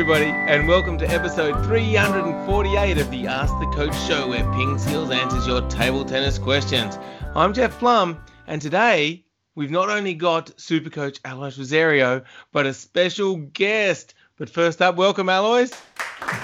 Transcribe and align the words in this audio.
Hello, 0.00 0.14
everybody, 0.14 0.50
and 0.50 0.66
welcome 0.66 0.96
to 0.96 1.06
episode 1.10 1.62
348 1.66 2.96
of 2.96 3.10
the 3.10 3.26
Ask 3.26 3.52
the 3.60 3.66
Coach 3.66 3.94
show, 4.08 4.28
where 4.28 4.50
Ping 4.54 4.78
Skills 4.78 5.10
answers 5.10 5.46
your 5.46 5.60
table 5.68 6.06
tennis 6.06 6.38
questions. 6.38 6.98
I'm 7.34 7.52
Jeff 7.52 7.78
Plumb, 7.78 8.18
and 8.46 8.62
today 8.62 9.26
we've 9.54 9.70
not 9.70 9.90
only 9.90 10.14
got 10.14 10.58
Super 10.58 10.88
Coach 10.88 11.20
Alois 11.22 11.58
Rosario, 11.58 12.22
but 12.50 12.64
a 12.64 12.72
special 12.72 13.36
guest. 13.36 14.14
But 14.38 14.48
first 14.48 14.80
up, 14.80 14.96
welcome, 14.96 15.28
Alois. 15.28 15.68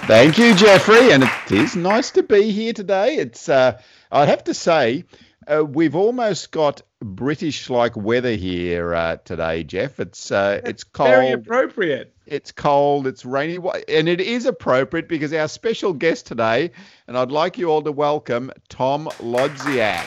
Thank 0.05 0.37
you, 0.37 0.55
Jeffrey, 0.55 1.13
and 1.13 1.23
it 1.23 1.53
is 1.53 1.75
nice 1.75 2.11
to 2.11 2.23
be 2.23 2.51
here 2.51 2.75
today. 2.75 3.15
It's, 3.17 3.49
uh, 3.49 3.81
I'd 4.13 4.29
have 4.29 4.45
to 4.45 4.55
say, 4.55 5.05
uh, 5.47 5.65
we've 5.65 5.97
almost 5.97 6.51
got 6.51 6.83
British-like 7.01 7.97
weather 7.97 8.35
here 8.35 8.95
uh, 8.95 9.17
today, 9.17 9.65
Jeff. 9.65 9.99
It's 9.99 10.31
uh, 10.31 10.61
it's 10.63 10.85
cold. 10.85 11.09
Very 11.09 11.33
appropriate. 11.33 12.16
It's 12.27 12.51
cold. 12.51 13.07
It's 13.07 13.25
rainy, 13.25 13.59
and 13.89 14.09
it 14.09 14.21
is 14.21 14.47
appropriate 14.47 15.09
because 15.09 15.33
our 15.33 15.49
special 15.49 15.93
guest 15.93 16.27
today, 16.27 16.73
and 17.07 17.17
I'd 17.17 17.31
like 17.31 17.57
you 17.57 17.71
all 17.71 17.83
to 17.83 17.93
welcome 17.93 18.51
Tom 18.69 19.07
Lodziak. 19.21 20.05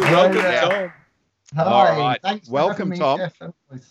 Welcome, 0.00 0.42
Tom. 0.42 0.92
Hi. 1.56 1.64
All 1.64 1.98
right. 1.98 2.20
Thanks 2.20 2.48
for 2.48 2.52
Welcome, 2.52 2.90
having 2.90 2.90
me, 2.90 2.98
Tom. 2.98 3.18
Jeff. 3.18 3.82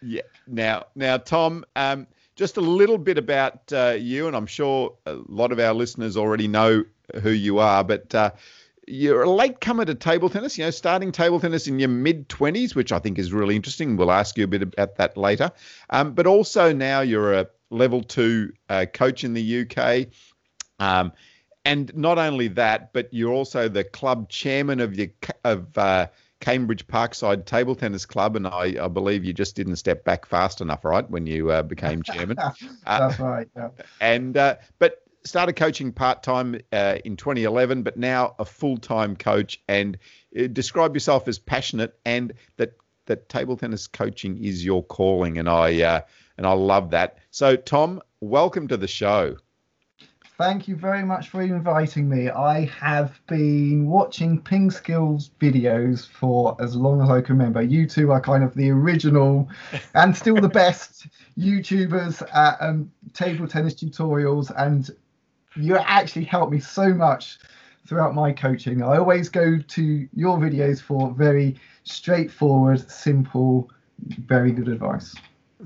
Yeah. 0.00 0.22
Now, 0.46 0.84
now, 0.94 1.16
Tom, 1.18 1.64
um, 1.76 2.06
just 2.36 2.56
a 2.56 2.60
little 2.60 2.98
bit 2.98 3.18
about 3.18 3.72
uh, 3.72 3.96
you, 3.98 4.26
and 4.26 4.36
I'm 4.36 4.46
sure 4.46 4.94
a 5.06 5.18
lot 5.28 5.52
of 5.52 5.58
our 5.58 5.74
listeners 5.74 6.16
already 6.16 6.48
know 6.48 6.84
who 7.22 7.30
you 7.30 7.58
are, 7.58 7.84
but 7.84 8.14
uh, 8.14 8.30
you're 8.86 9.22
a 9.22 9.30
late 9.30 9.60
comer 9.60 9.84
to 9.84 9.94
table 9.94 10.28
tennis. 10.28 10.58
You 10.58 10.64
know, 10.64 10.70
starting 10.70 11.12
table 11.12 11.40
tennis 11.40 11.66
in 11.66 11.78
your 11.78 11.88
mid 11.88 12.28
20s, 12.28 12.74
which 12.74 12.92
I 12.92 12.98
think 12.98 13.18
is 13.18 13.32
really 13.32 13.56
interesting. 13.56 13.96
We'll 13.96 14.12
ask 14.12 14.36
you 14.36 14.44
a 14.44 14.48
bit 14.48 14.62
about 14.62 14.96
that 14.96 15.16
later. 15.16 15.50
Um, 15.90 16.14
but 16.14 16.26
also 16.26 16.72
now 16.72 17.00
you're 17.00 17.32
a 17.34 17.48
level 17.70 18.02
two 18.02 18.52
uh, 18.68 18.86
coach 18.92 19.24
in 19.24 19.34
the 19.34 19.60
UK. 19.62 20.08
Um, 20.78 21.12
and 21.64 21.94
not 21.96 22.18
only 22.18 22.48
that, 22.48 22.92
but 22.92 23.08
you're 23.12 23.32
also 23.32 23.68
the 23.68 23.84
club 23.84 24.28
chairman 24.28 24.80
of 24.80 24.94
your 24.94 25.08
of 25.44 25.76
uh, 25.78 26.08
Cambridge 26.40 26.86
Parkside 26.86 27.46
Table 27.46 27.74
Tennis 27.74 28.04
Club, 28.04 28.36
and 28.36 28.46
I, 28.46 28.76
I 28.84 28.88
believe 28.88 29.24
you 29.24 29.32
just 29.32 29.56
didn't 29.56 29.76
step 29.76 30.04
back 30.04 30.26
fast 30.26 30.60
enough, 30.60 30.84
right, 30.84 31.08
when 31.08 31.26
you 31.26 31.50
uh, 31.50 31.62
became 31.62 32.02
chairman. 32.02 32.36
That's 32.86 33.18
right. 33.18 33.48
Yeah. 33.56 33.70
and 34.00 34.36
uh, 34.36 34.56
but 34.78 35.03
started 35.24 35.54
coaching 35.54 35.92
part 35.92 36.22
time 36.22 36.60
uh, 36.72 36.98
in 37.04 37.16
2011, 37.16 37.82
but 37.82 37.96
now 37.96 38.34
a 38.38 38.44
full 38.44 38.76
time 38.76 39.16
coach. 39.16 39.60
And 39.68 39.98
uh, 40.38 40.46
describe 40.48 40.94
yourself 40.94 41.28
as 41.28 41.38
passionate, 41.38 41.98
and 42.04 42.32
that 42.56 42.76
that 43.06 43.28
table 43.28 43.56
tennis 43.56 43.86
coaching 43.86 44.42
is 44.42 44.64
your 44.64 44.82
calling, 44.84 45.38
and 45.38 45.48
I 45.48 45.82
uh, 45.82 46.00
and 46.36 46.46
I 46.46 46.52
love 46.52 46.90
that. 46.90 47.18
So, 47.30 47.56
Tom, 47.56 48.00
welcome 48.20 48.68
to 48.68 48.76
the 48.76 48.88
show. 48.88 49.36
Thank 50.36 50.66
you 50.66 50.74
very 50.74 51.04
much 51.04 51.28
for 51.28 51.42
inviting 51.42 52.08
me. 52.08 52.28
I 52.28 52.64
have 52.80 53.20
been 53.28 53.86
watching 53.86 54.40
Ping 54.40 54.68
Skills 54.68 55.30
videos 55.38 56.08
for 56.08 56.56
as 56.60 56.74
long 56.74 57.00
as 57.00 57.08
I 57.08 57.20
can 57.20 57.38
remember. 57.38 57.62
You 57.62 57.86
two 57.86 58.10
are 58.10 58.20
kind 58.20 58.42
of 58.42 58.52
the 58.54 58.68
original 58.70 59.48
and 59.94 60.16
still 60.16 60.34
the 60.34 60.48
best 60.48 61.06
YouTubers 61.38 62.20
at 62.34 62.56
um, 62.60 62.90
table 63.12 63.46
tennis 63.46 63.74
tutorials, 63.74 64.52
and 64.56 64.90
you 65.56 65.76
actually 65.76 66.24
helped 66.24 66.52
me 66.52 66.60
so 66.60 66.92
much 66.92 67.38
throughout 67.86 68.14
my 68.14 68.32
coaching. 68.32 68.82
I 68.82 68.96
always 68.96 69.28
go 69.28 69.58
to 69.58 70.08
your 70.14 70.38
videos 70.38 70.80
for 70.80 71.12
very 71.12 71.56
straightforward, 71.84 72.90
simple, 72.90 73.70
very 74.26 74.52
good 74.52 74.68
advice. 74.68 75.14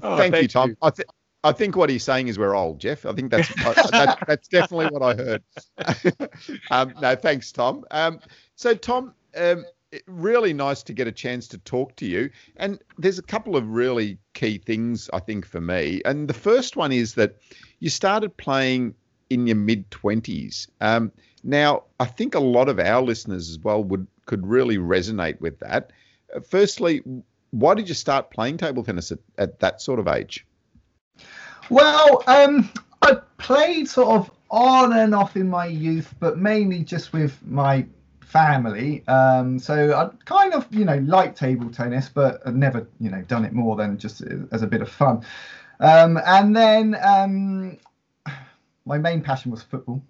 Oh, 0.02 0.16
thank, 0.16 0.34
you, 0.36 0.48
Tom. 0.48 0.70
you. 0.70 0.76
I, 0.82 0.90
th- 0.90 1.08
I 1.44 1.52
think 1.52 1.76
what 1.76 1.90
he's 1.90 2.02
saying 2.04 2.28
is 2.28 2.38
we're 2.38 2.56
old, 2.56 2.80
Jeff. 2.80 3.06
I 3.06 3.12
think 3.12 3.30
that's 3.30 3.50
I, 3.58 3.72
that, 3.90 4.18
that's 4.26 4.48
definitely 4.48 4.86
what 4.86 5.02
I 5.02 5.14
heard. 5.14 5.42
um, 6.70 6.94
no, 7.00 7.14
thanks, 7.14 7.52
Tom. 7.52 7.84
Um, 7.90 8.20
so, 8.56 8.74
Tom, 8.74 9.14
um, 9.36 9.64
really 10.06 10.52
nice 10.52 10.82
to 10.84 10.92
get 10.92 11.06
a 11.06 11.12
chance 11.12 11.48
to 11.48 11.58
talk 11.58 11.96
to 11.96 12.06
you. 12.06 12.30
And 12.56 12.80
there's 12.98 13.18
a 13.18 13.22
couple 13.22 13.56
of 13.56 13.68
really 13.68 14.18
key 14.34 14.58
things 14.58 15.08
I 15.12 15.20
think 15.20 15.46
for 15.46 15.60
me. 15.60 16.02
And 16.04 16.28
the 16.28 16.34
first 16.34 16.76
one 16.76 16.92
is 16.92 17.14
that 17.14 17.36
you 17.80 17.90
started 17.90 18.36
playing 18.36 18.94
in 19.30 19.46
your 19.46 19.56
mid 19.56 19.90
twenties. 19.90 20.68
Um, 20.80 21.12
now, 21.44 21.84
I 22.00 22.06
think 22.06 22.34
a 22.34 22.40
lot 22.40 22.68
of 22.68 22.78
our 22.78 23.02
listeners 23.02 23.48
as 23.50 23.58
well 23.58 23.82
would 23.84 24.06
could 24.26 24.46
really 24.46 24.76
resonate 24.78 25.40
with 25.40 25.58
that. 25.60 25.92
Uh, 26.34 26.40
firstly, 26.40 27.02
why 27.50 27.74
did 27.74 27.88
you 27.88 27.94
start 27.94 28.30
playing 28.30 28.58
table 28.58 28.84
tennis 28.84 29.10
at, 29.12 29.18
at 29.38 29.60
that 29.60 29.80
sort 29.80 29.98
of 29.98 30.08
age? 30.08 30.46
Well, 31.70 32.22
um, 32.26 32.70
I 33.02 33.18
played 33.38 33.88
sort 33.88 34.08
of 34.08 34.30
on 34.50 34.92
and 34.92 35.14
off 35.14 35.36
in 35.36 35.48
my 35.48 35.66
youth, 35.66 36.14
but 36.20 36.38
mainly 36.38 36.82
just 36.82 37.12
with 37.12 37.38
my 37.46 37.86
family. 38.20 39.06
Um, 39.08 39.58
so 39.58 39.94
I 39.94 40.24
kind 40.24 40.52
of, 40.52 40.66
you 40.70 40.84
know, 40.84 40.98
like 41.06 41.34
table 41.34 41.70
tennis, 41.70 42.08
but 42.08 42.40
I've 42.46 42.54
never, 42.54 42.86
you 43.00 43.10
know, 43.10 43.22
done 43.22 43.44
it 43.44 43.52
more 43.52 43.76
than 43.76 43.98
just 43.98 44.22
as 44.50 44.62
a 44.62 44.66
bit 44.66 44.82
of 44.82 44.88
fun. 44.88 45.22
Um, 45.80 46.18
and 46.26 46.56
then 46.56 46.96
um, 47.02 47.78
my 48.88 48.98
main 48.98 49.22
passion 49.22 49.50
was 49.50 49.62
football, 49.62 50.02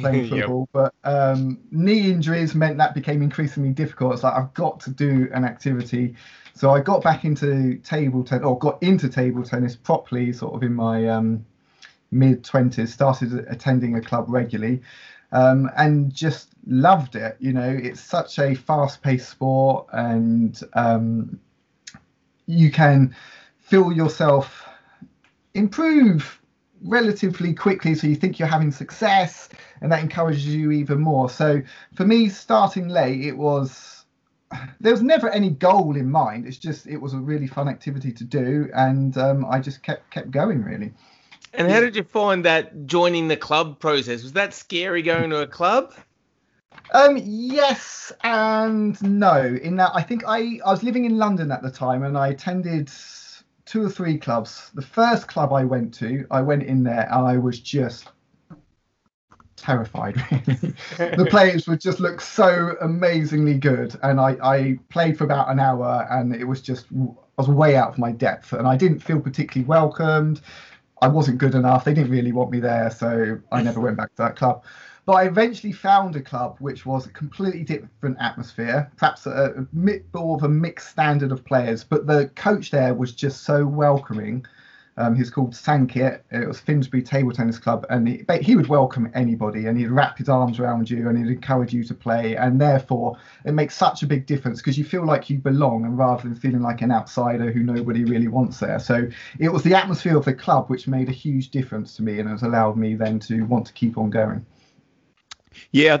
playing 0.00 0.20
Yep. 0.30 0.46
football. 0.46 0.68
But 0.72 0.94
um, 1.04 1.58
knee 1.72 2.10
injuries 2.10 2.54
meant 2.54 2.78
that 2.78 2.94
became 2.94 3.22
increasingly 3.22 3.70
difficult. 3.70 4.12
It's 4.14 4.22
like 4.22 4.34
I've 4.34 4.54
got 4.54 4.78
to 4.80 4.90
do 4.90 5.28
an 5.32 5.44
activity. 5.44 6.14
So 6.54 6.70
I 6.70 6.80
got 6.80 7.02
back 7.02 7.24
into 7.24 7.76
table 7.78 8.22
tennis, 8.22 8.44
or 8.44 8.58
got 8.58 8.80
into 8.82 9.08
table 9.08 9.42
tennis 9.42 9.74
properly, 9.74 10.32
sort 10.32 10.54
of 10.54 10.62
in 10.62 10.74
my 10.74 11.08
um, 11.08 11.44
mid 12.12 12.44
twenties. 12.44 12.92
Started 12.92 13.46
attending 13.48 13.96
a 13.96 14.00
club 14.00 14.26
regularly, 14.28 14.82
um, 15.32 15.70
and 15.76 16.14
just 16.14 16.50
loved 16.66 17.16
it. 17.16 17.36
You 17.40 17.54
know, 17.54 17.68
it's 17.68 18.00
such 18.00 18.38
a 18.38 18.54
fast-paced 18.54 19.28
sport, 19.28 19.86
and 19.92 20.60
um, 20.74 21.40
you 22.46 22.70
can 22.70 23.16
feel 23.60 23.90
yourself 23.90 24.68
improve 25.54 26.40
relatively 26.84 27.54
quickly 27.54 27.94
so 27.94 28.06
you 28.06 28.14
think 28.14 28.38
you're 28.38 28.46
having 28.48 28.70
success 28.70 29.48
and 29.80 29.90
that 29.90 30.00
encourages 30.00 30.46
you 30.46 30.70
even 30.70 31.00
more 31.00 31.30
so 31.30 31.60
for 31.94 32.04
me 32.06 32.28
starting 32.28 32.88
late 32.88 33.24
it 33.24 33.36
was 33.36 34.04
there 34.80 34.92
was 34.92 35.02
never 35.02 35.28
any 35.30 35.50
goal 35.50 35.96
in 35.96 36.10
mind 36.10 36.46
it's 36.46 36.58
just 36.58 36.86
it 36.86 36.98
was 36.98 37.14
a 37.14 37.18
really 37.18 37.46
fun 37.46 37.68
activity 37.68 38.12
to 38.12 38.24
do 38.24 38.68
and 38.74 39.16
um, 39.16 39.44
i 39.46 39.58
just 39.58 39.82
kept 39.82 40.10
kept 40.10 40.30
going 40.30 40.62
really 40.62 40.92
And 41.56 41.70
how 41.70 41.80
did 41.80 41.94
you 41.94 42.02
find 42.02 42.44
that 42.44 42.86
joining 42.86 43.28
the 43.28 43.36
club 43.36 43.78
process? 43.78 44.22
Was 44.22 44.32
that 44.32 44.52
scary 44.52 45.02
going 45.02 45.30
to 45.30 45.40
a 45.40 45.46
club? 45.46 45.94
Um, 46.92 47.16
yes 47.22 48.12
and 48.24 49.00
no. 49.02 49.40
In 49.62 49.76
that, 49.76 49.92
I 49.94 50.02
think 50.02 50.24
I 50.26 50.58
I 50.64 50.70
was 50.72 50.82
living 50.82 51.04
in 51.04 51.16
London 51.16 51.52
at 51.52 51.62
the 51.62 51.70
time, 51.70 52.02
and 52.02 52.18
I 52.18 52.28
attended 52.28 52.90
two 53.66 53.84
or 53.84 53.90
three 53.90 54.18
clubs. 54.18 54.70
The 54.74 54.82
first 54.82 55.28
club 55.28 55.52
I 55.52 55.64
went 55.64 55.94
to, 55.94 56.26
I 56.30 56.40
went 56.42 56.62
in 56.64 56.82
there, 56.82 57.08
and 57.10 57.26
I 57.26 57.38
was 57.38 57.60
just 57.60 58.08
terrified. 59.56 60.16
Really, 60.98 61.16
the 61.16 61.26
players 61.30 61.66
would 61.66 61.80
just 61.80 62.00
look 62.00 62.20
so 62.20 62.76
amazingly 62.80 63.58
good, 63.58 63.98
and 64.02 64.20
I 64.20 64.36
I 64.42 64.78
played 64.90 65.18
for 65.18 65.24
about 65.24 65.50
an 65.50 65.60
hour, 65.60 66.06
and 66.10 66.34
it 66.34 66.44
was 66.44 66.60
just 66.60 66.86
I 66.92 67.42
was 67.42 67.48
way 67.48 67.76
out 67.76 67.90
of 67.90 67.98
my 67.98 68.12
depth, 68.12 68.52
and 68.52 68.66
I 68.66 68.76
didn't 68.76 69.00
feel 69.00 69.20
particularly 69.20 69.66
welcomed. 69.66 70.40
I 71.02 71.08
wasn't 71.08 71.38
good 71.38 71.54
enough. 71.54 71.84
They 71.84 71.92
didn't 71.94 72.10
really 72.10 72.32
want 72.32 72.50
me 72.50 72.60
there, 72.60 72.90
so 72.90 73.40
I 73.52 73.62
never 73.62 73.80
went 73.80 73.96
back 73.96 74.10
to 74.14 74.22
that 74.22 74.36
club. 74.36 74.64
But 75.06 75.12
I 75.16 75.24
eventually 75.24 75.72
found 75.72 76.16
a 76.16 76.22
club 76.22 76.56
which 76.60 76.86
was 76.86 77.04
a 77.04 77.10
completely 77.10 77.62
different 77.62 78.16
atmosphere, 78.20 78.90
perhaps 78.96 79.26
a, 79.26 79.66
bit 79.84 80.06
more 80.14 80.36
of 80.36 80.44
a 80.44 80.48
mixed 80.48 80.88
standard 80.88 81.30
of 81.30 81.44
players. 81.44 81.84
But 81.84 82.06
the 82.06 82.28
coach 82.36 82.70
there 82.70 82.94
was 82.94 83.12
just 83.12 83.42
so 83.42 83.66
welcoming. 83.66 84.46
Um, 84.96 85.14
he's 85.14 85.28
called 85.28 85.52
Sankit. 85.52 86.20
It 86.30 86.48
was 86.48 86.58
Finsbury 86.58 87.02
Table 87.02 87.32
Tennis 87.32 87.58
Club, 87.58 87.84
and 87.90 88.08
he, 88.08 88.24
he 88.40 88.56
would 88.56 88.68
welcome 88.68 89.10
anybody, 89.12 89.66
and 89.66 89.76
he'd 89.76 89.88
wrap 89.88 90.16
his 90.16 90.30
arms 90.30 90.58
around 90.58 90.88
you, 90.88 91.06
and 91.06 91.18
he'd 91.18 91.30
encourage 91.30 91.74
you 91.74 91.84
to 91.84 91.94
play. 91.94 92.36
And 92.36 92.58
therefore, 92.58 93.18
it 93.44 93.52
makes 93.52 93.76
such 93.76 94.02
a 94.02 94.06
big 94.06 94.24
difference 94.24 94.60
because 94.60 94.78
you 94.78 94.84
feel 94.84 95.04
like 95.04 95.28
you 95.28 95.36
belong, 95.36 95.84
and 95.84 95.98
rather 95.98 96.22
than 96.22 96.34
feeling 96.34 96.62
like 96.62 96.80
an 96.80 96.92
outsider 96.92 97.52
who 97.52 97.62
nobody 97.62 98.04
really 98.04 98.28
wants 98.28 98.58
there. 98.58 98.78
So 98.78 99.06
it 99.38 99.50
was 99.50 99.64
the 99.64 99.74
atmosphere 99.74 100.16
of 100.16 100.24
the 100.24 100.32
club 100.32 100.70
which 100.70 100.88
made 100.88 101.10
a 101.10 101.12
huge 101.12 101.50
difference 101.50 101.94
to 101.96 102.02
me, 102.02 102.20
and 102.20 102.28
has 102.30 102.42
allowed 102.42 102.78
me 102.78 102.94
then 102.94 103.18
to 103.20 103.42
want 103.42 103.66
to 103.66 103.72
keep 103.74 103.98
on 103.98 104.08
going. 104.08 104.46
Yeah, 105.72 105.98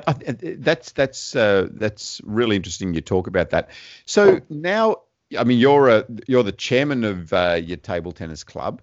that's 0.58 0.92
that's 0.92 1.36
uh, 1.36 1.68
that's 1.72 2.20
really 2.24 2.56
interesting. 2.56 2.94
You 2.94 3.00
talk 3.00 3.26
about 3.26 3.50
that. 3.50 3.70
So 4.04 4.40
now, 4.48 5.02
I 5.38 5.44
mean, 5.44 5.58
you're 5.58 5.88
a 5.88 6.04
you're 6.26 6.42
the 6.42 6.52
chairman 6.52 7.04
of 7.04 7.32
uh, 7.32 7.60
your 7.62 7.76
table 7.76 8.12
tennis 8.12 8.44
club. 8.44 8.82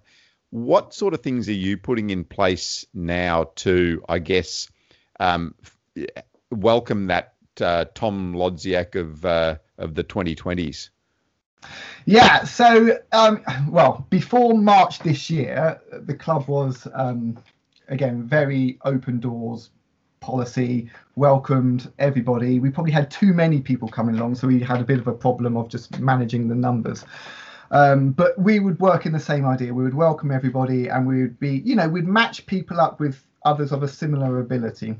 What 0.50 0.92
sort 0.92 1.14
of 1.14 1.20
things 1.20 1.48
are 1.48 1.52
you 1.52 1.78
putting 1.78 2.10
in 2.10 2.24
place 2.24 2.84
now 2.92 3.52
to, 3.56 4.04
I 4.06 4.18
guess, 4.18 4.68
um, 5.18 5.54
welcome 6.50 7.06
that 7.06 7.34
uh, 7.60 7.86
Tom 7.94 8.34
Lodziak 8.34 8.94
of 8.94 9.24
uh, 9.24 9.56
of 9.78 9.94
the 9.94 10.04
2020s? 10.04 10.90
Yeah, 12.04 12.44
so 12.44 12.98
um, 13.12 13.42
well, 13.68 14.06
before 14.10 14.58
March 14.58 14.98
this 15.00 15.30
year, 15.30 15.80
the 15.92 16.14
club 16.14 16.48
was 16.48 16.86
um, 16.92 17.38
again 17.88 18.24
very 18.24 18.78
open 18.84 19.20
doors 19.20 19.70
policy, 20.22 20.88
welcomed 21.16 21.92
everybody. 21.98 22.58
We 22.58 22.70
probably 22.70 22.92
had 22.92 23.10
too 23.10 23.34
many 23.34 23.60
people 23.60 23.88
coming 23.88 24.16
along, 24.16 24.36
so 24.36 24.46
we 24.48 24.60
had 24.60 24.80
a 24.80 24.84
bit 24.84 24.98
of 24.98 25.06
a 25.06 25.12
problem 25.12 25.56
of 25.56 25.68
just 25.68 26.00
managing 26.00 26.48
the 26.48 26.54
numbers. 26.54 27.04
Um, 27.70 28.12
but 28.12 28.38
we 28.38 28.60
would 28.60 28.78
work 28.80 29.04
in 29.04 29.12
the 29.12 29.20
same 29.20 29.46
idea. 29.46 29.74
We 29.74 29.84
would 29.84 29.94
welcome 29.94 30.30
everybody, 30.30 30.88
and 30.88 31.06
we 31.06 31.22
would 31.22 31.38
be, 31.38 31.62
you 31.64 31.74
know, 31.74 31.88
we'd 31.88 32.06
match 32.06 32.46
people 32.46 32.80
up 32.80 33.00
with 33.00 33.22
others 33.44 33.72
of 33.72 33.82
a 33.82 33.88
similar 33.88 34.40
ability. 34.40 34.96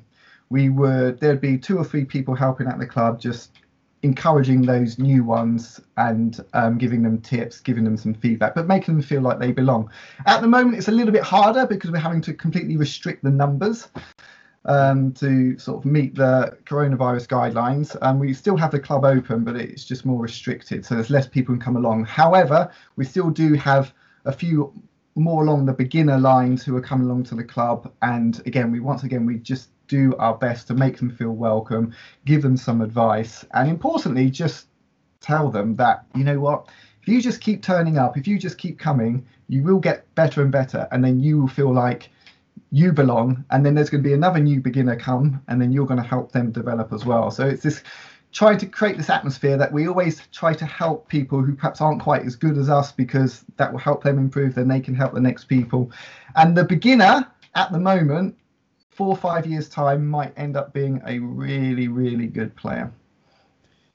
We 0.51 0.69
would 0.69 1.21
there'd 1.21 1.41
be 1.41 1.57
two 1.57 1.79
or 1.79 1.85
three 1.85 2.05
people 2.05 2.35
helping 2.35 2.67
at 2.67 2.79
the 2.79 2.87
club, 2.87 3.21
just 3.21 3.59
encouraging 4.03 4.63
those 4.63 4.99
new 4.99 5.23
ones 5.23 5.81
and 5.97 6.41
um, 6.55 6.77
giving 6.77 7.03
them 7.03 7.21
tips, 7.21 7.61
giving 7.61 7.85
them 7.85 7.97
some 7.97 8.15
feedback, 8.15 8.55
but 8.55 8.67
making 8.67 8.95
them 8.95 9.03
feel 9.03 9.21
like 9.21 9.39
they 9.39 9.53
belong. 9.53 9.89
At 10.27 10.41
the 10.41 10.49
moment, 10.49 10.77
it's 10.77 10.89
a 10.89 10.93
little 10.93 11.13
bit 11.13 11.23
harder 11.23 11.67
because 11.67 11.91
we're 11.91 11.99
having 11.99 12.21
to 12.23 12.35
completely 12.35 12.77
restrict 12.77 13.23
the 13.23 13.31
numbers 13.31 13.89
um, 14.65 15.13
to 15.13 15.59
sort 15.59 15.79
of 15.79 15.85
meet 15.85 16.15
the 16.15 16.57
coronavirus 16.65 17.27
guidelines. 17.27 17.97
And 18.03 18.21
we 18.21 18.33
still 18.33 18.57
have 18.57 18.71
the 18.71 18.81
club 18.81 19.05
open, 19.05 19.45
but 19.45 19.57
it's 19.57 19.85
just 19.85 20.05
more 20.05 20.21
restricted, 20.21 20.85
so 20.85 20.95
there's 20.95 21.11
less 21.11 21.27
people 21.27 21.55
can 21.55 21.61
come 21.61 21.77
along. 21.77 22.05
However, 22.05 22.71
we 22.97 23.05
still 23.05 23.31
do 23.31 23.55
have 23.55 23.93
a 24.25 24.33
few 24.33 24.73
more 25.15 25.43
along 25.43 25.67
the 25.67 25.73
beginner 25.73 26.19
lines 26.19 26.63
who 26.63 26.75
are 26.77 26.81
coming 26.81 27.07
along 27.07 27.25
to 27.25 27.35
the 27.35 27.45
club, 27.45 27.93
and 28.03 28.41
again, 28.47 28.71
we 28.71 28.81
once 28.81 29.03
again 29.03 29.27
we 29.27 29.37
just 29.37 29.71
do 29.89 30.15
our 30.17 30.35
best 30.35 30.67
to 30.69 30.75
make 30.75 30.97
them 30.97 31.11
feel 31.11 31.33
welcome, 31.33 31.93
give 32.25 32.41
them 32.41 32.57
some 32.57 32.81
advice, 32.81 33.45
and 33.53 33.69
importantly, 33.69 34.31
just 34.31 34.69
tell 35.21 35.51
them 35.51 35.77
that 35.77 36.05
you 36.15 36.25
know 36.25 36.41
what 36.41 36.69
if 37.03 37.09
you 37.09 37.21
just 37.21 37.41
keep 37.41 37.63
turning 37.63 37.99
up, 37.99 38.17
if 38.17 38.29
you 38.29 38.39
just 38.39 38.59
keep 38.59 38.79
coming, 38.79 39.27
you 39.49 39.63
will 39.63 39.81
get 39.81 40.13
better 40.15 40.41
and 40.41 40.53
better, 40.53 40.87
and 40.93 41.05
then 41.05 41.19
you 41.19 41.41
will 41.41 41.49
feel 41.49 41.73
like 41.73 42.09
you 42.73 42.91
belong 42.91 43.45
and 43.51 43.65
then 43.65 43.75
there's 43.75 43.91
going 43.91 44.03
to 44.03 44.09
be 44.09 44.15
another 44.15 44.41
new 44.41 44.59
beginner 44.59 44.97
come 44.97 45.41
and 45.47 45.61
then 45.61 45.71
you're 45.71 45.87
going 45.87 46.03
to 46.03 46.09
help 46.09 46.33
them 46.33 46.51
develop 46.51 46.91
as 46.93 47.05
well. 47.05 47.31
So 47.31 47.47
it's 47.47 47.63
this 47.63 47.83
trying 48.33 48.57
to 48.57 48.67
create 48.67 48.97
this 48.97 49.11
atmosphere 49.11 49.59
that 49.59 49.71
we 49.71 49.87
always 49.87 50.23
try 50.33 50.55
to 50.55 50.65
help 50.65 51.07
people 51.07 51.43
who 51.43 51.55
perhaps 51.55 51.83
aren't 51.83 52.01
quite 52.01 52.25
as 52.25 52.35
good 52.35 52.57
as 52.57 52.71
us 52.71 52.91
because 52.91 53.45
that 53.59 53.71
will 53.71 53.79
help 53.79 54.03
them 54.03 54.19
improve 54.19 54.55
then 54.55 54.69
they 54.69 54.81
can 54.81 54.95
help 54.95 55.13
the 55.13 55.21
next 55.21 55.45
people. 55.45 55.93
And 56.35 56.57
the 56.57 56.65
beginner 56.65 57.31
at 57.55 57.71
the 57.73 57.79
moment 57.79 58.37
four 58.89 59.09
or 59.09 59.17
five 59.17 59.47
years 59.47 59.69
time 59.69 60.07
might 60.07 60.33
end 60.39 60.57
up 60.57 60.73
being 60.73 61.03
a 61.07 61.19
really 61.19 61.89
really 61.89 62.27
good 62.27 62.57
player. 62.57 62.91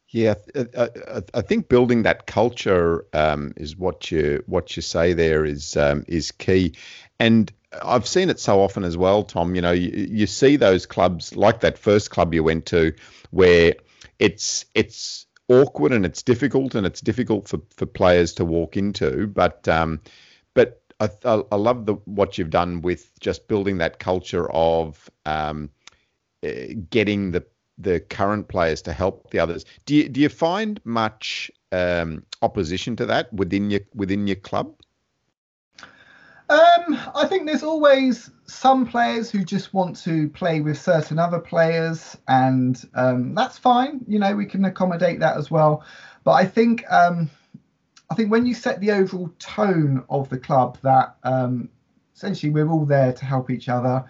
Yeah, 0.09 0.35
I, 0.77 1.21
I, 1.33 1.41
think 1.41 1.67
building 1.67 2.03
that 2.03 2.27
culture 2.27 3.05
um, 3.11 3.53
is 3.57 3.75
what 3.75 4.09
you 4.09 4.41
what 4.45 4.77
you 4.77 4.81
say 4.81 5.11
there 5.11 5.43
is 5.43 5.75
um, 5.75 6.05
is 6.07 6.31
key, 6.31 6.75
and 7.19 7.51
I've 7.83 8.07
seen 8.07 8.29
it 8.29 8.39
so 8.39 8.61
often 8.61 8.83
as 8.83 8.97
well, 8.97 9.23
Tom. 9.23 9.55
You 9.55 9.61
know, 9.61 9.71
you, 9.71 9.89
you 10.09 10.27
see 10.27 10.55
those 10.55 10.85
clubs 10.85 11.35
like 11.35 11.59
that 11.61 11.77
first 11.77 12.11
club 12.11 12.33
you 12.33 12.43
went 12.43 12.65
to, 12.67 12.93
where 13.31 13.73
it's 14.19 14.65
it's 14.73 15.25
awkward 15.49 15.91
and 15.91 16.05
it's 16.05 16.23
difficult 16.23 16.75
and 16.75 16.85
it's 16.85 17.01
difficult 17.01 17.47
for, 17.47 17.59
for 17.75 17.85
players 17.85 18.33
to 18.33 18.45
walk 18.45 18.77
into. 18.77 19.27
But 19.27 19.67
um, 19.67 20.01
but 20.53 20.81
I, 20.99 21.09
I 21.25 21.55
love 21.55 21.85
the 21.85 21.95
what 22.05 22.37
you've 22.37 22.49
done 22.49 22.81
with 22.81 23.19
just 23.19 23.47
building 23.47 23.77
that 23.79 23.99
culture 23.99 24.49
of 24.51 25.09
um, 25.25 25.69
eh, 26.43 26.73
getting 26.89 27.31
the 27.31 27.45
the 27.77 27.99
current 27.99 28.47
players 28.47 28.81
to 28.83 28.93
help 28.93 29.29
the 29.31 29.39
others. 29.39 29.65
Do 29.85 29.95
you 29.95 30.09
do 30.09 30.19
you 30.21 30.29
find 30.29 30.79
much 30.83 31.51
um, 31.71 32.23
opposition 32.41 32.95
to 32.97 33.05
that 33.07 33.31
within 33.33 33.69
your 33.69 33.81
within 33.93 34.27
your 34.27 34.37
club? 34.37 34.73
Um, 36.49 36.97
I 37.13 37.25
think 37.27 37.45
there's 37.45 37.63
always 37.63 38.31
some 38.45 38.85
players 38.85 39.29
who 39.29 39.43
just 39.43 39.73
want 39.73 39.97
to 40.03 40.29
play 40.29 40.61
with 40.61 40.79
certain 40.79 41.19
other 41.19 41.39
players, 41.39 42.17
and 42.29 42.81
um, 42.95 43.35
that's 43.35 43.57
fine. 43.57 44.05
You 44.07 44.19
know, 44.19 44.33
we 44.33 44.45
can 44.45 44.63
accommodate 44.63 45.19
that 45.19 45.35
as 45.35 45.51
well. 45.51 45.83
But 46.23 46.33
I 46.33 46.45
think 46.45 46.85
um, 46.89 47.29
I 48.09 48.15
think 48.15 48.31
when 48.31 48.45
you 48.45 48.53
set 48.53 48.79
the 48.79 48.91
overall 48.91 49.29
tone 49.39 50.05
of 50.09 50.29
the 50.29 50.37
club, 50.37 50.77
that 50.83 51.17
um, 51.23 51.67
essentially 52.15 52.51
we're 52.51 52.69
all 52.69 52.85
there 52.85 53.11
to 53.11 53.25
help 53.25 53.49
each 53.49 53.67
other, 53.67 54.05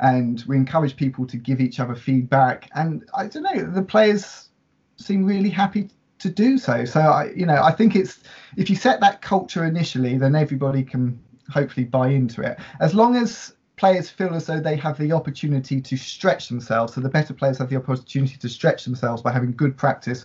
and 0.00 0.42
we 0.48 0.56
encourage 0.56 0.96
people 0.96 1.24
to 1.28 1.36
give 1.36 1.60
each 1.60 1.78
other 1.78 1.94
feedback. 1.94 2.68
And 2.74 3.08
I 3.16 3.28
don't 3.28 3.44
know, 3.44 3.70
the 3.70 3.82
players 3.82 4.48
seem 4.96 5.24
really 5.24 5.50
happy 5.50 5.90
to 6.18 6.28
do 6.28 6.58
so. 6.58 6.84
So 6.84 7.00
I, 7.00 7.30
you 7.36 7.46
know, 7.46 7.62
I 7.62 7.70
think 7.70 7.94
it's 7.94 8.18
if 8.56 8.68
you 8.68 8.74
set 8.74 9.00
that 9.00 9.22
culture 9.22 9.64
initially, 9.64 10.18
then 10.18 10.34
everybody 10.34 10.82
can 10.82 11.20
hopefully 11.50 11.84
buy 11.84 12.08
into 12.08 12.42
it. 12.42 12.58
As 12.80 12.94
long 12.94 13.16
as 13.16 13.54
players 13.76 14.08
feel 14.08 14.34
as 14.34 14.46
though 14.46 14.60
they 14.60 14.76
have 14.76 14.98
the 14.98 15.12
opportunity 15.12 15.80
to 15.80 15.96
stretch 15.96 16.48
themselves, 16.48 16.94
so 16.94 17.00
the 17.00 17.08
better 17.08 17.34
players 17.34 17.58
have 17.58 17.68
the 17.68 17.76
opportunity 17.76 18.36
to 18.36 18.48
stretch 18.48 18.84
themselves 18.84 19.22
by 19.22 19.32
having 19.32 19.52
good 19.52 19.76
practice 19.76 20.24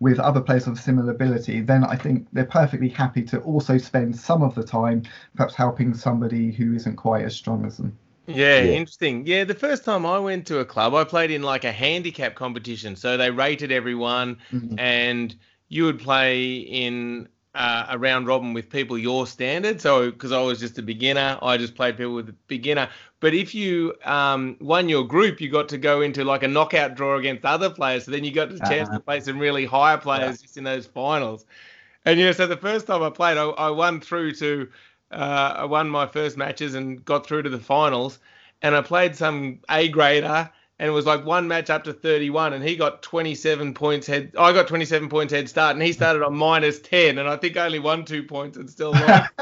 with 0.00 0.18
other 0.18 0.40
players 0.40 0.66
of 0.66 0.78
similar 0.78 1.12
ability, 1.12 1.60
then 1.60 1.84
I 1.84 1.96
think 1.96 2.26
they're 2.32 2.44
perfectly 2.44 2.88
happy 2.88 3.22
to 3.24 3.38
also 3.40 3.78
spend 3.78 4.16
some 4.18 4.42
of 4.42 4.54
the 4.54 4.64
time 4.64 5.02
perhaps 5.36 5.54
helping 5.54 5.94
somebody 5.94 6.50
who 6.50 6.74
isn't 6.74 6.96
quite 6.96 7.24
as 7.24 7.36
strong 7.36 7.64
as 7.64 7.76
them. 7.76 7.96
Yeah, 8.26 8.60
yeah, 8.60 8.72
interesting. 8.72 9.24
Yeah, 9.24 9.44
the 9.44 9.54
first 9.54 9.84
time 9.84 10.04
I 10.04 10.18
went 10.18 10.46
to 10.48 10.58
a 10.58 10.64
club, 10.64 10.94
I 10.94 11.04
played 11.04 11.30
in 11.30 11.42
like 11.42 11.64
a 11.64 11.70
handicap 11.70 12.34
competition. 12.34 12.96
So 12.96 13.16
they 13.16 13.30
rated 13.30 13.70
everyone, 13.70 14.38
mm-hmm. 14.50 14.78
and 14.78 15.34
you 15.68 15.84
would 15.84 16.00
play 16.00 16.56
in 16.56 17.28
uh, 17.56 17.86
a 17.88 17.98
round 17.98 18.26
robin 18.26 18.52
with 18.52 18.68
people 18.68 18.98
your 18.98 19.26
standard. 19.26 19.80
So 19.80 20.10
because 20.10 20.30
I 20.30 20.40
was 20.40 20.60
just 20.60 20.78
a 20.78 20.82
beginner, 20.82 21.38
I 21.42 21.56
just 21.56 21.74
played 21.74 21.96
people 21.96 22.14
with 22.14 22.28
a 22.28 22.34
beginner. 22.46 22.88
But 23.20 23.32
if 23.32 23.54
you 23.54 23.94
um, 24.04 24.56
won 24.60 24.88
your 24.88 25.04
group, 25.04 25.40
you 25.40 25.48
got 25.48 25.68
to 25.70 25.78
go 25.78 26.02
into 26.02 26.22
like 26.22 26.42
a 26.42 26.48
knockout 26.48 26.94
draw 26.94 27.16
against 27.16 27.44
other 27.44 27.70
players. 27.70 28.04
So 28.04 28.10
then 28.10 28.24
you 28.24 28.30
got 28.30 28.50
the 28.50 28.58
chance 28.58 28.88
uh-huh. 28.88 28.98
to 28.98 29.04
play 29.04 29.20
some 29.20 29.38
really 29.38 29.64
higher 29.64 29.96
players 29.96 30.38
yeah. 30.38 30.42
just 30.42 30.56
in 30.58 30.64
those 30.64 30.86
finals. 30.86 31.46
And 32.04 32.20
yeah, 32.20 32.32
so 32.32 32.46
the 32.46 32.56
first 32.56 32.86
time 32.86 33.02
I 33.02 33.10
played, 33.10 33.38
I, 33.38 33.46
I 33.46 33.70
won 33.70 34.00
through 34.00 34.34
to 34.34 34.68
uh, 35.10 35.54
I 35.56 35.64
won 35.64 35.88
my 35.88 36.06
first 36.06 36.36
matches 36.36 36.74
and 36.74 37.04
got 37.04 37.26
through 37.26 37.42
to 37.42 37.50
the 37.50 37.58
finals. 37.58 38.18
And 38.62 38.74
I 38.74 38.82
played 38.82 39.16
some 39.16 39.60
A 39.70 39.88
grader 39.88 40.50
and 40.78 40.88
it 40.88 40.92
was 40.92 41.06
like 41.06 41.24
one 41.24 41.48
match 41.48 41.70
up 41.70 41.84
to 41.84 41.92
31 41.92 42.52
and 42.52 42.62
he 42.62 42.76
got 42.76 43.02
27 43.02 43.74
points 43.74 44.06
head 44.06 44.32
i 44.38 44.52
got 44.52 44.68
27 44.68 45.08
points 45.08 45.32
head 45.32 45.48
start 45.48 45.74
and 45.74 45.82
he 45.82 45.92
started 45.92 46.22
on 46.22 46.36
minus 46.36 46.80
10 46.80 47.18
and 47.18 47.28
i 47.28 47.36
think 47.36 47.56
only 47.56 47.78
won 47.78 48.04
two 48.04 48.22
points 48.22 48.56
and 48.56 48.68
still 48.70 48.92
won. 48.92 49.28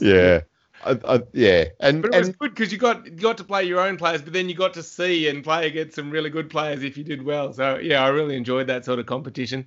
Yeah. 0.00 0.40
I, 0.84 0.98
I, 1.04 1.22
yeah. 1.32 1.64
And 1.80 2.02
but 2.02 2.14
it 2.14 2.18
was 2.18 2.28
good 2.30 2.54
because 2.54 2.70
you 2.70 2.78
got 2.78 3.06
you 3.06 3.12
got 3.12 3.38
to 3.38 3.44
play 3.44 3.64
your 3.64 3.80
own 3.80 3.96
players 3.96 4.22
but 4.22 4.32
then 4.32 4.48
you 4.48 4.54
got 4.54 4.74
to 4.74 4.82
see 4.82 5.28
and 5.28 5.42
play 5.42 5.66
against 5.66 5.96
some 5.96 6.10
really 6.10 6.30
good 6.30 6.48
players 6.48 6.82
if 6.82 6.96
you 6.96 7.04
did 7.04 7.24
well. 7.24 7.52
So 7.52 7.78
yeah 7.78 8.04
i 8.04 8.08
really 8.08 8.36
enjoyed 8.36 8.68
that 8.68 8.84
sort 8.84 8.98
of 8.98 9.06
competition. 9.06 9.66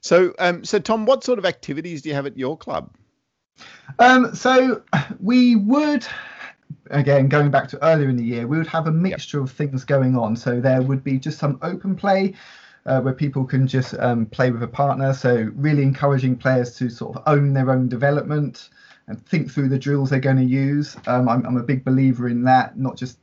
So 0.00 0.34
um 0.38 0.64
so 0.64 0.78
tom 0.78 1.06
what 1.06 1.22
sort 1.22 1.38
of 1.38 1.44
activities 1.46 2.02
do 2.02 2.08
you 2.08 2.14
have 2.14 2.26
at 2.26 2.36
your 2.36 2.56
club? 2.56 2.92
Um 3.98 4.34
so 4.34 4.82
we 5.20 5.54
would 5.54 6.06
again 6.90 7.28
going 7.28 7.50
back 7.50 7.68
to 7.68 7.84
earlier 7.84 8.08
in 8.08 8.16
the 8.16 8.24
year 8.24 8.46
we 8.46 8.58
would 8.58 8.66
have 8.66 8.86
a 8.86 8.92
mixture 8.92 9.38
yep. 9.38 9.44
of 9.44 9.52
things 9.52 9.84
going 9.84 10.16
on. 10.16 10.36
So 10.36 10.60
there 10.60 10.82
would 10.82 11.02
be 11.04 11.18
just 11.18 11.38
some 11.38 11.58
open 11.62 11.96
play 11.96 12.34
uh, 12.86 13.00
where 13.00 13.14
people 13.14 13.44
can 13.44 13.66
just 13.66 13.94
um, 13.98 14.26
play 14.26 14.50
with 14.50 14.62
a 14.62 14.68
partner. 14.68 15.12
So 15.14 15.50
really 15.54 15.82
encouraging 15.82 16.36
players 16.36 16.76
to 16.76 16.90
sort 16.90 17.16
of 17.16 17.22
own 17.26 17.52
their 17.54 17.70
own 17.70 17.88
development 17.88 18.70
and 19.06 19.24
think 19.26 19.50
through 19.50 19.68
the 19.68 19.78
drills 19.78 20.10
they're 20.10 20.20
going 20.20 20.36
to 20.36 20.44
use. 20.44 20.96
Um, 21.06 21.28
I'm, 21.28 21.44
I'm 21.46 21.56
a 21.56 21.62
big 21.62 21.84
believer 21.84 22.28
in 22.28 22.42
that 22.44 22.78
not 22.78 22.96
just 22.96 23.18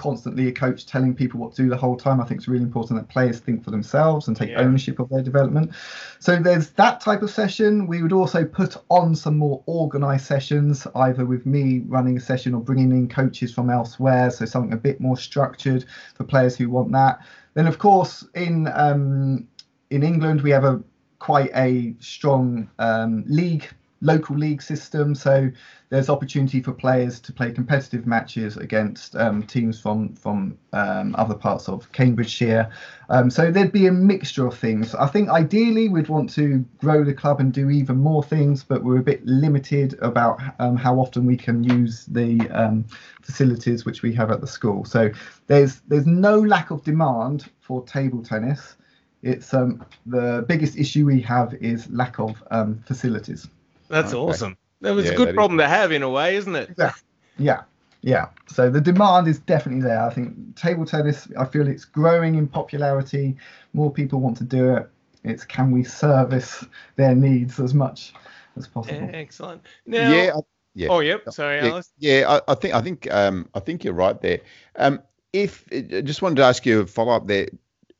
constantly 0.00 0.48
a 0.48 0.52
coach 0.52 0.86
telling 0.86 1.14
people 1.14 1.38
what 1.38 1.54
to 1.54 1.62
do 1.62 1.68
the 1.68 1.76
whole 1.76 1.96
time. 1.96 2.22
I 2.22 2.24
think 2.24 2.38
it's 2.40 2.48
really 2.48 2.64
important 2.64 2.98
that 2.98 3.12
players 3.12 3.38
think 3.38 3.62
for 3.62 3.70
themselves 3.70 4.28
and 4.28 4.36
take 4.36 4.48
yeah. 4.48 4.60
ownership 4.60 4.98
of 4.98 5.10
their 5.10 5.22
development. 5.22 5.72
So 6.20 6.36
there's 6.36 6.70
that 6.70 7.02
type 7.02 7.20
of 7.20 7.30
session. 7.30 7.86
We 7.86 8.02
would 8.02 8.12
also 8.12 8.46
put 8.46 8.78
on 8.88 9.14
some 9.14 9.36
more 9.36 9.62
organized 9.66 10.24
sessions, 10.24 10.86
either 10.94 11.26
with 11.26 11.44
me 11.44 11.82
running 11.86 12.16
a 12.16 12.20
session 12.20 12.54
or 12.54 12.62
bringing 12.62 12.92
in 12.92 13.08
coaches 13.08 13.52
from 13.52 13.68
elsewhere. 13.68 14.30
So 14.30 14.46
something 14.46 14.72
a 14.72 14.78
bit 14.78 15.00
more 15.00 15.18
structured 15.18 15.84
for 16.14 16.24
players 16.24 16.56
who 16.56 16.70
want 16.70 16.92
that. 16.92 17.20
Then 17.52 17.66
of 17.66 17.78
course 17.78 18.24
in 18.34 18.68
um, 18.68 19.46
in 19.90 20.02
England 20.02 20.40
we 20.40 20.50
have 20.50 20.64
a 20.64 20.82
quite 21.18 21.50
a 21.54 21.94
strong 21.98 22.70
um, 22.78 23.24
league 23.26 23.68
local 24.00 24.36
league 24.36 24.62
system. 24.62 25.14
So 25.14 25.50
there's 25.90 26.08
opportunity 26.08 26.60
for 26.62 26.72
players 26.72 27.20
to 27.20 27.32
play 27.32 27.52
competitive 27.52 28.06
matches 28.06 28.56
against 28.56 29.16
um, 29.16 29.42
teams 29.42 29.80
from 29.80 30.14
from 30.14 30.58
um, 30.72 31.14
other 31.18 31.34
parts 31.34 31.68
of 31.68 31.90
Cambridgeshire. 31.92 32.70
Um, 33.10 33.30
so 33.30 33.50
there'd 33.50 33.72
be 33.72 33.86
a 33.86 33.92
mixture 33.92 34.46
of 34.46 34.56
things. 34.56 34.94
I 34.94 35.06
think 35.06 35.28
ideally 35.30 35.88
we'd 35.88 36.08
want 36.08 36.30
to 36.34 36.64
grow 36.78 37.04
the 37.04 37.14
club 37.14 37.40
and 37.40 37.52
do 37.52 37.70
even 37.70 37.98
more 37.98 38.22
things, 38.22 38.64
but 38.64 38.84
we're 38.84 38.98
a 39.00 39.02
bit 39.02 39.24
limited 39.26 39.98
about 40.00 40.40
um, 40.60 40.76
how 40.76 40.98
often 40.98 41.26
we 41.26 41.36
can 41.36 41.64
use 41.64 42.06
the 42.06 42.48
um, 42.50 42.86
facilities 43.22 43.84
which 43.84 44.02
we 44.02 44.14
have 44.14 44.30
at 44.30 44.40
the 44.40 44.46
school. 44.46 44.84
So 44.84 45.10
there's 45.48 45.80
there's 45.88 46.06
no 46.06 46.38
lack 46.40 46.70
of 46.70 46.84
demand 46.84 47.50
for 47.60 47.84
table 47.84 48.22
tennis 48.22 48.76
It's 49.22 49.52
um, 49.54 49.84
the 50.06 50.44
biggest 50.48 50.76
issue 50.78 51.06
we 51.06 51.20
have 51.22 51.54
is 51.54 51.90
lack 51.90 52.18
of 52.18 52.42
facilities. 52.86 53.48
That's 53.90 54.14
okay. 54.14 54.18
awesome. 54.18 54.56
That 54.80 54.94
was 54.94 55.06
yeah, 55.06 55.12
a 55.12 55.16
good 55.16 55.34
problem 55.34 55.60
is. 55.60 55.64
to 55.64 55.68
have 55.68 55.92
in 55.92 56.02
a 56.02 56.08
way, 56.08 56.36
isn't 56.36 56.54
it? 56.54 56.70
Yeah. 56.78 56.92
Yeah. 57.38 57.62
Yeah. 58.02 58.28
So 58.46 58.70
the 58.70 58.80
demand 58.80 59.28
is 59.28 59.38
definitely 59.40 59.82
there. 59.82 60.02
I 60.02 60.10
think 60.10 60.56
table 60.56 60.86
tennis, 60.86 61.28
I 61.38 61.44
feel 61.44 61.68
it's 61.68 61.84
growing 61.84 62.36
in 62.36 62.48
popularity. 62.48 63.36
More 63.74 63.92
people 63.92 64.20
want 64.20 64.38
to 64.38 64.44
do 64.44 64.74
it. 64.74 64.88
It's 65.22 65.44
can 65.44 65.70
we 65.70 65.84
service 65.84 66.64
their 66.96 67.14
needs 67.14 67.60
as 67.60 67.74
much 67.74 68.14
as 68.56 68.66
possible. 68.66 69.00
Yeah, 69.02 69.10
excellent. 69.12 69.62
Now, 69.86 70.10
yeah. 70.10 70.32
Yeah. 70.74 70.88
Oh, 70.88 71.00
yep. 71.00 71.24
Sorry, 71.30 71.56
yeah, 71.56 71.68
Alois. 71.68 71.90
Yeah, 71.98 72.40
I, 72.46 72.52
I, 72.52 72.54
think 72.54 72.74
I 72.74 72.80
think 72.80 73.10
um, 73.10 73.48
I 73.54 73.60
think 73.60 73.82
you're 73.82 73.92
right 73.92 74.20
there. 74.20 74.40
Um, 74.76 75.02
if 75.32 75.64
I 75.72 76.00
just 76.00 76.22
wanted 76.22 76.36
to 76.36 76.44
ask 76.44 76.64
you 76.64 76.80
a 76.80 76.86
follow 76.86 77.12
up 77.12 77.26
there, 77.26 77.48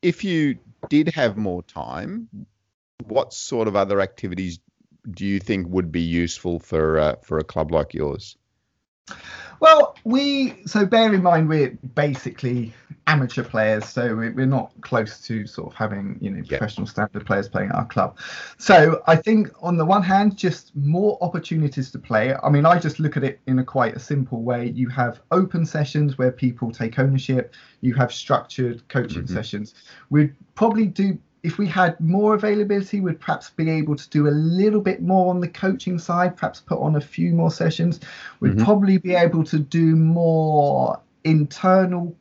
if 0.02 0.22
you 0.22 0.56
did 0.88 1.08
have 1.08 1.36
more 1.36 1.62
time, 1.64 2.28
what 3.06 3.32
sort 3.32 3.66
of 3.66 3.74
other 3.74 4.00
activities 4.00 4.60
do 5.10 5.26
you 5.26 5.40
think 5.40 5.68
would 5.68 5.90
be 5.90 6.00
useful 6.00 6.58
for 6.58 6.98
uh, 6.98 7.16
for 7.22 7.38
a 7.38 7.44
club 7.44 7.72
like 7.72 7.94
yours? 7.94 8.36
Well, 9.60 9.94
we 10.04 10.54
so 10.64 10.86
bear 10.86 11.12
in 11.12 11.22
mind 11.22 11.48
we're 11.48 11.78
basically 11.94 12.72
amateur 13.06 13.42
players, 13.42 13.86
so 13.86 14.14
we're 14.14 14.46
not 14.46 14.72
close 14.80 15.20
to 15.26 15.46
sort 15.46 15.70
of 15.70 15.74
having 15.74 16.16
you 16.20 16.30
know 16.30 16.42
professional 16.44 16.86
yeah. 16.86 16.92
standard 16.92 17.26
players 17.26 17.48
playing 17.48 17.68
at 17.68 17.74
our 17.74 17.86
club. 17.86 18.18
So 18.56 19.02
I 19.06 19.16
think 19.16 19.50
on 19.60 19.76
the 19.76 19.84
one 19.84 20.02
hand, 20.02 20.38
just 20.38 20.74
more 20.74 21.18
opportunities 21.20 21.90
to 21.90 21.98
play. 21.98 22.34
I 22.42 22.48
mean, 22.48 22.64
I 22.64 22.78
just 22.78 23.00
look 23.00 23.18
at 23.18 23.24
it 23.24 23.40
in 23.46 23.58
a 23.58 23.64
quite 23.64 23.94
a 23.94 23.98
simple 23.98 24.42
way. 24.42 24.70
You 24.70 24.88
have 24.88 25.20
open 25.30 25.66
sessions 25.66 26.16
where 26.16 26.32
people 26.32 26.72
take 26.72 26.98
ownership. 26.98 27.54
You 27.82 27.92
have 27.94 28.12
structured 28.12 28.88
coaching 28.88 29.24
mm-hmm. 29.24 29.34
sessions. 29.34 29.74
We'd 30.08 30.34
probably 30.54 30.86
do 30.86 31.18
if 31.42 31.58
we 31.58 31.66
had 31.66 31.98
more 32.00 32.34
availability, 32.34 33.00
we'd 33.00 33.20
perhaps 33.20 33.50
be 33.50 33.70
able 33.70 33.96
to 33.96 34.08
do 34.10 34.28
a 34.28 34.30
little 34.30 34.80
bit 34.80 35.02
more 35.02 35.30
on 35.30 35.40
the 35.40 35.48
coaching 35.48 35.98
side, 35.98 36.36
perhaps 36.36 36.60
put 36.60 36.78
on 36.78 36.96
a 36.96 37.00
few 37.00 37.32
more 37.32 37.50
sessions. 37.50 38.00
We'd 38.40 38.52
mm-hmm. 38.52 38.64
probably 38.64 38.98
be 38.98 39.14
able 39.14 39.44
to 39.44 39.58
do 39.58 39.96
more 39.96 41.00
internal 41.24 42.14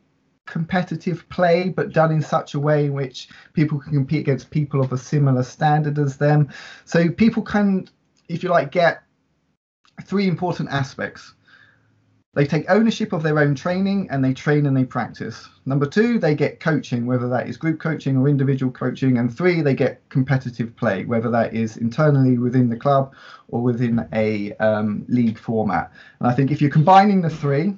competitive 0.46 1.28
play, 1.28 1.68
but 1.68 1.92
done 1.92 2.10
in 2.10 2.22
such 2.22 2.54
a 2.54 2.60
way 2.60 2.86
in 2.86 2.92
which 2.92 3.28
people 3.52 3.78
can 3.78 3.92
compete 3.92 4.20
against 4.20 4.50
people 4.50 4.80
of 4.80 4.92
a 4.92 4.98
similar 4.98 5.42
standard 5.42 5.98
as 5.98 6.16
them. 6.16 6.48
So 6.84 7.10
people 7.10 7.42
can, 7.42 7.88
if 8.28 8.42
you 8.42 8.48
like, 8.48 8.72
get 8.72 9.02
three 10.04 10.26
important 10.26 10.70
aspects 10.70 11.34
they 12.34 12.46
take 12.46 12.70
ownership 12.70 13.12
of 13.12 13.24
their 13.24 13.40
own 13.40 13.56
training 13.56 14.06
and 14.10 14.24
they 14.24 14.32
train 14.32 14.66
and 14.66 14.76
they 14.76 14.84
practice. 14.84 15.48
Number 15.66 15.86
two, 15.86 16.18
they 16.18 16.34
get 16.34 16.60
coaching, 16.60 17.06
whether 17.06 17.28
that 17.28 17.48
is 17.48 17.56
group 17.56 17.80
coaching 17.80 18.16
or 18.16 18.28
individual 18.28 18.70
coaching. 18.70 19.18
And 19.18 19.34
three, 19.36 19.62
they 19.62 19.74
get 19.74 20.00
competitive 20.10 20.74
play, 20.76 21.04
whether 21.04 21.28
that 21.30 21.52
is 21.52 21.76
internally 21.76 22.38
within 22.38 22.68
the 22.68 22.76
club 22.76 23.12
or 23.48 23.62
within 23.62 24.06
a 24.12 24.52
um, 24.54 25.04
league 25.08 25.38
format. 25.38 25.90
And 26.20 26.28
I 26.28 26.32
think 26.32 26.52
if 26.52 26.60
you're 26.60 26.70
combining 26.70 27.20
the 27.20 27.30
three, 27.30 27.76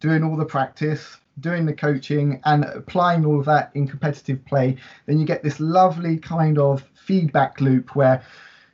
doing 0.00 0.24
all 0.24 0.36
the 0.36 0.44
practice, 0.44 1.18
doing 1.38 1.64
the 1.64 1.72
coaching, 1.72 2.40
and 2.46 2.64
applying 2.64 3.24
all 3.24 3.38
of 3.38 3.44
that 3.44 3.70
in 3.74 3.86
competitive 3.86 4.44
play, 4.44 4.76
then 5.06 5.20
you 5.20 5.24
get 5.24 5.44
this 5.44 5.60
lovely 5.60 6.18
kind 6.18 6.58
of 6.58 6.84
feedback 6.94 7.60
loop 7.60 7.94
where 7.94 8.24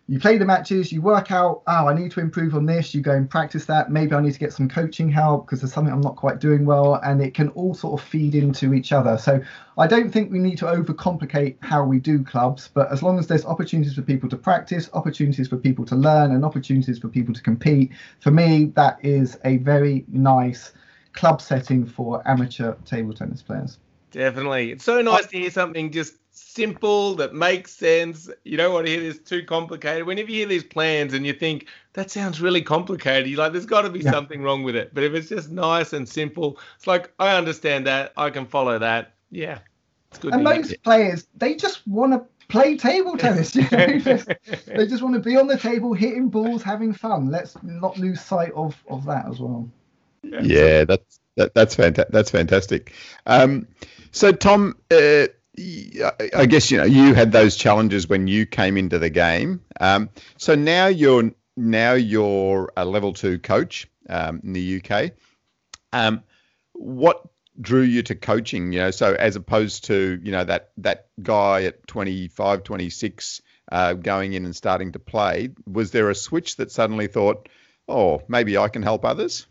you 0.07 0.21
play 0.21 0.37
the 0.37 0.45
matches, 0.45 0.93
you 0.93 1.01
work 1.01 1.33
out, 1.33 1.63
oh, 1.67 1.89
I 1.89 1.95
need 1.95 2.11
to 2.13 2.21
improve 2.21 2.55
on 2.55 2.67
this, 2.67 2.95
you 2.95 3.01
go 3.01 3.13
and 3.13 3.29
practice 3.29 3.65
that. 3.65 3.91
Maybe 3.91 4.15
I 4.15 4.21
need 4.21 4.35
to 4.35 4.39
get 4.39 4.53
some 4.53 4.69
coaching 4.69 5.09
help 5.09 5.47
because 5.47 5.63
there's 5.63 5.73
something 5.73 5.93
I'm 5.93 6.03
not 6.03 6.17
quite 6.17 6.41
doing 6.41 6.67
well, 6.67 6.97
and 6.97 7.23
it 7.23 7.33
can 7.33 7.49
all 7.51 7.75
sort 7.75 7.99
of 7.99 8.07
feed 8.07 8.35
into 8.35 8.75
each 8.75 8.93
other. 8.93 9.17
So 9.17 9.41
I 9.79 9.87
don't 9.87 10.11
think 10.11 10.31
we 10.31 10.39
need 10.39 10.59
to 10.59 10.67
overcomplicate 10.67 11.57
how 11.61 11.85
we 11.85 11.99
do 11.99 12.23
clubs, 12.23 12.69
but 12.73 12.93
as 12.93 13.03
long 13.03 13.19
as 13.19 13.27
there's 13.27 13.47
opportunities 13.47 13.95
for 13.95 14.03
people 14.03 14.29
to 14.29 14.37
practice, 14.37 14.91
opportunities 14.93 15.49
for 15.49 15.57
people 15.57 15.87
to 15.87 15.97
learn, 15.97 16.33
and 16.33 16.45
opportunities 16.45 16.99
for 16.99 17.09
people 17.09 17.33
to 17.33 17.41
compete, 17.41 17.93
for 18.21 18.31
me, 18.31 18.73
that 18.77 18.99
is 19.03 19.39
a 19.47 19.57
very 19.59 20.05
nice 20.09 20.73
club 21.15 21.41
setting 21.41 21.87
for 21.87 22.27
amateur 22.29 22.75
table 22.85 23.15
tennis 23.15 23.41
players. 23.41 23.79
Definitely. 24.11 24.73
It's 24.73 24.85
so 24.85 25.01
nice 25.01 25.27
to 25.27 25.39
hear 25.39 25.51
something 25.51 25.91
just 25.91 26.15
simple 26.35 27.15
that 27.17 27.35
makes 27.35 27.73
sense. 27.73 28.29
You 28.45 28.57
don't 28.57 28.73
want 28.73 28.87
to 28.87 28.93
hear 28.93 29.01
this 29.01 29.19
too 29.19 29.45
complicated. 29.45 30.07
Whenever 30.07 30.31
you 30.31 30.39
hear 30.39 30.49
these 30.49 30.65
plans 30.65 31.15
and 31.15 31.27
you 31.27 31.33
think 31.33 31.67
that 31.93 32.11
sounds 32.11 32.41
really 32.41 32.63
complicated, 32.63 33.29
you're 33.29 33.39
like, 33.39 33.53
there's 33.53 33.67
got 33.67 33.83
to 33.83 33.91
be 33.91 34.01
yeah. 34.01 34.11
something 34.11 34.43
wrong 34.43 34.63
with 34.63 34.77
it. 34.77 34.93
But 34.95 35.05
if 35.05 35.15
it's 35.15 35.29
just 35.29 35.51
nice 35.51 35.93
and 35.93 36.09
simple, 36.09 36.59
it's 36.77 36.87
like 36.87 37.13
I 37.19 37.37
understand 37.37 37.87
that, 37.87 38.13
I 38.17 38.31
can 38.31 38.47
follow 38.47 38.79
that. 38.79 39.15
Yeah, 39.31 39.59
it's 40.11 40.19
good. 40.19 40.35
And 40.35 40.45
most 40.45 40.83
players, 40.83 41.27
they 41.37 41.55
just 41.55 41.87
want 41.87 42.13
to 42.13 42.25
play 42.49 42.77
table 42.77 43.17
tennis. 43.17 43.55
You 43.55 43.63
know? 43.63 43.87
they 44.67 44.87
just 44.87 45.03
want 45.03 45.15
to 45.15 45.21
be 45.21 45.37
on 45.37 45.47
the 45.47 45.59
table, 45.59 45.95
hitting 45.95 46.29
balls, 46.29 46.63
having 46.63 46.93
fun. 46.93 47.31
Let's 47.31 47.57
not 47.63 47.99
lose 47.99 48.21
sight 48.21 48.53
of 48.53 48.77
of 48.89 49.05
that 49.07 49.27
as 49.29 49.41
well. 49.41 49.69
Yeah, 50.23 50.41
yeah 50.43 50.85
that's 50.85 51.21
that, 51.37 51.55
that's 51.55 51.75
fantastic. 51.75 52.13
That's 52.13 52.31
fantastic. 52.31 52.93
Um, 53.27 53.69
so 54.11 54.33
Tom. 54.33 54.77
Uh, 54.91 55.27
I 55.57 56.47
guess 56.47 56.71
you 56.71 56.79
know 56.79 56.85
you 56.85 57.15
had 57.15 57.31
those 57.31 57.57
challenges 57.57 58.09
when 58.09 58.27
you 58.27 58.45
came 58.47 58.77
into 58.77 58.99
the 58.99 59.11
game. 59.11 59.61
Um, 59.81 60.11
so 60.37 60.55
now 60.55 60.87
you're 60.87 61.31
now 61.57 61.93
you're 61.93 62.73
a 62.77 62.85
level 62.85 63.13
two 63.13 63.39
coach 63.39 63.89
um, 64.09 64.41
in 64.43 64.53
the 64.53 64.83
UK. 64.83 65.13
Um, 65.93 66.25
what 66.73 67.23
drew 67.61 67.83
you 67.83 68.03
to 68.03 68.17
coaching? 68.17 68.73
You 68.73 68.81
know, 68.81 68.91
so 68.91 69.15
as 69.15 69.37
opposed 69.37 69.85
to 69.85 70.21
you 70.23 70.33
know 70.33 70.45
that 70.45 70.71
that 70.79 71.07
guy 71.23 71.65
at 71.65 71.87
25, 71.87 72.65
26 72.65 73.43
uh, 73.71 73.95
going 73.95 74.33
in 74.33 74.45
and 74.45 74.57
starting 74.57 74.93
to 74.93 74.99
play, 74.99 75.51
was 75.67 75.93
there 75.93 76.11
a 76.11 76.15
switch 76.15 76.57
that 76.57 76.73
suddenly 76.73 77.07
thought, 77.07 77.49
oh, 77.89 78.23
maybe 78.29 78.59
I 78.59 78.69
can 78.69 78.83
help 78.83 79.05
others? 79.05 79.47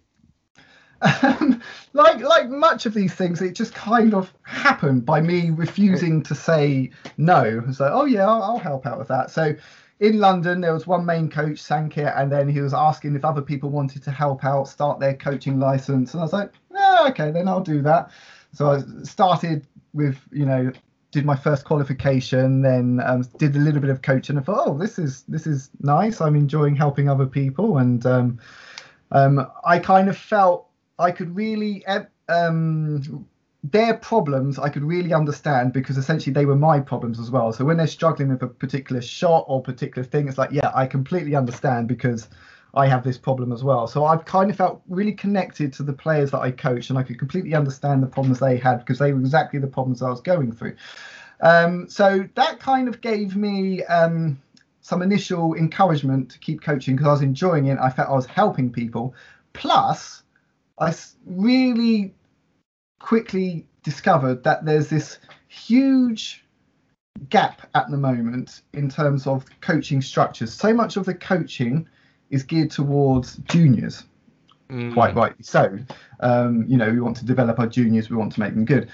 Um, 1.03 1.61
like 1.93 2.21
like 2.21 2.49
much 2.49 2.85
of 2.85 2.93
these 2.93 3.13
things, 3.13 3.41
it 3.41 3.53
just 3.55 3.73
kind 3.73 4.13
of 4.13 4.33
happened 4.43 5.05
by 5.05 5.21
me 5.21 5.49
refusing 5.51 6.23
to 6.23 6.35
say 6.35 6.91
no. 7.17 7.63
So, 7.71 7.89
oh 7.91 8.05
yeah, 8.05 8.27
I'll, 8.27 8.41
I'll 8.43 8.57
help 8.57 8.85
out 8.85 8.97
with 8.97 9.09
that. 9.09 9.29
So, 9.29 9.55
in 9.99 10.19
London, 10.19 10.61
there 10.61 10.73
was 10.73 10.87
one 10.87 11.05
main 11.05 11.29
coach, 11.29 11.61
Sankit, 11.61 12.17
and 12.17 12.31
then 12.31 12.47
he 12.47 12.61
was 12.61 12.73
asking 12.73 13.15
if 13.15 13.25
other 13.25 13.41
people 13.41 13.69
wanted 13.69 14.03
to 14.03 14.11
help 14.11 14.43
out, 14.43 14.67
start 14.67 14.99
their 14.99 15.13
coaching 15.13 15.59
license, 15.59 16.13
and 16.13 16.21
I 16.21 16.23
was 16.23 16.33
like, 16.33 16.51
yeah, 16.71 17.05
okay, 17.09 17.31
then 17.31 17.47
I'll 17.47 17.61
do 17.61 17.81
that. 17.83 18.11
So 18.53 18.71
I 18.71 18.81
started 19.03 19.67
with, 19.93 20.19
you 20.31 20.45
know, 20.45 20.71
did 21.11 21.25
my 21.25 21.35
first 21.35 21.63
qualification, 21.63 22.61
then 22.63 22.99
um, 23.05 23.21
did 23.37 23.55
a 23.55 23.59
little 23.59 23.81
bit 23.81 23.91
of 23.91 24.01
coaching, 24.01 24.35
and 24.35 24.45
thought, 24.45 24.67
oh, 24.67 24.77
this 24.77 24.97
is 24.97 25.23
this 25.27 25.45
is 25.45 25.69
nice. 25.81 26.21
I'm 26.21 26.35
enjoying 26.35 26.75
helping 26.75 27.07
other 27.07 27.27
people, 27.27 27.77
and 27.77 28.05
um, 28.05 28.39
um, 29.11 29.47
I 29.63 29.79
kind 29.79 30.09
of 30.09 30.17
felt 30.17 30.67
I 31.03 31.11
could 31.11 31.35
really 31.35 31.85
um, 32.29 33.27
their 33.63 33.93
problems 33.95 34.59
I 34.59 34.69
could 34.69 34.83
really 34.83 35.13
understand 35.13 35.71
because 35.71 35.97
essentially 35.97 36.33
they 36.33 36.45
were 36.45 36.55
my 36.55 36.79
problems 36.79 37.19
as 37.19 37.31
well. 37.31 37.53
So 37.53 37.63
when 37.63 37.77
they're 37.77 37.87
struggling 37.87 38.29
with 38.29 38.43
a 38.43 38.47
particular 38.47 39.01
shot 39.01 39.45
or 39.47 39.61
particular 39.61 40.03
thing, 40.05 40.27
it's 40.27 40.37
like, 40.37 40.51
yeah, 40.51 40.71
I 40.75 40.85
completely 40.85 41.35
understand 41.35 41.87
because 41.87 42.27
I 42.73 42.87
have 42.87 43.03
this 43.03 43.17
problem 43.17 43.53
as 43.53 43.63
well. 43.63 43.87
So 43.87 44.05
I've 44.05 44.25
kind 44.25 44.49
of 44.49 44.57
felt 44.57 44.81
really 44.89 45.13
connected 45.13 45.71
to 45.73 45.83
the 45.83 45.93
players 45.93 46.31
that 46.31 46.39
I 46.39 46.51
coach 46.51 46.89
and 46.89 46.99
I 46.99 47.03
could 47.03 47.19
completely 47.19 47.53
understand 47.53 48.03
the 48.03 48.07
problems 48.07 48.39
they 48.39 48.57
had 48.57 48.79
because 48.79 48.99
they 48.99 49.13
were 49.13 49.19
exactly 49.19 49.59
the 49.59 49.67
problems 49.67 50.01
I 50.01 50.09
was 50.09 50.21
going 50.21 50.51
through. 50.51 50.75
Um, 51.39 51.87
so 51.87 52.27
that 52.35 52.59
kind 52.59 52.87
of 52.87 52.99
gave 52.99 53.35
me 53.35 53.83
um, 53.85 54.41
some 54.81 55.01
initial 55.01 55.53
encouragement 55.55 56.31
to 56.31 56.39
keep 56.39 56.61
coaching 56.61 56.95
because 56.95 57.07
I 57.07 57.11
was 57.11 57.21
enjoying 57.21 57.67
it. 57.67 57.77
I 57.79 57.89
felt 57.89 58.09
I 58.09 58.13
was 58.13 58.25
helping 58.25 58.71
people. 58.71 59.13
Plus, 59.53 60.23
I 60.79 60.93
really 61.25 62.13
quickly 62.99 63.65
discovered 63.83 64.43
that 64.43 64.65
there's 64.65 64.89
this 64.89 65.19
huge 65.47 66.43
gap 67.29 67.67
at 67.75 67.89
the 67.91 67.97
moment 67.97 68.61
in 68.73 68.89
terms 68.89 69.27
of 69.27 69.45
coaching 69.61 70.01
structures. 70.01 70.53
So 70.53 70.73
much 70.73 70.97
of 70.97 71.05
the 71.05 71.13
coaching 71.13 71.87
is 72.29 72.43
geared 72.43 72.71
towards 72.71 73.37
juniors, 73.37 74.03
mm. 74.69 74.93
quite 74.93 75.15
rightly 75.15 75.43
so. 75.43 75.77
Um, 76.21 76.65
you 76.67 76.77
know, 76.77 76.89
we 76.89 76.99
want 76.99 77.17
to 77.17 77.25
develop 77.25 77.59
our 77.59 77.67
juniors, 77.67 78.09
we 78.09 78.17
want 78.17 78.33
to 78.33 78.39
make 78.39 78.55
them 78.55 78.65
good. 78.65 78.89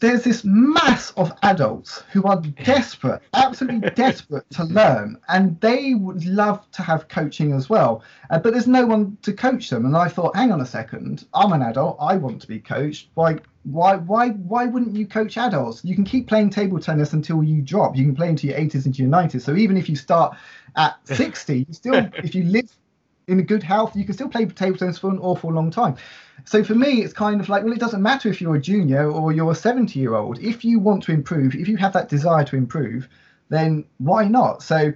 There's 0.00 0.24
this 0.24 0.44
mass 0.44 1.10
of 1.12 1.30
adults 1.42 2.02
who 2.10 2.24
are 2.24 2.40
desperate, 2.40 3.20
absolutely 3.34 3.90
desperate 3.94 4.48
to 4.50 4.64
learn, 4.64 5.18
and 5.28 5.60
they 5.60 5.92
would 5.92 6.24
love 6.24 6.68
to 6.72 6.82
have 6.82 7.08
coaching 7.08 7.52
as 7.52 7.68
well. 7.68 8.02
Uh, 8.30 8.38
but 8.38 8.54
there's 8.54 8.66
no 8.66 8.86
one 8.86 9.18
to 9.22 9.34
coach 9.34 9.68
them. 9.68 9.84
And 9.84 9.94
I 9.94 10.08
thought, 10.08 10.34
hang 10.34 10.52
on 10.52 10.62
a 10.62 10.66
second, 10.66 11.26
I'm 11.34 11.52
an 11.52 11.60
adult, 11.60 11.98
I 12.00 12.16
want 12.16 12.40
to 12.40 12.48
be 12.48 12.60
coached. 12.60 13.10
Why, 13.12 13.40
why, 13.64 13.96
why, 13.96 14.30
why 14.30 14.64
wouldn't 14.64 14.96
you 14.96 15.06
coach 15.06 15.36
adults? 15.36 15.84
You 15.84 15.94
can 15.94 16.04
keep 16.04 16.26
playing 16.26 16.48
table 16.48 16.80
tennis 16.80 17.12
until 17.12 17.42
you 17.44 17.60
drop. 17.60 17.94
You 17.94 18.06
can 18.06 18.16
play 18.16 18.30
into 18.30 18.46
your 18.46 18.56
80s, 18.56 18.86
into 18.86 19.02
your 19.02 19.10
90s. 19.10 19.42
So 19.42 19.54
even 19.54 19.76
if 19.76 19.90
you 19.90 19.96
start 19.96 20.34
at 20.76 20.96
60, 21.04 21.66
you 21.68 21.74
still, 21.74 22.08
if 22.14 22.34
you 22.34 22.44
live 22.44 22.74
in 23.30 23.42
good 23.44 23.62
health, 23.62 23.94
you 23.94 24.04
can 24.04 24.14
still 24.14 24.28
play 24.28 24.44
table 24.46 24.76
tennis 24.76 24.98
for 24.98 25.10
an 25.10 25.18
awful 25.18 25.52
long 25.52 25.70
time. 25.70 25.96
So 26.44 26.64
for 26.64 26.74
me, 26.74 27.02
it's 27.02 27.12
kind 27.12 27.40
of 27.40 27.48
like, 27.48 27.62
well, 27.62 27.72
it 27.72 27.78
doesn't 27.78 28.02
matter 28.02 28.28
if 28.28 28.40
you're 28.40 28.56
a 28.56 28.60
junior 28.60 29.10
or 29.10 29.32
you're 29.32 29.52
a 29.52 29.54
70 29.54 29.98
year 29.98 30.14
old. 30.14 30.38
If 30.40 30.64
you 30.64 30.78
want 30.78 31.02
to 31.04 31.12
improve, 31.12 31.54
if 31.54 31.68
you 31.68 31.76
have 31.76 31.92
that 31.92 32.08
desire 32.08 32.44
to 32.44 32.56
improve, 32.56 33.08
then 33.48 33.84
why 33.98 34.24
not? 34.24 34.62
So 34.62 34.92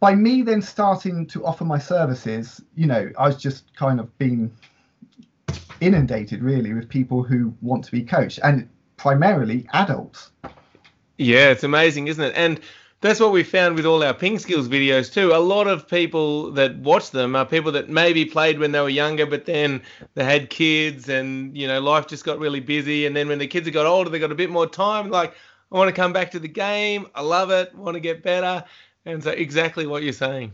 by 0.00 0.14
me 0.14 0.42
then 0.42 0.62
starting 0.62 1.26
to 1.28 1.44
offer 1.44 1.64
my 1.64 1.78
services, 1.78 2.62
you 2.74 2.86
know, 2.86 3.10
I 3.18 3.26
was 3.26 3.36
just 3.36 3.74
kind 3.76 4.00
of 4.00 4.16
being 4.18 4.50
inundated 5.80 6.42
really 6.42 6.72
with 6.72 6.88
people 6.88 7.22
who 7.22 7.54
want 7.60 7.84
to 7.84 7.92
be 7.92 8.02
coached 8.02 8.38
and 8.42 8.68
primarily 8.96 9.66
adults. 9.72 10.30
Yeah, 11.18 11.50
it's 11.50 11.64
amazing, 11.64 12.08
isn't 12.08 12.22
it? 12.22 12.34
And 12.36 12.60
that's 13.00 13.20
what 13.20 13.32
we 13.32 13.42
found 13.42 13.76
with 13.76 13.84
all 13.84 14.02
our 14.02 14.14
ping 14.14 14.38
skills 14.38 14.68
videos 14.68 15.12
too. 15.12 15.32
A 15.32 15.38
lot 15.38 15.66
of 15.66 15.88
people 15.88 16.50
that 16.52 16.76
watch 16.76 17.10
them 17.10 17.36
are 17.36 17.44
people 17.44 17.72
that 17.72 17.88
maybe 17.88 18.24
played 18.24 18.58
when 18.58 18.72
they 18.72 18.80
were 18.80 18.88
younger, 18.88 19.26
but 19.26 19.44
then 19.44 19.82
they 20.14 20.24
had 20.24 20.48
kids 20.50 21.08
and 21.08 21.56
you 21.56 21.66
know 21.66 21.80
life 21.80 22.06
just 22.06 22.24
got 22.24 22.38
really 22.38 22.60
busy. 22.60 23.06
And 23.06 23.14
then 23.14 23.28
when 23.28 23.38
the 23.38 23.46
kids 23.46 23.68
got 23.70 23.86
older, 23.86 24.08
they 24.08 24.18
got 24.18 24.32
a 24.32 24.36
bit 24.36 24.50
more 24.50 24.66
time. 24.66 25.10
Like 25.10 25.34
I 25.70 25.76
want 25.76 25.88
to 25.88 26.00
come 26.00 26.12
back 26.12 26.30
to 26.32 26.38
the 26.38 26.48
game. 26.48 27.06
I 27.14 27.20
love 27.20 27.50
it. 27.50 27.74
Want 27.74 27.94
to 27.94 28.00
get 28.00 28.22
better. 28.22 28.64
And 29.04 29.22
so 29.22 29.30
exactly 29.30 29.86
what 29.86 30.02
you're 30.02 30.12
saying. 30.12 30.52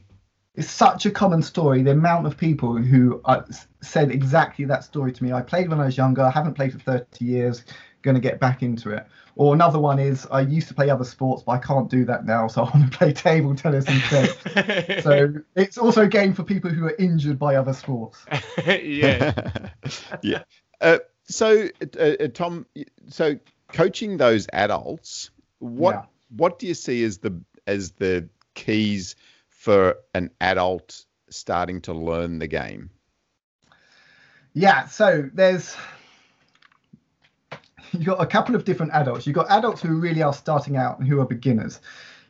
It's 0.54 0.70
such 0.70 1.06
a 1.06 1.10
common 1.10 1.40
story. 1.42 1.82
The 1.82 1.92
amount 1.92 2.26
of 2.26 2.36
people 2.36 2.76
who 2.76 3.22
uh, 3.24 3.42
said 3.80 4.10
exactly 4.10 4.66
that 4.66 4.84
story 4.84 5.12
to 5.12 5.24
me. 5.24 5.32
I 5.32 5.40
played 5.40 5.70
when 5.70 5.80
I 5.80 5.86
was 5.86 5.96
younger. 5.96 6.22
I 6.22 6.30
haven't 6.30 6.54
played 6.54 6.72
for 6.72 6.78
30 6.78 7.24
years. 7.24 7.64
Going 8.02 8.14
to 8.14 8.20
get 8.20 8.40
back 8.40 8.62
into 8.62 8.90
it. 8.90 9.06
Or 9.34 9.54
another 9.54 9.78
one 9.78 9.98
is 9.98 10.26
I 10.30 10.42
used 10.42 10.68
to 10.68 10.74
play 10.74 10.90
other 10.90 11.04
sports, 11.04 11.42
but 11.44 11.52
I 11.52 11.58
can't 11.58 11.88
do 11.88 12.04
that 12.04 12.26
now, 12.26 12.48
so 12.48 12.62
I 12.64 12.76
want 12.76 12.92
to 12.92 12.98
play 12.98 13.12
table 13.12 13.54
tennis 13.54 13.86
instead. 13.88 15.02
so 15.02 15.34
it's 15.56 15.78
also 15.78 16.02
a 16.02 16.08
game 16.08 16.34
for 16.34 16.42
people 16.42 16.70
who 16.70 16.86
are 16.86 16.96
injured 16.98 17.38
by 17.38 17.56
other 17.56 17.72
sports. 17.72 18.24
yeah. 18.66 19.32
yeah. 20.22 20.42
Uh, 20.80 20.98
so, 21.24 21.68
uh, 21.98 22.02
uh, 22.02 22.28
Tom, 22.28 22.66
so 23.08 23.38
coaching 23.68 24.16
those 24.16 24.46
adults, 24.52 25.30
what 25.60 25.94
yeah. 25.94 26.02
what 26.36 26.58
do 26.58 26.66
you 26.66 26.74
see 26.74 27.04
as 27.04 27.18
the 27.18 27.40
as 27.66 27.92
the 27.92 28.28
keys 28.54 29.16
for 29.48 29.96
an 30.14 30.30
adult 30.40 31.06
starting 31.30 31.80
to 31.82 31.92
learn 31.94 32.38
the 32.38 32.48
game? 32.48 32.90
Yeah, 34.54 34.86
so 34.86 35.30
there's 35.32 35.74
you've 37.92 38.04
got 38.04 38.20
a 38.20 38.26
couple 38.26 38.54
of 38.54 38.64
different 38.64 38.92
adults. 38.92 39.26
You've 39.26 39.36
got 39.36 39.50
adults 39.50 39.82
who 39.82 39.94
really 39.94 40.22
are 40.22 40.32
starting 40.32 40.76
out 40.76 40.98
and 40.98 41.06
who 41.06 41.20
are 41.20 41.26
beginners. 41.26 41.80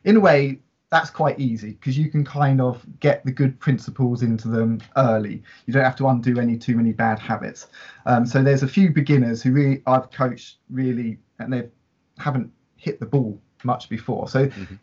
In 0.03 0.17
a 0.17 0.19
way, 0.19 0.59
that's 0.93 1.09
quite 1.09 1.39
easy 1.39 1.71
because 1.71 1.97
you 1.97 2.11
can 2.11 2.23
kind 2.23 2.61
of 2.61 2.85
get 2.99 3.25
the 3.25 3.31
good 3.31 3.59
principles 3.59 4.21
into 4.21 4.47
them 4.47 4.79
early. 4.95 5.41
You 5.65 5.73
don't 5.73 5.83
have 5.83 5.95
to 5.95 6.07
undo 6.07 6.39
any 6.39 6.55
too 6.55 6.75
many 6.75 6.91
bad 6.91 7.17
habits. 7.17 7.67
Um, 8.05 8.27
so 8.27 8.43
there's 8.43 8.61
a 8.61 8.67
few 8.67 8.91
beginners 8.91 9.41
who 9.41 9.53
really 9.53 9.81
I've 9.87 10.11
coached 10.11 10.57
really 10.69 11.17
and 11.39 11.51
they 11.51 11.63
haven't 12.19 12.51
hit 12.77 12.99
the 12.99 13.07
ball 13.07 13.39
much 13.63 13.89
before. 13.89 14.27
So 14.29 14.47
mm-hmm. 14.47 14.75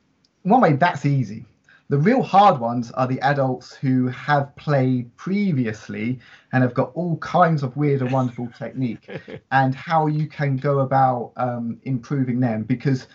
one 0.43 0.61
way 0.61 0.73
that's 0.73 1.07
easy. 1.07 1.45
The 1.91 1.99
real 1.99 2.23
hard 2.23 2.61
ones 2.61 2.93
are 2.93 3.09
the 3.09 3.21
adults 3.21 3.75
who 3.75 4.07
have 4.07 4.55
played 4.55 5.17
previously 5.17 6.21
and 6.53 6.63
have 6.63 6.73
got 6.73 6.93
all 6.95 7.17
kinds 7.17 7.65
of 7.65 7.77
weird 7.77 8.01
and 8.01 8.13
wonderful 8.13 8.49
technique, 8.57 9.11
and 9.51 9.75
how 9.75 10.07
you 10.07 10.29
can 10.29 10.57
go 10.57 10.79
about 10.79 11.33
um, 11.37 11.81
improving 11.83 12.39
them. 12.39 12.63
Because 12.63 13.09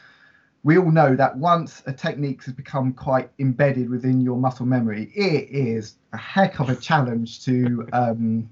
we 0.63 0.77
all 0.77 0.91
know 0.91 1.15
that 1.15 1.37
once 1.37 1.83
a 1.85 1.93
technique 1.93 2.43
has 2.43 2.53
become 2.53 2.91
quite 2.91 3.29
embedded 3.39 3.89
within 3.89 4.19
your 4.19 4.35
muscle 4.37 4.65
memory, 4.65 5.09
it 5.15 5.47
is 5.49 5.95
a 6.11 6.17
heck 6.17 6.59
of 6.59 6.67
a 6.69 6.75
challenge 6.75 7.45
to 7.45 7.87
um, 7.93 8.49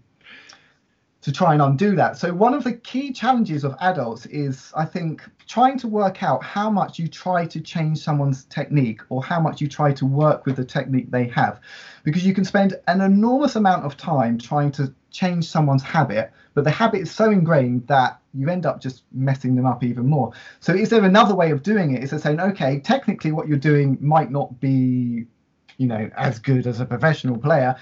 to 1.24 1.31
try 1.31 1.53
and 1.53 1.62
undo 1.62 1.96
that. 1.96 2.18
So 2.18 2.33
one 2.33 2.53
of 2.53 2.66
the 2.66 2.74
key 2.74 3.14
challenges 3.14 3.64
of 3.64 3.75
adults 3.79 4.25
is, 4.25 4.74
I 4.75 4.83
think, 4.83 5.24
trying 5.48 5.79
to 5.79 5.88
work 5.88 6.22
out 6.22 6.44
how 6.44 6.70
much 6.70 7.00
you 7.00 7.07
try 7.07 7.46
to 7.46 7.62
change 7.62 8.00
someone's 8.00 8.44
technique 8.46 9.01
or 9.07 9.24
how 9.24 9.40
much 9.40 9.62
you 9.62 9.70
try 9.70 9.94
to 9.94 10.05
work 10.05 10.46
with 10.46 10.57
the 10.57 10.66
technique 10.66 11.12
they 11.12 11.27
have, 11.29 11.62
because 12.03 12.25
you 12.25 12.33
can 12.33 12.44
spend 12.44 12.75
an 12.88 13.00
enormous 13.00 13.55
amount 13.55 13.86
of 13.86 13.96
time 13.96 14.38
trying 14.38 14.70
to 14.74 14.94
change 15.12 15.46
someone's 15.46 15.83
habit, 15.83 16.29
but 16.55 16.66
the 16.66 16.72
habit 16.72 17.01
is 17.01 17.12
so 17.12 17.31
ingrained 17.31 17.88
that 17.88 18.20
you 18.33 18.50
end 18.50 18.66
up 18.66 18.81
just 18.81 19.03
messing 19.14 19.55
them 19.55 19.66
up 19.66 19.81
even 19.81 20.05
more. 20.05 20.33
So 20.59 20.74
is 20.74 20.90
there 20.90 21.05
another 21.05 21.36
way 21.36 21.51
of 21.51 21.64
doing 21.64 21.96
it? 21.96 22.03
Is 22.03 22.12
it 22.12 22.20
saying, 22.20 22.42
okay, 22.42 22.81
technically 22.81 23.31
what 23.31 23.48
you're 23.48 23.57
doing 23.57 23.98
might 24.01 24.29
not 24.29 24.59
be, 24.59 25.25
you 25.77 25.88
know, 25.88 26.09
as 26.18 26.38
good 26.40 26.68
as 26.68 26.81
a 26.81 26.86
professional 26.86 27.38
player, 27.38 27.77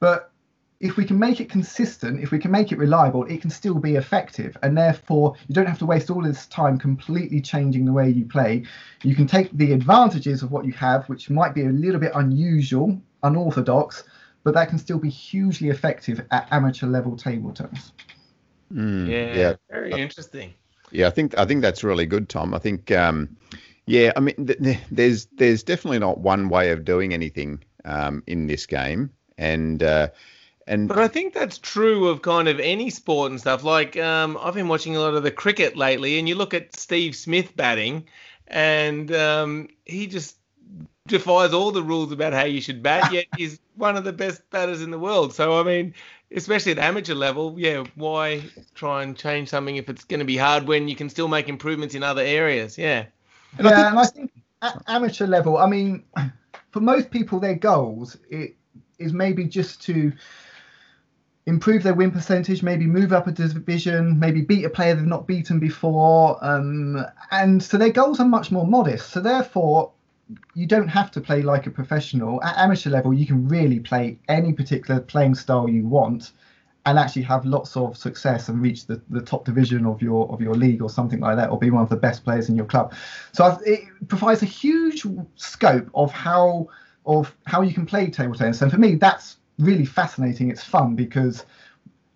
but 0.00 0.32
if 0.80 0.96
we 0.96 1.04
can 1.04 1.18
make 1.18 1.40
it 1.40 1.50
consistent, 1.50 2.22
if 2.22 2.30
we 2.30 2.38
can 2.38 2.50
make 2.50 2.72
it 2.72 2.78
reliable, 2.78 3.24
it 3.26 3.42
can 3.42 3.50
still 3.50 3.74
be 3.74 3.96
effective. 3.96 4.56
And 4.62 4.76
therefore, 4.76 5.34
you 5.46 5.54
don't 5.54 5.66
have 5.66 5.78
to 5.80 5.86
waste 5.86 6.08
all 6.08 6.22
this 6.22 6.46
time 6.46 6.78
completely 6.78 7.42
changing 7.42 7.84
the 7.84 7.92
way 7.92 8.08
you 8.08 8.24
play. 8.24 8.64
You 9.02 9.14
can 9.14 9.26
take 9.26 9.52
the 9.52 9.72
advantages 9.72 10.42
of 10.42 10.50
what 10.50 10.64
you 10.64 10.72
have, 10.72 11.06
which 11.10 11.28
might 11.28 11.54
be 11.54 11.66
a 11.66 11.68
little 11.68 12.00
bit 12.00 12.12
unusual, 12.14 12.98
unorthodox, 13.22 14.04
but 14.42 14.54
that 14.54 14.70
can 14.70 14.78
still 14.78 14.98
be 14.98 15.10
hugely 15.10 15.68
effective 15.68 16.26
at 16.30 16.48
amateur 16.50 16.86
level 16.86 17.14
table 17.14 17.52
tennis. 17.52 17.92
Mm, 18.72 19.06
yeah, 19.06 19.36
yeah, 19.36 19.54
very 19.70 19.92
interesting. 19.92 20.54
Yeah, 20.92 21.08
I 21.08 21.10
think 21.10 21.38
I 21.38 21.44
think 21.44 21.60
that's 21.60 21.84
really 21.84 22.06
good, 22.06 22.30
Tom. 22.30 22.54
I 22.54 22.58
think, 22.58 22.90
um, 22.90 23.36
yeah, 23.86 24.12
I 24.16 24.20
mean, 24.20 24.46
th- 24.46 24.78
there's 24.90 25.26
there's 25.26 25.62
definitely 25.62 25.98
not 25.98 26.18
one 26.18 26.48
way 26.48 26.70
of 26.70 26.86
doing 26.86 27.12
anything 27.12 27.62
um, 27.84 28.22
in 28.26 28.46
this 28.46 28.64
game, 28.64 29.10
and 29.36 29.82
uh, 29.82 30.08
and 30.70 30.86
but 30.86 31.00
I 31.00 31.08
think 31.08 31.34
that's 31.34 31.58
true 31.58 32.06
of 32.06 32.22
kind 32.22 32.46
of 32.46 32.60
any 32.60 32.90
sport 32.90 33.32
and 33.32 33.40
stuff. 33.40 33.64
Like 33.64 33.96
um, 33.96 34.38
I've 34.40 34.54
been 34.54 34.68
watching 34.68 34.96
a 34.96 35.00
lot 35.00 35.14
of 35.14 35.24
the 35.24 35.32
cricket 35.32 35.76
lately, 35.76 36.16
and 36.18 36.28
you 36.28 36.36
look 36.36 36.54
at 36.54 36.76
Steve 36.76 37.16
Smith 37.16 37.56
batting, 37.56 38.06
and 38.46 39.12
um, 39.12 39.68
he 39.84 40.06
just 40.06 40.36
defies 41.08 41.52
all 41.52 41.72
the 41.72 41.82
rules 41.82 42.12
about 42.12 42.32
how 42.34 42.44
you 42.44 42.60
should 42.60 42.84
bat. 42.84 43.12
Yet 43.12 43.26
he's 43.36 43.58
one 43.74 43.96
of 43.96 44.04
the 44.04 44.12
best 44.12 44.48
batters 44.50 44.80
in 44.80 44.92
the 44.92 44.98
world. 44.98 45.34
So 45.34 45.58
I 45.58 45.64
mean, 45.64 45.92
especially 46.30 46.70
at 46.70 46.78
amateur 46.78 47.14
level, 47.14 47.56
yeah, 47.58 47.82
why 47.96 48.44
try 48.76 49.02
and 49.02 49.16
change 49.16 49.48
something 49.48 49.74
if 49.74 49.88
it's 49.88 50.04
going 50.04 50.20
to 50.20 50.24
be 50.24 50.36
hard 50.36 50.68
when 50.68 50.86
you 50.86 50.94
can 50.94 51.08
still 51.08 51.26
make 51.26 51.48
improvements 51.48 51.96
in 51.96 52.04
other 52.04 52.22
areas? 52.22 52.78
Yeah. 52.78 53.06
And 53.58 53.66
yeah, 53.66 53.86
I 53.86 53.88
and 53.88 53.98
I 53.98 54.06
think 54.06 54.30
at 54.62 54.80
amateur 54.86 55.26
level, 55.26 55.58
I 55.58 55.66
mean, 55.66 56.04
for 56.70 56.78
most 56.78 57.10
people, 57.10 57.40
their 57.40 57.56
goals 57.56 58.16
it 58.30 58.54
is 59.00 59.12
maybe 59.12 59.46
just 59.46 59.82
to 59.82 60.12
improve 61.46 61.82
their 61.82 61.94
win 61.94 62.10
percentage, 62.10 62.62
maybe 62.62 62.86
move 62.86 63.12
up 63.12 63.26
a 63.26 63.32
division, 63.32 64.18
maybe 64.18 64.42
beat 64.42 64.64
a 64.64 64.70
player 64.70 64.94
they've 64.94 65.04
not 65.04 65.26
beaten 65.26 65.58
before. 65.58 66.38
Um, 66.44 67.04
and 67.30 67.62
so 67.62 67.76
their 67.76 67.90
goals 67.90 68.20
are 68.20 68.28
much 68.28 68.50
more 68.50 68.66
modest. 68.66 69.10
So 69.10 69.20
therefore, 69.20 69.92
you 70.54 70.66
don't 70.66 70.88
have 70.88 71.10
to 71.12 71.20
play 71.20 71.42
like 71.42 71.66
a 71.66 71.70
professional. 71.70 72.42
At 72.42 72.56
amateur 72.58 72.90
level, 72.90 73.12
you 73.12 73.26
can 73.26 73.48
really 73.48 73.80
play 73.80 74.18
any 74.28 74.52
particular 74.52 75.00
playing 75.00 75.34
style 75.34 75.68
you 75.68 75.86
want 75.86 76.32
and 76.86 76.98
actually 76.98 77.22
have 77.22 77.44
lots 77.44 77.76
of 77.76 77.96
success 77.96 78.48
and 78.48 78.60
reach 78.62 78.86
the, 78.86 79.00
the 79.10 79.20
top 79.20 79.44
division 79.44 79.84
of 79.86 80.00
your 80.00 80.30
of 80.32 80.40
your 80.40 80.54
league 80.54 80.82
or 80.82 80.88
something 80.88 81.20
like 81.20 81.36
that 81.36 81.50
or 81.50 81.58
be 81.58 81.70
one 81.70 81.82
of 81.82 81.88
the 81.88 81.96
best 81.96 82.24
players 82.24 82.48
in 82.48 82.56
your 82.56 82.64
club 82.64 82.94
so 83.32 83.58
it 83.66 83.80
provides 84.08 84.42
a 84.42 84.46
huge 84.46 85.04
scope 85.36 85.88
of 85.94 86.10
how 86.10 86.66
of 87.04 87.34
how 87.46 87.60
you 87.60 87.74
can 87.74 87.84
play 87.84 88.08
table 88.08 88.34
tennis 88.34 88.62
and 88.62 88.70
for 88.70 88.78
me 88.78 88.94
that's 88.94 89.36
really 89.60 89.84
fascinating. 89.84 90.50
It's 90.50 90.64
fun 90.64 90.96
because 90.96 91.44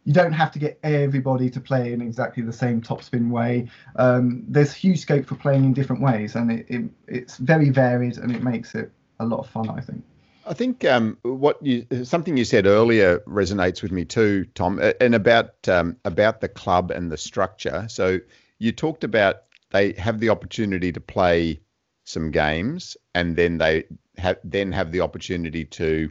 you 0.04 0.12
don't 0.12 0.32
have 0.32 0.50
to 0.52 0.58
get 0.58 0.78
everybody 0.82 1.48
to 1.50 1.60
play 1.60 1.92
in 1.92 2.02
exactly 2.02 2.42
the 2.42 2.52
same 2.52 2.82
topspin 2.82 3.30
way. 3.30 3.68
Um, 3.96 4.44
there's 4.48 4.72
huge 4.72 5.00
scope 5.00 5.26
for 5.26 5.34
playing 5.34 5.64
in 5.64 5.72
different 5.72 6.02
ways, 6.02 6.34
and 6.34 6.52
it, 6.52 6.66
it, 6.68 6.82
it's 7.08 7.38
very 7.38 7.70
varied, 7.70 8.18
and 8.18 8.34
it 8.34 8.42
makes 8.42 8.74
it 8.74 8.90
a 9.20 9.26
lot 9.26 9.40
of 9.40 9.48
fun. 9.48 9.70
I 9.70 9.80
think. 9.80 10.04
I 10.46 10.52
think 10.52 10.84
um, 10.84 11.16
what 11.22 11.64
you 11.64 11.86
something 12.04 12.36
you 12.36 12.44
said 12.44 12.66
earlier 12.66 13.20
resonates 13.20 13.82
with 13.82 13.92
me 13.92 14.04
too, 14.04 14.44
Tom, 14.54 14.78
and 15.00 15.14
about 15.14 15.66
um, 15.68 15.96
about 16.04 16.40
the 16.40 16.48
club 16.48 16.90
and 16.90 17.10
the 17.10 17.16
structure. 17.16 17.86
So 17.88 18.20
you 18.58 18.72
talked 18.72 19.04
about 19.04 19.36
they 19.70 19.92
have 19.92 20.20
the 20.20 20.28
opportunity 20.28 20.92
to 20.92 21.00
play 21.00 21.60
some 22.04 22.30
games, 22.30 22.96
and 23.14 23.36
then 23.36 23.56
they 23.56 23.84
have 24.18 24.38
then 24.44 24.70
have 24.72 24.92
the 24.92 25.00
opportunity 25.00 25.64
to 25.64 26.10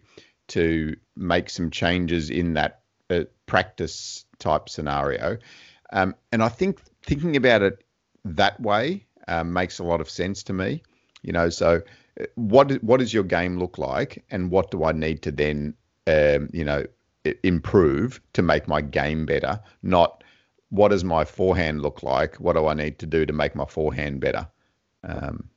to 0.53 0.95
make 1.15 1.49
some 1.49 1.69
changes 1.71 2.29
in 2.29 2.53
that 2.53 2.81
uh, 3.09 3.23
practice 3.45 4.25
type 4.39 4.69
scenario. 4.69 5.37
Um, 5.91 6.15
and 6.31 6.43
I 6.43 6.49
think 6.49 6.79
thinking 7.03 7.35
about 7.35 7.61
it 7.61 7.83
that 8.25 8.59
way 8.59 9.05
um, 9.27 9.53
makes 9.53 9.79
a 9.79 9.83
lot 9.83 10.01
of 10.01 10.09
sense 10.09 10.43
to 10.43 10.53
me. 10.53 10.81
You 11.21 11.33
know, 11.33 11.49
so 11.49 11.81
uh, 12.19 12.25
what 12.35 12.71
what 12.83 12.99
does 12.99 13.13
your 13.13 13.23
game 13.23 13.57
look 13.57 13.77
like, 13.77 14.23
and 14.29 14.51
what 14.51 14.71
do 14.71 14.83
I 14.83 14.91
need 14.91 15.21
to 15.23 15.31
then, 15.31 15.73
um, 16.07 16.49
you 16.53 16.65
know, 16.65 16.85
improve 17.43 18.19
to 18.33 18.41
make 18.41 18.67
my 18.67 18.81
game 18.81 19.25
better? 19.25 19.59
Not 19.81 20.23
what 20.69 20.89
does 20.89 21.03
my 21.03 21.25
forehand 21.25 21.81
look 21.81 22.03
like? 22.03 22.35
What 22.35 22.55
do 22.55 22.67
I 22.67 22.73
need 22.73 22.99
to 22.99 23.05
do 23.05 23.25
to 23.25 23.33
make 23.33 23.55
my 23.55 23.65
forehand 23.65 24.19
better? 24.19 24.47
Um, 25.03 25.49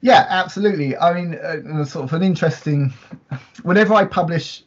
yeah, 0.00 0.26
absolutely. 0.28 0.96
I 0.96 1.12
mean, 1.12 1.34
uh, 1.34 1.84
sort 1.84 2.04
of 2.04 2.12
an 2.12 2.22
interesting. 2.22 2.92
Whenever 3.62 3.94
I 3.94 4.04
publish 4.04 4.64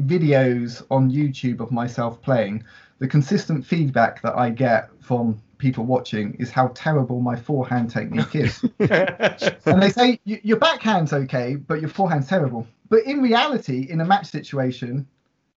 videos 0.00 0.84
on 0.90 1.10
YouTube 1.10 1.60
of 1.60 1.70
myself 1.70 2.20
playing, 2.20 2.64
the 2.98 3.06
consistent 3.06 3.64
feedback 3.64 4.20
that 4.22 4.36
I 4.36 4.50
get 4.50 4.90
from 5.00 5.40
people 5.58 5.84
watching 5.84 6.34
is 6.34 6.50
how 6.50 6.68
terrible 6.74 7.20
my 7.20 7.36
forehand 7.36 7.90
technique 7.90 8.34
is. 8.34 8.64
and 8.78 9.82
they 9.82 9.90
say 9.90 10.20
your 10.24 10.58
backhand's 10.58 11.12
okay, 11.12 11.56
but 11.56 11.80
your 11.80 11.88
forehand's 11.88 12.28
terrible. 12.28 12.66
But 12.88 13.04
in 13.04 13.22
reality, 13.22 13.86
in 13.88 14.00
a 14.00 14.04
match 14.04 14.26
situation, 14.26 15.06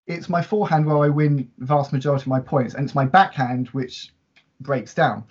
it's 0.06 0.28
my 0.28 0.42
forehand 0.42 0.86
where 0.86 0.98
I 0.98 1.08
win 1.08 1.50
the 1.58 1.66
vast 1.66 1.92
majority 1.92 2.22
of 2.22 2.28
my 2.28 2.40
points, 2.40 2.74
and 2.74 2.84
it's 2.84 2.94
my 2.94 3.04
backhand 3.04 3.68
which 3.68 4.12
breaks 4.60 4.94
down. 4.94 5.24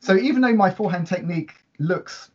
So 0.00 0.16
even 0.16 0.42
though 0.42 0.54
my 0.54 0.70
forehand 0.70 1.06
technique 1.06 1.52
looks 1.78 2.30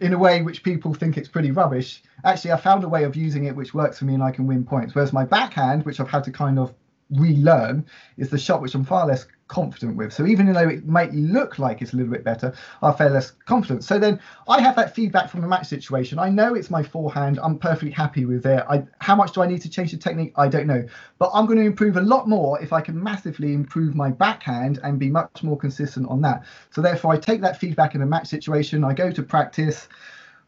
in 0.00 0.12
a 0.12 0.18
way 0.18 0.40
which 0.42 0.62
people 0.62 0.94
think 0.94 1.16
it's 1.16 1.28
pretty 1.28 1.50
rubbish, 1.50 2.02
actually 2.24 2.52
I 2.52 2.56
found 2.56 2.82
a 2.84 2.88
way 2.88 3.04
of 3.04 3.16
using 3.16 3.44
it 3.44 3.54
which 3.54 3.74
works 3.74 3.98
for 3.98 4.04
me 4.04 4.14
and 4.14 4.22
I 4.22 4.30
can 4.30 4.46
win 4.46 4.64
points. 4.64 4.94
Whereas 4.94 5.12
my 5.12 5.24
backhand, 5.24 5.84
which 5.84 6.00
I've 6.00 6.08
had 6.08 6.24
to 6.24 6.30
kind 6.32 6.58
of 6.58 6.72
relearn, 7.10 7.84
is 8.16 8.30
the 8.30 8.38
shot 8.38 8.62
which 8.62 8.74
I'm 8.74 8.84
far 8.84 9.06
less 9.06 9.26
confident 9.50 9.96
with. 9.96 10.12
So 10.12 10.26
even 10.26 10.52
though 10.52 10.68
it 10.68 10.86
might 10.86 11.12
look 11.12 11.58
like 11.58 11.82
it's 11.82 11.92
a 11.92 11.96
little 11.96 12.12
bit 12.12 12.22
better, 12.22 12.54
I 12.82 12.92
feel 12.92 13.08
less 13.08 13.32
confident. 13.46 13.82
So 13.82 13.98
then 13.98 14.20
I 14.48 14.60
have 14.60 14.76
that 14.76 14.94
feedback 14.94 15.28
from 15.28 15.40
the 15.40 15.48
match 15.48 15.66
situation. 15.66 16.20
I 16.20 16.30
know 16.30 16.54
it's 16.54 16.70
my 16.70 16.84
forehand. 16.84 17.40
I'm 17.42 17.58
perfectly 17.58 17.90
happy 17.90 18.24
with 18.24 18.46
it. 18.46 18.64
I, 18.70 18.84
how 19.00 19.16
much 19.16 19.32
do 19.32 19.42
I 19.42 19.46
need 19.46 19.60
to 19.62 19.68
change 19.68 19.90
the 19.90 19.98
technique? 19.98 20.32
I 20.36 20.46
don't 20.48 20.68
know. 20.68 20.86
But 21.18 21.32
I'm 21.34 21.46
going 21.46 21.58
to 21.58 21.64
improve 21.64 21.96
a 21.96 22.00
lot 22.00 22.28
more 22.28 22.62
if 22.62 22.72
I 22.72 22.80
can 22.80 23.02
massively 23.02 23.52
improve 23.52 23.96
my 23.96 24.10
backhand 24.10 24.78
and 24.84 24.98
be 24.98 25.10
much 25.10 25.42
more 25.42 25.58
consistent 25.58 26.08
on 26.08 26.20
that. 26.22 26.44
So 26.70 26.80
therefore, 26.80 27.12
I 27.12 27.16
take 27.16 27.40
that 27.40 27.58
feedback 27.58 27.96
in 27.96 28.02
a 28.02 28.06
match 28.06 28.28
situation. 28.28 28.84
I 28.84 28.94
go 28.94 29.10
to 29.10 29.22
practice. 29.22 29.88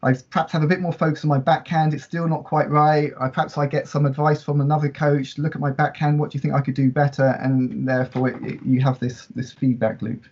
I 0.03 0.13
perhaps 0.13 0.51
have 0.51 0.63
a 0.63 0.67
bit 0.67 0.81
more 0.81 0.91
focus 0.91 1.23
on 1.23 1.29
my 1.29 1.39
backhand. 1.39 1.93
It's 1.93 2.03
still 2.03 2.27
not 2.27 2.43
quite 2.43 2.69
right. 2.69 3.11
I 3.19 3.29
perhaps 3.29 3.57
I 3.57 3.65
get 3.67 3.87
some 3.87 4.05
advice 4.05 4.43
from 4.43 4.61
another 4.61 4.89
coach. 4.89 5.37
Look 5.37 5.55
at 5.55 5.61
my 5.61 5.71
backhand. 5.71 6.19
What 6.19 6.31
do 6.31 6.37
you 6.37 6.41
think 6.41 6.53
I 6.53 6.61
could 6.61 6.75
do 6.75 6.91
better? 6.91 7.37
And 7.41 7.87
therefore, 7.87 8.29
it, 8.29 8.43
it, 8.43 8.59
you 8.65 8.81
have 8.81 8.99
this 8.99 9.27
this 9.27 9.51
feedback 9.51 10.01
loop. 10.01 10.25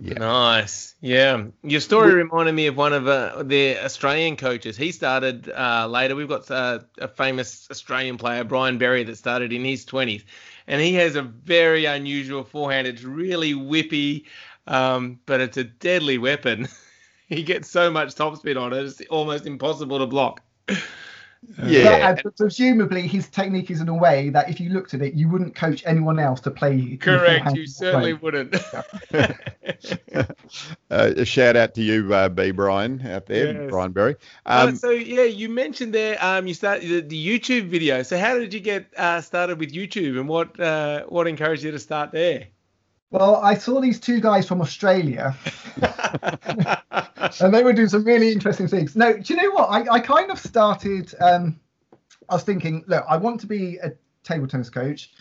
Yeah. 0.00 0.18
Nice. 0.18 0.94
Yeah. 1.00 1.44
Your 1.62 1.80
story 1.80 2.12
reminded 2.14 2.54
me 2.54 2.66
of 2.66 2.76
one 2.76 2.92
of 2.92 3.08
uh, 3.08 3.42
the 3.42 3.78
Australian 3.78 4.36
coaches. 4.36 4.76
He 4.76 4.92
started 4.92 5.50
uh, 5.50 5.86
later. 5.88 6.16
We've 6.16 6.28
got 6.28 6.50
uh, 6.50 6.80
a 6.98 7.08
famous 7.08 7.68
Australian 7.70 8.18
player, 8.18 8.44
Brian 8.44 8.78
Berry, 8.78 9.04
that 9.04 9.16
started 9.16 9.52
in 9.52 9.64
his 9.64 9.86
20s. 9.86 10.24
And 10.66 10.80
he 10.80 10.94
has 10.94 11.16
a 11.16 11.22
very 11.22 11.84
unusual 11.84 12.42
forehand. 12.42 12.88
It's 12.88 13.04
really 13.04 13.54
whippy, 13.54 14.24
um, 14.66 15.20
but 15.24 15.40
it's 15.40 15.56
a 15.56 15.64
deadly 15.64 16.18
weapon. 16.18 16.68
he 17.36 17.42
gets 17.42 17.70
so 17.70 17.90
much 17.90 18.14
top 18.14 18.36
speed 18.36 18.56
on 18.56 18.72
it, 18.72 18.84
it's 18.84 19.00
almost 19.10 19.46
impossible 19.46 19.98
to 19.98 20.06
block. 20.06 20.42
Yeah. 21.64 22.14
But, 22.14 22.26
uh, 22.26 22.30
presumably, 22.36 23.06
his 23.06 23.28
technique 23.28 23.70
is 23.70 23.80
in 23.80 23.88
a 23.88 23.94
way 23.94 24.30
that 24.30 24.50
if 24.50 24.58
you 24.58 24.70
looked 24.70 24.94
at 24.94 25.02
it, 25.02 25.14
you 25.14 25.28
wouldn't 25.28 25.54
coach 25.54 25.82
anyone 25.86 26.18
else 26.18 26.40
to 26.40 26.50
play. 26.50 26.96
Correct. 26.96 27.54
You 27.54 27.66
certainly 27.66 28.14
play. 28.14 28.20
wouldn't. 28.20 28.54
uh, 29.14 30.24
a 30.90 31.24
shout 31.24 31.56
out 31.56 31.74
to 31.74 31.82
you, 31.82 32.12
uh, 32.12 32.28
B. 32.28 32.50
Brian, 32.50 33.06
out 33.06 33.26
there, 33.26 33.52
yes. 33.52 33.70
Brian 33.70 33.92
Berry. 33.92 34.16
Um, 34.46 34.76
so 34.76 34.90
yeah, 34.90 35.24
you 35.24 35.48
mentioned 35.48 35.94
there, 35.94 36.18
um, 36.24 36.46
you 36.46 36.54
started 36.54 36.88
the, 36.88 37.00
the, 37.02 37.38
YouTube 37.38 37.68
video. 37.68 38.02
So 38.02 38.18
how 38.18 38.38
did 38.38 38.52
you 38.52 38.60
get 38.60 38.86
uh, 38.96 39.20
started 39.20 39.60
with 39.60 39.72
YouTube, 39.72 40.18
and 40.18 40.28
what 40.28 40.58
uh, 40.58 41.04
what 41.04 41.26
encouraged 41.26 41.62
you 41.62 41.70
to 41.70 41.78
start 41.78 42.12
there? 42.12 42.48
Well, 43.10 43.36
I 43.36 43.54
saw 43.54 43.80
these 43.80 44.00
two 44.00 44.20
guys 44.20 44.48
from 44.48 44.60
Australia, 44.60 45.36
and 47.40 47.54
they 47.54 47.62
were 47.62 47.72
doing 47.72 47.88
some 47.88 48.04
really 48.04 48.32
interesting 48.32 48.66
things. 48.66 48.96
No, 48.96 49.16
do 49.16 49.32
you 49.32 49.40
know 49.40 49.50
what? 49.52 49.66
I, 49.70 49.94
I 49.94 50.00
kind 50.00 50.30
of 50.30 50.38
started. 50.38 51.14
Um, 51.20 51.60
I 52.28 52.34
was 52.34 52.42
thinking, 52.42 52.84
look, 52.88 53.04
I 53.08 53.16
want 53.16 53.40
to 53.42 53.46
be 53.46 53.76
a 53.78 53.92
table 54.24 54.48
tennis 54.48 54.70
coach. 54.70 55.12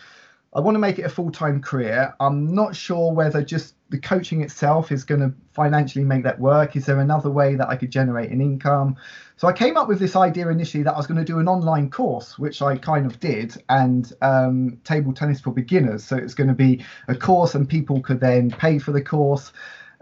I 0.56 0.62
want 0.62 0.76
to 0.76 0.80
make 0.80 1.00
it 1.00 1.04
a 1.04 1.10
full 1.10 1.32
time 1.32 1.62
career. 1.62 2.16
I'm 2.22 2.56
not 2.56 2.76
sure 2.76 3.12
whether 3.12 3.44
just 3.44 3.76
the 3.90 4.00
coaching 4.00 4.42
itself 4.42 4.90
is 4.90 5.04
going 5.04 5.20
to 5.20 5.34
financially 5.54 6.06
make 6.06 6.24
that 6.24 6.40
work. 6.40 6.78
Is 6.78 6.86
there 6.86 7.02
another 7.02 7.30
way 7.30 7.56
that 7.56 7.68
I 7.68 7.76
could 7.76 7.92
generate 7.92 8.32
an 8.32 8.40
income? 8.40 8.96
So 9.36 9.50
I 9.50 9.54
came 9.54 9.76
up 9.76 9.90
with 9.90 10.00
this 10.00 10.16
idea 10.16 10.48
initially 10.48 10.82
that 10.84 10.94
I 10.94 10.98
was 10.98 11.08
going 11.08 11.20
to 11.20 11.26
do 11.26 11.40
an 11.40 11.50
online 11.50 11.90
course, 11.90 12.40
which 12.40 12.62
I 12.62 12.78
kind 12.78 13.06
of 13.06 13.20
did, 13.20 13.62
and 13.68 14.12
um, 14.22 14.80
table 14.86 15.14
tennis 15.14 15.42
for 15.42 15.52
beginners. 15.52 16.06
So 16.06 16.16
it's 16.16 16.34
going 16.34 16.48
to 16.48 16.54
be 16.56 16.86
a 17.10 17.16
course, 17.16 17.54
and 17.54 17.68
people 17.68 18.00
could 18.00 18.22
then 18.22 18.50
pay 18.50 18.80
for 18.80 18.94
the 18.94 19.02
course. 19.02 19.52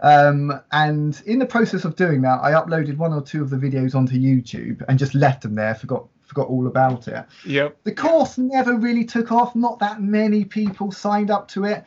Um, 0.00 0.52
and 0.70 1.20
in 1.26 1.40
the 1.40 1.46
process 1.46 1.84
of 1.84 1.96
doing 1.96 2.22
that, 2.22 2.40
I 2.42 2.52
uploaded 2.52 2.96
one 2.96 3.12
or 3.12 3.22
two 3.22 3.42
of 3.42 3.50
the 3.50 3.56
videos 3.56 3.94
onto 3.96 4.16
YouTube 4.16 4.84
and 4.88 5.00
just 5.00 5.14
left 5.14 5.42
them 5.42 5.56
there. 5.56 5.74
Forgot 5.74 6.06
forgot 6.26 6.48
all 6.48 6.66
about 6.66 7.08
it. 7.08 7.24
Yep. 7.46 7.78
The 7.84 7.92
course 7.92 8.38
never 8.38 8.76
really 8.76 9.04
took 9.04 9.32
off. 9.32 9.54
Not 9.54 9.78
that 9.80 10.02
many 10.02 10.44
people 10.44 10.90
signed 10.90 11.30
up 11.30 11.48
to 11.48 11.64
it. 11.64 11.84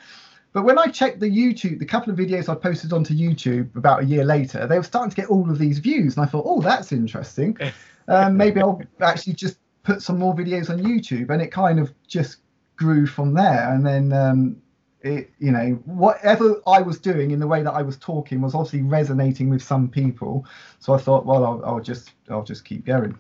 But 0.53 0.63
when 0.63 0.79
I 0.79 0.87
checked 0.87 1.19
the 1.19 1.29
YouTube, 1.29 1.79
the 1.79 1.85
couple 1.85 2.11
of 2.11 2.17
videos 2.17 2.49
I 2.49 2.55
posted 2.55 2.93
onto 2.93 3.13
YouTube 3.13 3.75
about 3.75 4.01
a 4.01 4.05
year 4.05 4.23
later, 4.23 4.65
they 4.65 4.77
were 4.77 4.83
starting 4.83 5.11
to 5.11 5.15
get 5.15 5.27
all 5.27 5.49
of 5.51 5.59
these 5.59 5.77
views, 5.79 6.17
and 6.17 6.25
I 6.25 6.27
thought, 6.27 6.45
oh, 6.47 6.61
that's 6.61 6.91
interesting. 6.91 7.57
um, 8.07 8.37
maybe 8.37 8.61
I'll 8.61 8.81
actually 9.01 9.33
just 9.33 9.59
put 9.83 10.01
some 10.01 10.17
more 10.17 10.35
videos 10.35 10.69
on 10.69 10.79
YouTube, 10.79 11.29
and 11.29 11.41
it 11.41 11.51
kind 11.51 11.79
of 11.79 11.93
just 12.07 12.37
grew 12.75 13.05
from 13.05 13.33
there. 13.33 13.71
And 13.71 13.85
then, 13.85 14.13
um, 14.13 14.61
it, 15.01 15.29
you 15.37 15.51
know, 15.51 15.79
whatever 15.85 16.61
I 16.65 16.81
was 16.81 16.97
doing 16.97 17.31
in 17.31 17.39
the 17.39 17.47
way 17.47 17.61
that 17.61 17.73
I 17.73 17.83
was 17.83 17.97
talking 17.97 18.41
was 18.41 18.55
obviously 18.55 18.81
resonating 18.81 19.49
with 19.49 19.61
some 19.61 19.87
people. 19.87 20.45
So 20.79 20.93
I 20.93 20.97
thought, 20.97 21.25
well, 21.25 21.45
I'll, 21.45 21.65
I'll 21.65 21.79
just, 21.81 22.13
I'll 22.29 22.43
just 22.43 22.65
keep 22.65 22.83
going. 22.85 23.17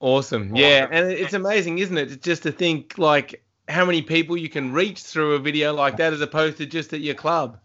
Awesome. 0.00 0.54
Yeah. 0.54 0.88
And 0.90 1.10
it's 1.10 1.34
amazing, 1.34 1.78
isn't 1.78 1.96
it? 1.96 2.22
Just 2.22 2.42
to 2.44 2.52
think 2.52 2.98
like 2.98 3.42
how 3.68 3.84
many 3.84 4.02
people 4.02 4.36
you 4.36 4.48
can 4.48 4.72
reach 4.72 5.02
through 5.02 5.34
a 5.34 5.38
video 5.38 5.72
like 5.72 5.96
that 5.96 6.12
as 6.12 6.20
opposed 6.20 6.58
to 6.58 6.66
just 6.66 6.92
at 6.92 7.00
your 7.00 7.14
club. 7.14 7.58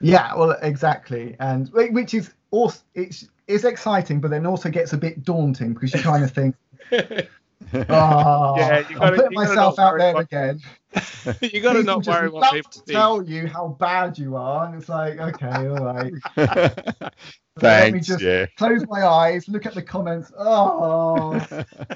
Yeah, 0.00 0.34
well, 0.34 0.56
exactly. 0.62 1.36
And 1.40 1.68
which 1.72 2.14
is 2.14 2.32
also, 2.50 2.80
it's, 2.94 3.28
it's 3.46 3.64
exciting, 3.64 4.20
but 4.20 4.30
then 4.30 4.46
also 4.46 4.70
gets 4.70 4.92
a 4.92 4.98
bit 4.98 5.24
daunting 5.24 5.74
because 5.74 5.94
you 5.94 6.00
kind 6.00 6.24
of 6.24 6.30
think, 6.30 6.56
oh, 7.72 8.54
yeah, 8.58 8.88
you 8.88 8.96
gotta, 8.96 9.06
I'm 9.06 9.14
putting 9.16 9.34
myself 9.34 9.78
out 9.78 9.98
there 9.98 10.16
again. 10.16 10.60
you 11.40 11.60
got 11.60 11.74
to 11.74 11.82
not 11.82 12.06
worry 12.06 12.28
what 12.28 12.52
people 12.52 12.70
to 12.70 12.92
tell 12.92 13.22
you 13.22 13.46
how 13.46 13.68
bad 13.80 14.18
you 14.18 14.36
are, 14.36 14.66
and 14.66 14.74
it's 14.76 14.88
like, 14.88 15.18
okay, 15.18 15.68
all 15.68 15.76
right. 15.76 16.12
Thanks. 16.36 17.14
Let 17.62 17.92
me 17.92 18.00
just 18.00 18.20
yeah. 18.20 18.46
close 18.56 18.84
my 18.88 19.06
eyes, 19.06 19.48
look 19.48 19.66
at 19.66 19.74
the 19.74 19.82
comments. 19.82 20.32
Oh, 20.36 21.34
uh, 21.50 21.64
you 21.72 21.86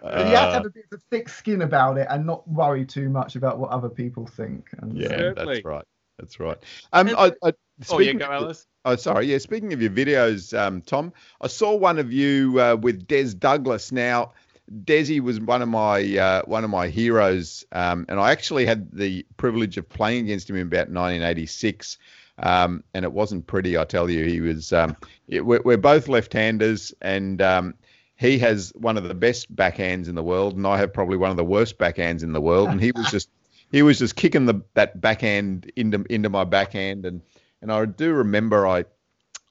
to 0.00 0.52
have 0.52 0.66
a 0.66 0.70
bit 0.70 0.84
of 0.92 1.02
thick 1.10 1.28
skin 1.28 1.62
about 1.62 1.98
it 1.98 2.06
and 2.10 2.26
not 2.26 2.46
worry 2.48 2.84
too 2.84 3.08
much 3.08 3.36
about 3.36 3.58
what 3.58 3.70
other 3.70 3.88
people 3.88 4.26
think. 4.26 4.68
And, 4.78 4.96
yeah, 4.96 5.08
Certainly. 5.08 5.54
that's 5.54 5.64
right. 5.64 5.84
That's 6.18 6.38
right. 6.38 6.58
Um, 6.92 7.08
I, 7.16 7.32
I, 7.42 7.52
oh, 7.90 7.98
yeah, 7.98 8.12
go, 8.12 8.26
Alois. 8.26 8.66
Oh, 8.84 8.96
sorry. 8.96 9.26
Yeah, 9.26 9.38
speaking 9.38 9.72
of 9.72 9.82
your 9.82 9.90
videos, 9.90 10.56
um, 10.56 10.80
Tom, 10.82 11.12
I 11.40 11.48
saw 11.48 11.74
one 11.74 11.98
of 11.98 12.12
you 12.12 12.60
uh, 12.60 12.76
with 12.76 13.06
Des 13.06 13.34
Douglas. 13.34 13.90
Now, 13.90 14.32
Desi 14.82 15.20
was 15.20 15.40
one 15.40 15.62
of 15.62 15.68
my 15.68 16.18
uh, 16.18 16.42
one 16.46 16.64
of 16.64 16.70
my 16.70 16.88
heroes, 16.88 17.64
um, 17.72 18.06
and 18.08 18.18
I 18.18 18.32
actually 18.32 18.66
had 18.66 18.90
the 18.92 19.24
privilege 19.36 19.76
of 19.76 19.88
playing 19.88 20.24
against 20.24 20.50
him 20.50 20.56
in 20.56 20.66
about 20.66 20.88
1986. 20.90 21.98
Um, 22.36 22.82
and 22.92 23.04
it 23.04 23.12
wasn't 23.12 23.46
pretty, 23.46 23.78
I 23.78 23.84
tell 23.84 24.10
you. 24.10 24.24
He 24.24 24.40
was. 24.40 24.72
Um, 24.72 24.96
it, 25.28 25.46
we're, 25.46 25.62
we're, 25.64 25.76
both 25.76 26.08
left-handers, 26.08 26.92
and 27.00 27.40
um, 27.40 27.74
he 28.16 28.38
has 28.38 28.72
one 28.74 28.96
of 28.96 29.04
the 29.04 29.14
best 29.14 29.54
backhands 29.54 30.08
in 30.08 30.16
the 30.16 30.22
world, 30.22 30.56
and 30.56 30.66
I 30.66 30.78
have 30.78 30.92
probably 30.92 31.16
one 31.16 31.30
of 31.30 31.36
the 31.36 31.44
worst 31.44 31.78
backhands 31.78 32.22
in 32.22 32.32
the 32.32 32.40
world. 32.40 32.70
And 32.70 32.80
he 32.80 32.90
was 32.90 33.10
just 33.10 33.28
he 33.70 33.82
was 33.82 33.98
just 33.98 34.16
kicking 34.16 34.46
the 34.46 34.62
that 34.74 35.00
backhand 35.00 35.70
into 35.76 36.04
into 36.10 36.28
my 36.28 36.44
backhand, 36.44 37.06
and 37.06 37.22
and 37.62 37.70
I 37.70 37.84
do 37.84 38.12
remember 38.12 38.66
I 38.66 38.84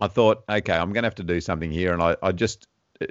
I 0.02 0.08
thought, 0.08 0.44
okay, 0.50 0.74
I'm 0.74 0.92
going 0.92 1.04
to 1.04 1.08
have 1.08 1.16
to 1.16 1.24
do 1.24 1.40
something 1.40 1.72
here, 1.72 1.94
and 1.94 2.02
I 2.02 2.18
I 2.22 2.34
just 2.34 2.68
uh, 3.02 3.06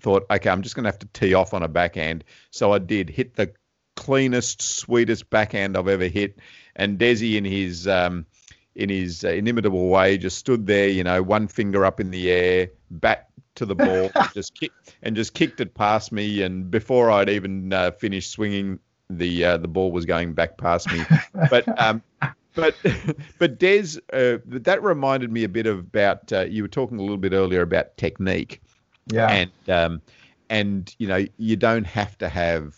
thought, 0.00 0.26
okay, 0.30 0.50
I'm 0.50 0.62
just 0.62 0.74
going 0.74 0.84
to 0.84 0.88
have 0.90 0.98
to 1.00 1.08
tee 1.08 1.34
off 1.34 1.54
on 1.54 1.62
a 1.62 1.68
backhand. 1.68 2.24
So 2.50 2.72
I 2.72 2.78
did 2.78 3.10
hit 3.10 3.34
the 3.34 3.52
cleanest, 3.96 4.62
sweetest 4.62 5.28
backhand 5.30 5.76
I've 5.76 5.88
ever 5.88 6.06
hit. 6.06 6.38
And 6.76 6.98
Desi, 6.98 7.36
in 7.36 7.44
his 7.44 7.88
um, 7.88 8.26
in 8.74 8.88
his 8.88 9.24
uh, 9.24 9.28
inimitable 9.28 9.88
way, 9.88 10.18
just 10.18 10.38
stood 10.38 10.66
there, 10.66 10.88
you 10.88 11.02
know, 11.02 11.22
one 11.22 11.48
finger 11.48 11.84
up 11.84 11.98
in 11.98 12.10
the 12.10 12.30
air, 12.30 12.70
back 12.90 13.28
to 13.56 13.66
the 13.66 13.74
ball, 13.74 14.10
and 14.14 14.32
just 14.32 14.54
kick, 14.54 14.70
and 15.02 15.16
just 15.16 15.34
kicked 15.34 15.60
it 15.60 15.74
past 15.74 16.12
me. 16.12 16.42
And 16.42 16.70
before 16.70 17.10
I'd 17.10 17.28
even 17.28 17.72
uh, 17.72 17.90
finished 17.90 18.30
swinging, 18.30 18.78
the 19.10 19.44
uh, 19.44 19.56
the 19.56 19.68
ball 19.68 19.90
was 19.90 20.04
going 20.04 20.34
back 20.34 20.58
past 20.58 20.90
me. 20.92 21.02
But 21.50 21.80
um, 21.80 22.02
but 22.54 22.74
but 23.38 23.58
Des, 23.58 23.98
uh, 24.12 24.38
that 24.44 24.82
reminded 24.82 25.32
me 25.32 25.44
a 25.44 25.48
bit 25.48 25.66
of 25.66 25.78
about 25.78 26.32
uh, 26.32 26.42
you 26.42 26.62
were 26.62 26.68
talking 26.68 26.98
a 26.98 27.02
little 27.02 27.16
bit 27.16 27.32
earlier 27.32 27.62
about 27.62 27.96
technique. 27.96 28.62
Yeah. 29.10 29.28
And 29.28 29.52
um, 29.68 30.02
and 30.50 30.94
you 30.98 31.08
know 31.08 31.24
you 31.36 31.56
don't 31.56 31.86
have 31.86 32.16
to 32.18 32.28
have 32.28 32.76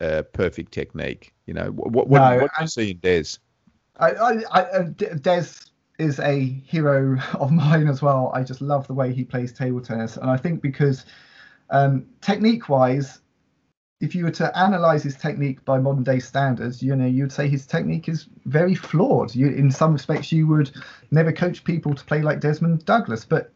a 0.00 0.22
perfect 0.22 0.72
technique. 0.72 1.32
You 1.46 1.54
know 1.54 1.70
what 1.72 2.08
what, 2.08 2.10
no, 2.10 2.38
what 2.38 2.50
do 2.56 2.62
you 2.62 2.68
see 2.68 2.90
in 2.92 2.98
Des? 2.98 3.38
I, 3.96 4.10
I, 4.10 4.42
I, 4.50 4.60
uh, 4.62 4.82
Des 4.82 5.46
is 5.98 6.18
a 6.18 6.40
hero 6.40 7.18
of 7.34 7.52
mine 7.52 7.88
as 7.88 8.02
well. 8.02 8.30
I 8.34 8.42
just 8.42 8.60
love 8.60 8.86
the 8.86 8.94
way 8.94 9.12
he 9.12 9.24
plays 9.24 9.52
table 9.52 9.80
tennis, 9.80 10.16
and 10.16 10.30
I 10.30 10.36
think 10.36 10.62
because 10.62 11.04
um, 11.70 12.06
technique 12.20 12.68
wise, 12.68 13.20
if 14.00 14.14
you 14.14 14.24
were 14.24 14.32
to 14.32 14.58
analyze 14.58 15.02
his 15.02 15.16
technique 15.16 15.64
by 15.64 15.78
modern 15.78 16.02
day 16.02 16.18
standards, 16.18 16.82
you 16.82 16.94
know, 16.96 17.06
you'd 17.06 17.32
say 17.32 17.48
his 17.48 17.66
technique 17.66 18.08
is 18.08 18.28
very 18.46 18.74
flawed. 18.74 19.34
You, 19.34 19.48
in 19.48 19.70
some 19.70 19.92
respects, 19.92 20.32
you 20.32 20.46
would 20.48 20.70
never 21.10 21.32
coach 21.32 21.64
people 21.64 21.94
to 21.94 22.04
play 22.04 22.20
like 22.22 22.40
Desmond 22.40 22.84
Douglas, 22.84 23.24
but 23.24 23.52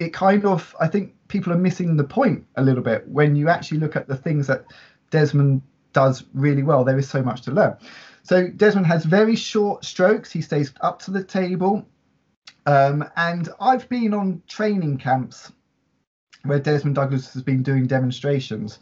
it 0.00 0.12
kind 0.14 0.44
of, 0.46 0.74
I 0.80 0.88
think 0.88 1.14
people 1.28 1.52
are 1.52 1.58
missing 1.58 1.96
the 1.96 2.04
point 2.04 2.44
a 2.56 2.62
little 2.62 2.82
bit 2.82 3.06
when 3.06 3.36
you 3.36 3.48
actually 3.48 3.78
look 3.78 3.94
at 3.94 4.08
the 4.08 4.16
things 4.16 4.46
that 4.46 4.64
Desmond 5.10 5.62
does 5.92 6.24
really 6.34 6.62
well. 6.62 6.84
There 6.84 6.98
is 6.98 7.08
so 7.08 7.22
much 7.22 7.42
to 7.42 7.52
learn. 7.52 7.76
So 8.22 8.48
Desmond 8.48 8.86
has 8.86 9.04
very 9.04 9.36
short 9.36 9.84
strokes. 9.84 10.32
He 10.32 10.40
stays 10.40 10.72
up 10.80 11.00
to 11.02 11.10
the 11.10 11.22
table. 11.22 11.86
Um, 12.66 13.04
and 13.16 13.50
I've 13.60 13.88
been 13.88 14.14
on 14.14 14.42
training 14.48 14.98
camps 14.98 15.52
where 16.44 16.58
Desmond 16.58 16.96
Douglas 16.96 17.32
has 17.34 17.42
been 17.42 17.62
doing 17.62 17.86
demonstrations 17.86 18.78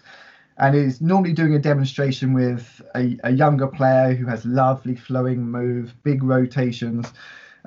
and 0.58 0.74
is 0.74 1.00
normally 1.00 1.32
doing 1.32 1.54
a 1.54 1.58
demonstration 1.58 2.32
with 2.32 2.80
a, 2.94 3.16
a, 3.24 3.30
younger 3.30 3.66
player 3.66 4.14
who 4.14 4.26
has 4.26 4.44
lovely 4.44 4.96
flowing 4.96 5.40
move, 5.40 5.94
big 6.02 6.22
rotations. 6.22 7.12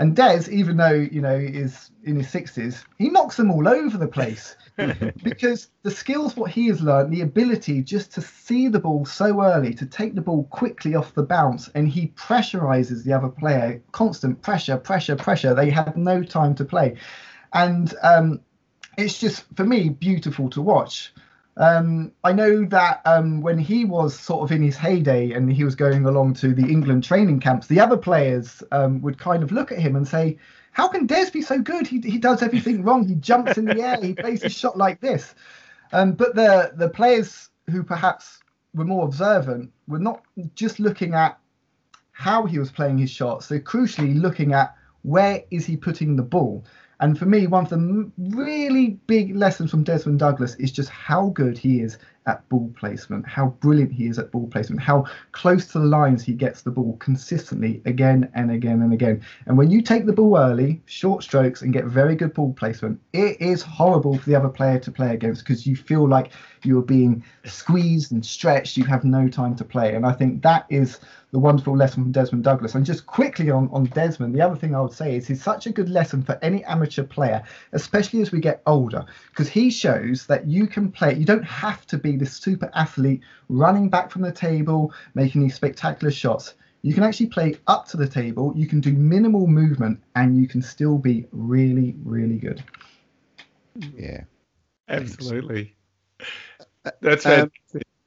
And 0.02 0.16
Des, 0.16 0.50
even 0.50 0.78
though 0.78 0.94
you 0.94 1.22
know 1.22 1.36
is 1.36 1.92
in 2.04 2.16
his 2.16 2.28
sixties, 2.28 2.84
he 2.98 3.10
knocks 3.10 3.38
them 3.38 3.52
all 3.52 3.68
over 3.68 4.00
the 4.00 4.08
place 4.08 4.56
because 5.24 5.70
the 5.84 5.92
skills 5.92 6.36
what 6.36 6.50
he 6.50 6.70
has 6.70 6.82
learned, 6.82 7.14
the 7.14 7.22
ability 7.22 7.84
just 7.84 8.12
to 8.14 8.22
see 8.22 8.68
the 8.68 8.80
ball 8.80 9.06
so 9.06 9.44
early, 9.44 9.76
to 9.76 9.86
take 9.86 10.16
the 10.16 10.22
ball 10.22 10.46
quickly 10.46 10.96
off 10.96 11.14
the 11.14 11.22
bounce, 11.22 11.68
and 11.76 11.88
he 11.88 12.08
pressurizes 12.16 13.04
the 13.04 13.14
other 13.14 13.30
player, 13.30 13.80
constant 13.92 14.42
pressure, 14.42 14.76
pressure, 14.76 15.16
pressure. 15.16 15.54
They 15.54 15.70
have 15.70 15.96
no 15.96 16.24
time 16.24 16.56
to 16.56 16.66
play, 16.66 16.98
and 17.54 17.94
um, 18.02 18.42
it's 18.98 19.20
just 19.20 19.46
for 19.56 19.66
me 19.66 19.90
beautiful 19.90 20.50
to 20.50 20.64
watch. 20.64 21.14
Um, 21.62 22.12
I 22.24 22.34
know 22.34 22.66
that 22.66 23.02
um, 23.06 23.40
when 23.42 23.60
he 23.60 23.86
was 23.86 24.20
sort 24.20 24.42
of 24.42 24.52
in 24.52 24.64
his 24.64 24.76
heyday 24.76 25.32
and 25.34 25.54
he 25.54 25.64
was 25.64 25.76
going 25.76 26.06
along 26.06 26.34
to 26.36 26.56
the 26.56 26.68
England 26.68 27.04
training 27.04 27.40
camps, 27.40 27.68
the 27.68 27.80
other 27.80 27.98
players 27.98 28.64
um, 28.72 29.00
would 29.04 29.20
kind 29.20 29.44
of 29.44 29.52
look 29.52 29.72
at 29.72 29.78
him 29.78 29.96
and 29.96 30.08
say, 30.08 30.40
"How 30.72 30.88
can 30.88 31.06
Des 31.06 31.30
be 31.30 31.44
so 31.44 31.60
good? 31.60 31.86
He 31.86 32.02
he 32.02 32.18
does 32.18 32.42
everything 32.42 32.82
wrong. 32.86 33.08
He 33.08 33.14
jumps 33.14 33.60
in 33.60 33.66
the 33.66 33.80
air. 33.80 34.00
He 34.02 34.16
plays 34.16 34.42
his 34.42 34.54
shot 34.54 34.76
like 34.76 35.02
this." 35.02 35.36
Um, 35.94 36.14
but 36.14 36.34
the 36.34 36.72
the 36.76 36.90
players 36.90 37.52
who 37.70 37.84
perhaps 37.84 38.40
were 38.74 38.86
more 38.86 39.06
observant 39.06 39.72
were 39.88 40.00
not 40.00 40.24
just 40.56 40.80
looking 40.80 41.14
at 41.14 41.38
how 42.12 42.48
he 42.48 42.58
was 42.58 42.72
playing 42.72 42.98
his 42.98 43.12
shots. 43.12 43.48
They're 43.48 43.60
crucially 43.60 44.20
looking 44.20 44.54
at 44.54 44.76
where 45.04 45.44
is 45.52 45.68
he 45.68 45.78
putting 45.78 46.16
the 46.16 46.24
ball. 46.24 46.66
And 47.02 47.18
for 47.18 47.26
me, 47.26 47.48
one 47.48 47.64
of 47.64 47.70
the 47.72 48.12
really 48.18 49.00
big 49.08 49.36
lessons 49.36 49.72
from 49.72 49.84
Desmond 49.84 50.20
Douglas 50.20 50.54
is 50.56 50.72
just 50.72 50.90
how 50.90 51.30
good 51.30 51.58
he 51.58 51.82
is 51.82 51.98
at 52.28 52.48
ball 52.50 52.72
placement, 52.78 53.28
how 53.28 53.48
brilliant 53.60 53.92
he 53.92 54.06
is 54.06 54.20
at 54.20 54.32
ball 54.32 54.48
placement, 54.48 54.80
how 54.80 55.06
close 55.32 55.66
to 55.72 55.80
the 55.80 55.86
lines 55.86 56.24
he 56.24 56.34
gets 56.34 56.62
the 56.62 56.70
ball 56.70 56.96
consistently 56.98 57.82
again 57.86 58.30
and 58.36 58.52
again 58.52 58.84
and 58.84 58.94
again. 58.94 59.20
And 59.48 59.58
when 59.58 59.72
you 59.72 59.82
take 59.82 60.06
the 60.06 60.14
ball 60.14 60.38
early, 60.38 60.84
short 60.86 61.24
strokes, 61.24 61.64
and 61.64 61.74
get 61.74 61.86
very 61.86 62.16
good 62.16 62.36
ball 62.36 62.54
placement, 62.54 63.02
it 63.14 63.42
is 63.42 63.64
horrible 63.64 64.20
for 64.20 64.30
the 64.30 64.36
other 64.36 64.50
player 64.50 64.78
to 64.78 64.92
play 64.92 65.12
against 65.14 65.44
because 65.44 65.66
you 65.66 65.76
feel 65.76 66.08
like 66.08 66.32
you're 66.66 66.82
being 66.82 67.24
squeezed 67.46 68.12
and 68.12 68.26
stretched. 68.26 68.78
You 68.78 68.86
have 68.86 69.04
no 69.04 69.28
time 69.28 69.56
to 69.56 69.64
play. 69.64 69.96
And 69.96 70.06
I 70.06 70.12
think 70.12 70.42
that 70.44 70.66
is 70.70 71.00
the 71.32 71.40
wonderful 71.40 71.76
lesson 71.76 72.04
from 72.04 72.12
Desmond 72.12 72.44
Douglas. 72.44 72.76
And 72.76 72.86
just 72.86 73.06
quickly 73.06 73.50
on, 73.50 73.70
on 73.72 73.86
Desmond, 73.86 74.36
the 74.36 74.42
other 74.42 74.56
thing 74.56 74.76
I 74.76 74.82
would 74.82 74.94
say 74.94 75.16
is 75.16 75.28
he's 75.28 75.44
such 75.44 75.66
a 75.66 75.72
good 75.72 75.90
lesson 75.90 76.22
for 76.22 76.38
any 76.42 76.64
amateur 76.66 77.04
player, 77.04 77.44
especially 77.72 78.22
as 78.22 78.32
we 78.32 78.40
get 78.40 78.62
older, 78.66 79.06
because 79.30 79.50
he 79.50 79.70
shows 79.70 80.26
that 80.28 80.48
you 80.48 80.68
can 80.68 80.92
play, 80.92 81.16
you 81.16 81.26
don't 81.26 81.46
have 81.46 81.86
to 81.88 81.98
be 81.98 82.16
this 82.16 82.34
super 82.34 82.70
athlete 82.74 83.22
running 83.50 83.90
back 83.90 84.12
from 84.12 84.22
the 84.22 84.32
table, 84.32 84.94
making 85.14 85.42
these 85.42 85.56
spectacular 85.56 86.12
shots. 86.12 86.56
You 86.84 86.94
can 86.94 87.04
actually 87.04 87.28
play 87.28 87.58
up 87.68 87.88
to 87.90 87.98
the 87.98 88.08
table, 88.08 88.54
you 88.56 88.66
can 88.66 88.82
do 88.82 88.92
minimal 88.92 89.46
movement, 89.46 90.02
and 90.16 90.36
you 90.36 90.48
can 90.48 90.62
still 90.62 90.98
be 90.98 91.28
really, 91.32 91.96
really 92.04 92.38
good. 92.38 92.64
Yeah. 93.96 94.22
Absolutely. 94.90 95.74
That's 97.02 97.26
um, 97.26 97.52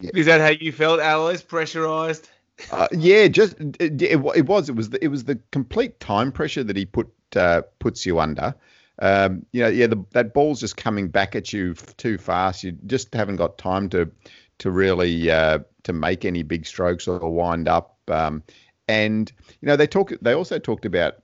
yeah. 0.00 0.10
Is 0.14 0.26
that 0.26 0.40
how 0.40 0.48
you 0.48 0.72
felt, 0.72 1.00
Alois? 1.00 1.42
Pressurized? 1.42 2.28
Uh, 2.70 2.88
yeah, 2.92 3.28
just 3.28 3.58
it, 3.60 4.00
it, 4.00 4.12
it, 4.12 4.46
was 4.46 4.68
it 4.68 4.76
was 4.76 4.90
the, 4.90 5.04
it 5.04 5.08
was 5.08 5.24
the 5.24 5.38
complete 5.50 5.98
time 5.98 6.30
pressure 6.30 6.62
that 6.62 6.76
he 6.76 6.84
put 6.84 7.10
uh, 7.36 7.62
puts 7.78 8.06
you 8.06 8.20
under. 8.20 8.54
Um, 9.00 9.44
you 9.52 9.62
know, 9.62 9.68
yeah, 9.68 9.88
the, 9.88 10.04
that 10.12 10.34
ball's 10.34 10.60
just 10.60 10.76
coming 10.76 11.08
back 11.08 11.34
at 11.34 11.52
you 11.52 11.74
too 11.74 12.16
fast. 12.16 12.62
You 12.62 12.72
just 12.86 13.12
haven't 13.14 13.36
got 13.36 13.58
time 13.58 13.88
to 13.90 14.10
to 14.58 14.70
really 14.70 15.30
uh, 15.30 15.60
to 15.84 15.92
make 15.92 16.24
any 16.24 16.42
big 16.42 16.66
strokes 16.66 17.08
or 17.08 17.18
wind 17.18 17.68
up. 17.68 17.98
Um, 18.08 18.42
and 18.86 19.30
you 19.60 19.66
know, 19.66 19.76
they 19.76 19.86
talk. 19.86 20.12
They 20.20 20.34
also 20.34 20.58
talked 20.58 20.84
about 20.84 21.14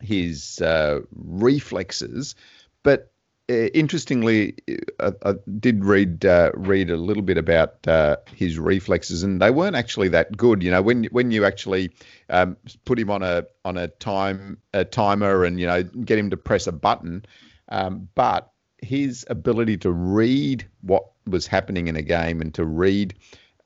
his 0.00 0.60
uh, 0.60 1.00
reflexes, 1.12 2.34
but 2.82 3.11
interestingly, 3.74 4.54
I, 4.68 5.04
uh, 5.04 5.12
I, 5.24 5.34
did 5.58 5.84
read 5.84 6.24
uh, 6.24 6.52
read 6.54 6.90
a 6.90 6.96
little 6.96 7.22
bit 7.22 7.38
about 7.38 7.86
uh, 7.86 8.16
his 8.34 8.58
reflexes, 8.58 9.22
and 9.22 9.40
they 9.40 9.50
weren't 9.50 9.76
actually 9.76 10.08
that 10.08 10.36
good. 10.36 10.62
You 10.62 10.70
know, 10.70 10.82
when 10.82 11.04
when 11.04 11.30
you 11.30 11.44
actually 11.44 11.92
um, 12.28 12.56
put 12.84 12.98
him 12.98 13.10
on 13.10 13.22
a 13.22 13.44
on 13.64 13.76
a 13.76 13.88
time 13.88 14.58
a 14.72 14.84
timer 14.84 15.44
and 15.44 15.60
you 15.60 15.66
know 15.66 15.82
get 15.82 16.18
him 16.18 16.30
to 16.30 16.36
press 16.36 16.66
a 16.66 16.72
button, 16.72 17.24
um, 17.68 18.08
but 18.14 18.50
his 18.78 19.24
ability 19.30 19.78
to 19.78 19.90
read 19.90 20.66
what 20.80 21.04
was 21.26 21.46
happening 21.46 21.86
in 21.86 21.96
a 21.96 22.02
game 22.02 22.40
and 22.40 22.52
to 22.54 22.64
read 22.64 23.14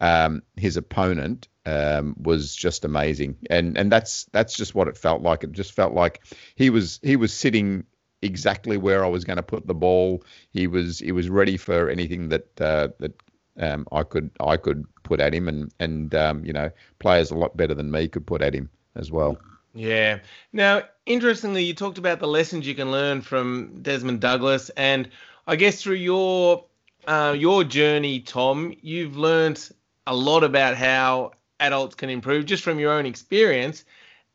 um, 0.00 0.42
his 0.56 0.76
opponent 0.76 1.48
um, 1.64 2.14
was 2.18 2.54
just 2.54 2.84
amazing, 2.84 3.36
and 3.50 3.76
and 3.76 3.90
that's 3.90 4.24
that's 4.32 4.56
just 4.56 4.74
what 4.74 4.88
it 4.88 4.96
felt 4.96 5.22
like. 5.22 5.44
It 5.44 5.52
just 5.52 5.72
felt 5.72 5.94
like 5.94 6.22
he 6.54 6.70
was 6.70 7.00
he 7.02 7.16
was 7.16 7.32
sitting 7.32 7.84
exactly 8.22 8.76
where 8.76 9.04
I 9.04 9.08
was 9.08 9.24
going 9.24 9.36
to 9.36 9.42
put 9.42 9.66
the 9.66 9.74
ball. 9.74 10.24
He 10.50 10.66
was 10.66 10.98
he 10.98 11.12
was 11.12 11.28
ready 11.28 11.56
for 11.56 11.88
anything 11.88 12.28
that 12.30 12.60
uh, 12.60 12.88
that 12.98 13.12
um, 13.58 13.86
I 13.92 14.02
could 14.02 14.30
I 14.40 14.56
could 14.56 14.84
put 15.02 15.20
at 15.20 15.34
him, 15.34 15.48
and 15.48 15.72
and 15.78 16.14
um, 16.14 16.44
you 16.44 16.52
know 16.52 16.70
players 16.98 17.30
a 17.30 17.36
lot 17.36 17.56
better 17.56 17.74
than 17.74 17.90
me 17.90 18.08
could 18.08 18.26
put 18.26 18.42
at 18.42 18.54
him 18.54 18.70
as 18.94 19.10
well. 19.10 19.38
Yeah. 19.74 20.20
Now, 20.52 20.82
interestingly, 21.04 21.62
you 21.64 21.74
talked 21.74 21.98
about 21.98 22.18
the 22.18 22.26
lessons 22.26 22.66
you 22.66 22.74
can 22.74 22.90
learn 22.90 23.20
from 23.20 23.82
Desmond 23.82 24.20
Douglas, 24.20 24.70
and 24.70 25.10
I 25.46 25.56
guess 25.56 25.82
through 25.82 25.96
your 25.96 26.64
uh, 27.06 27.34
your 27.38 27.64
journey, 27.64 28.20
Tom, 28.20 28.74
you've 28.80 29.16
learned 29.16 29.70
a 30.06 30.14
lot 30.14 30.44
about 30.44 30.76
how 30.76 31.32
adults 31.60 31.94
can 31.94 32.10
improve 32.10 32.46
just 32.46 32.62
from 32.62 32.78
your 32.78 32.92
own 32.92 33.06
experience, 33.06 33.84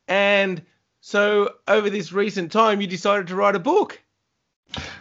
and 0.07 0.61
so 1.01 1.55
over 1.67 1.89
this 1.89 2.13
recent 2.13 2.51
time, 2.51 2.79
you 2.79 2.87
decided 2.87 3.27
to 3.27 3.35
write 3.35 3.55
a 3.55 3.59
book. 3.59 3.99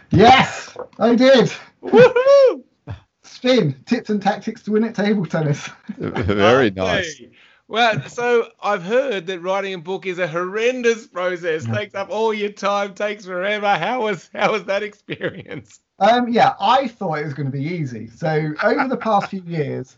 Yes, 0.09 0.75
I 0.99 1.15
did. 1.15 1.51
Woohoo! 1.83 2.63
Spin 3.23 3.75
tips 3.85 4.09
and 4.09 4.21
tactics 4.21 4.63
to 4.63 4.71
win 4.71 4.83
at 4.83 4.95
table 4.95 5.25
tennis. 5.25 5.69
Very 5.97 6.71
nice. 6.71 7.21
Well, 7.67 8.01
so 8.09 8.49
I've 8.61 8.83
heard 8.83 9.27
that 9.27 9.39
writing 9.39 9.75
a 9.75 9.77
book 9.77 10.05
is 10.05 10.19
a 10.19 10.27
horrendous 10.27 11.07
process. 11.07 11.65
Yeah. 11.65 11.73
Takes 11.73 11.95
up 11.95 12.09
all 12.09 12.33
your 12.33 12.51
time, 12.51 12.93
takes 12.93 13.25
forever. 13.25 13.77
How 13.77 14.01
was 14.01 14.29
how 14.35 14.51
was 14.51 14.65
that 14.65 14.83
experience? 14.83 15.79
Um, 15.99 16.33
yeah, 16.33 16.55
I 16.59 16.87
thought 16.87 17.19
it 17.19 17.25
was 17.25 17.33
going 17.33 17.49
to 17.49 17.57
be 17.57 17.63
easy. 17.63 18.07
So 18.07 18.53
over 18.61 18.87
the 18.89 18.97
past 18.97 19.29
few 19.29 19.43
years, 19.43 19.95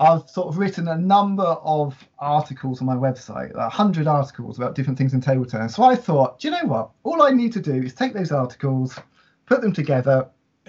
I've 0.00 0.30
sort 0.30 0.48
of 0.48 0.56
written 0.56 0.88
a 0.88 0.96
number 0.96 1.44
of 1.44 1.94
articles 2.18 2.80
on 2.80 2.86
my 2.86 2.96
website, 2.96 3.54
a 3.54 3.68
hundred 3.68 4.06
articles 4.06 4.56
about 4.56 4.74
different 4.74 4.96
things 4.96 5.12
in 5.12 5.20
table 5.20 5.44
tennis. 5.44 5.74
So 5.74 5.82
I 5.82 5.94
thought, 5.94 6.40
do 6.40 6.48
you 6.48 6.52
know 6.52 6.64
what? 6.64 6.90
All 7.02 7.22
I 7.22 7.30
need 7.30 7.52
to 7.52 7.60
do 7.60 7.74
is 7.74 7.92
take 7.92 8.14
those 8.14 8.32
articles, 8.32 8.98
put 9.44 9.60
them 9.60 9.74
together, 9.74 10.26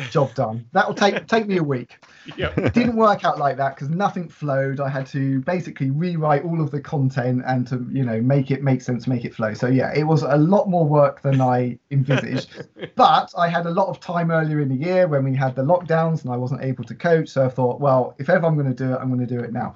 job 0.09 0.33
done. 0.33 0.67
That'll 0.71 0.93
take 0.93 1.27
take 1.27 1.47
me 1.47 1.57
a 1.57 1.63
week. 1.63 1.97
Yep. 2.37 2.73
Didn't 2.73 2.97
work 2.97 3.25
out 3.25 3.39
like 3.39 3.57
that 3.57 3.73
because 3.75 3.89
nothing 3.89 4.29
flowed. 4.29 4.79
I 4.79 4.89
had 4.89 5.07
to 5.07 5.41
basically 5.41 5.89
rewrite 5.89 6.43
all 6.43 6.61
of 6.61 6.69
the 6.69 6.79
content 6.79 7.41
and 7.47 7.65
to 7.67 7.83
you 7.91 8.03
know 8.03 8.21
make 8.21 8.51
it 8.51 8.61
make 8.61 8.83
sense, 8.83 9.07
make 9.07 9.25
it 9.25 9.33
flow. 9.33 9.55
So 9.55 9.67
yeah, 9.67 9.91
it 9.95 10.03
was 10.03 10.21
a 10.21 10.37
lot 10.37 10.69
more 10.69 10.85
work 10.85 11.23
than 11.23 11.41
I 11.41 11.79
envisaged. 11.89 12.63
but 12.95 13.33
I 13.35 13.47
had 13.47 13.65
a 13.65 13.71
lot 13.71 13.87
of 13.87 13.99
time 13.99 14.29
earlier 14.29 14.59
in 14.59 14.69
the 14.69 14.75
year 14.75 15.07
when 15.07 15.23
we 15.23 15.35
had 15.35 15.55
the 15.55 15.63
lockdowns 15.63 16.23
and 16.23 16.31
I 16.31 16.37
wasn't 16.37 16.63
able 16.63 16.83
to 16.83 16.93
coach. 16.93 17.29
So 17.29 17.43
I 17.43 17.49
thought, 17.49 17.79
well, 17.79 18.13
if 18.19 18.29
ever 18.29 18.45
I'm 18.45 18.53
going 18.53 18.69
to 18.69 18.75
do 18.75 18.93
it, 18.93 18.99
I'm 19.01 19.07
going 19.07 19.27
to 19.27 19.35
do 19.35 19.39
it 19.39 19.51
now. 19.51 19.73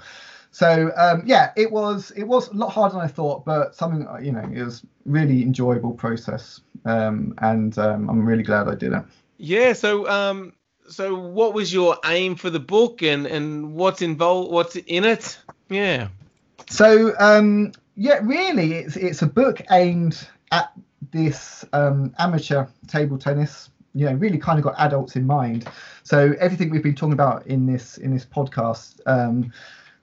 So 0.56 0.94
um, 0.96 1.24
yeah, 1.26 1.52
it 1.58 1.70
was 1.70 2.12
it 2.12 2.24
was 2.24 2.48
a 2.48 2.54
lot 2.54 2.70
harder 2.70 2.94
than 2.94 3.02
I 3.02 3.08
thought, 3.08 3.44
but 3.44 3.76
something 3.76 4.08
you 4.24 4.32
know 4.32 4.50
it 4.54 4.64
was 4.64 4.86
really 5.06 5.42
enjoyable 5.42 5.92
process, 5.92 6.62
um, 6.86 7.34
and 7.40 7.78
um, 7.78 8.10
I'm 8.10 8.26
really 8.26 8.44
glad 8.44 8.70
I 8.70 8.76
did 8.76 8.94
it. 8.94 9.04
Yeah. 9.38 9.74
So, 9.74 10.08
um, 10.10 10.54
so 10.90 11.16
what 11.16 11.54
was 11.54 11.74
your 11.74 11.98
aim 12.06 12.36
for 12.36 12.50
the 12.50 12.60
book, 12.60 13.02
and 13.02 13.26
and 13.26 13.74
what's 13.74 14.02
involved? 14.02 14.52
What's 14.52 14.76
in 14.76 15.04
it? 15.04 15.38
Yeah. 15.70 16.10
So, 16.70 17.14
um, 17.20 17.74
yeah, 17.96 18.20
really, 18.24 18.74
it's 18.74 18.96
it's 18.96 19.22
a 19.22 19.28
book 19.28 19.62
aimed 19.72 20.28
at 20.52 20.72
this 21.12 21.66
um, 21.74 22.14
amateur 22.18 22.66
table 22.88 23.18
tennis 23.18 23.70
you 23.96 24.06
know 24.06 24.14
really 24.14 24.38
kind 24.38 24.60
of 24.60 24.64
got 24.64 24.76
adults 24.78 25.16
in 25.16 25.26
mind. 25.26 25.68
So 26.04 26.36
everything 26.40 26.70
we've 26.70 26.84
been 26.84 26.96
talking 26.96 27.14
about 27.14 27.48
in 27.48 27.66
this 27.66 27.98
in 27.98 28.14
this 28.14 28.26
podcast, 28.26 29.00
um, 29.08 29.52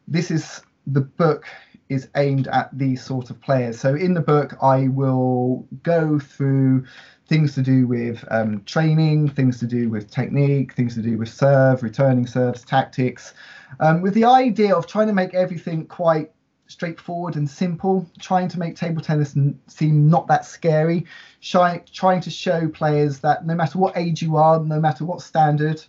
this 0.09 0.31
is 0.31 0.63
the 0.87 1.03
book 1.03 1.47
is 1.89 2.09
aimed 2.17 2.49
at 2.49 2.71
these 2.77 3.05
sort 3.05 3.29
of 3.29 3.41
players. 3.41 3.79
So 3.79 3.95
in 3.95 4.15
the 4.15 4.21
book, 4.21 4.57
I 4.63 4.89
will 4.89 5.67
go 5.83 6.19
through 6.19 6.87
things 7.33 7.55
to 7.55 7.63
do 7.63 7.87
with 7.87 8.23
um, 8.31 8.63
training, 8.65 9.27
things 9.27 9.59
to 9.59 9.67
do 9.67 9.89
with 9.89 10.11
technique, 10.11 10.75
things 10.75 10.93
to 10.93 11.01
do 11.01 11.17
with 11.17 11.31
serve, 11.31 11.83
returning 11.83 12.27
serves, 12.27 12.63
tactics, 12.63 13.33
um, 13.81 14.03
with 14.03 14.13
the 14.13 14.23
idea 14.23 14.77
of 14.77 14.87
trying 14.87 15.07
to 15.07 15.15
make 15.15 15.33
everything 15.33 15.87
quite 15.87 16.31
straightforward 16.67 17.37
and 17.37 17.49
simple, 17.49 18.07
trying 18.21 18.49
to 18.49 18.59
make 18.59 18.77
table 18.77 19.01
tennis 19.01 19.35
seem 19.67 20.11
not 20.11 20.27
that 20.27 20.45
scary, 20.45 21.07
shy, 21.41 21.83
trying 21.91 22.21
to 22.21 22.29
show 22.29 22.69
players 22.69 23.21
that 23.21 23.47
no 23.47 23.55
matter 23.55 23.79
what 23.79 23.97
age 23.97 24.21
you 24.21 24.37
are, 24.37 24.61
no 24.61 24.79
matter 24.79 25.07
what 25.07 25.23
standard, 25.23 25.83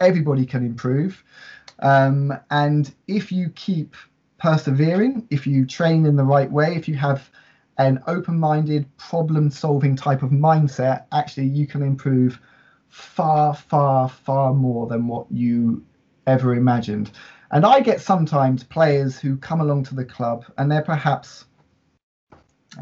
everybody 0.00 0.44
can 0.44 0.62
improve. 0.62 1.24
Um, 1.78 2.38
and 2.50 2.94
if 3.08 3.32
you 3.32 3.48
keep 3.48 3.96
persevering, 4.36 5.26
if 5.30 5.46
you 5.46 5.64
train 5.64 6.04
in 6.04 6.16
the 6.16 6.24
right 6.24 6.50
way, 6.50 6.76
if 6.76 6.86
you 6.86 6.96
have 6.96 7.30
an 7.78 8.02
open 8.06 8.38
minded, 8.38 8.86
problem 8.96 9.50
solving 9.50 9.96
type 9.96 10.22
of 10.22 10.30
mindset, 10.30 11.04
actually 11.12 11.46
you 11.46 11.66
can 11.66 11.82
improve 11.82 12.40
far, 12.88 13.54
far, 13.54 14.08
far 14.08 14.54
more 14.54 14.86
than 14.86 15.06
what 15.06 15.26
you 15.30 15.84
ever 16.26 16.54
imagined. 16.54 17.10
And 17.50 17.64
I 17.64 17.80
get 17.80 18.00
sometimes 18.00 18.64
players 18.64 19.18
who 19.18 19.36
come 19.36 19.60
along 19.60 19.84
to 19.84 19.94
the 19.94 20.04
club 20.04 20.44
and 20.58 20.70
they're 20.70 20.82
perhaps 20.82 21.44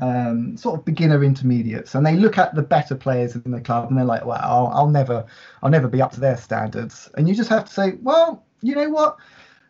um, 0.00 0.56
sort 0.56 0.78
of 0.78 0.84
beginner 0.84 1.22
intermediates, 1.22 1.94
and 1.94 2.04
they 2.04 2.16
look 2.16 2.38
at 2.38 2.54
the 2.54 2.62
better 2.62 2.94
players 2.94 3.36
in 3.36 3.50
the 3.50 3.60
club 3.60 3.88
and 3.88 3.98
they're 3.98 4.04
like, 4.04 4.24
"Well, 4.24 4.40
I'll, 4.42 4.66
I'll 4.74 4.88
never, 4.88 5.24
I'll 5.62 5.70
never 5.70 5.88
be 5.88 6.02
up 6.02 6.12
to 6.12 6.20
their 6.20 6.36
standards." 6.36 7.10
And 7.16 7.28
you 7.28 7.34
just 7.34 7.50
have 7.50 7.66
to 7.66 7.72
say, 7.72 7.92
"Well, 8.02 8.44
you 8.62 8.74
know 8.74 8.88
what? 8.88 9.18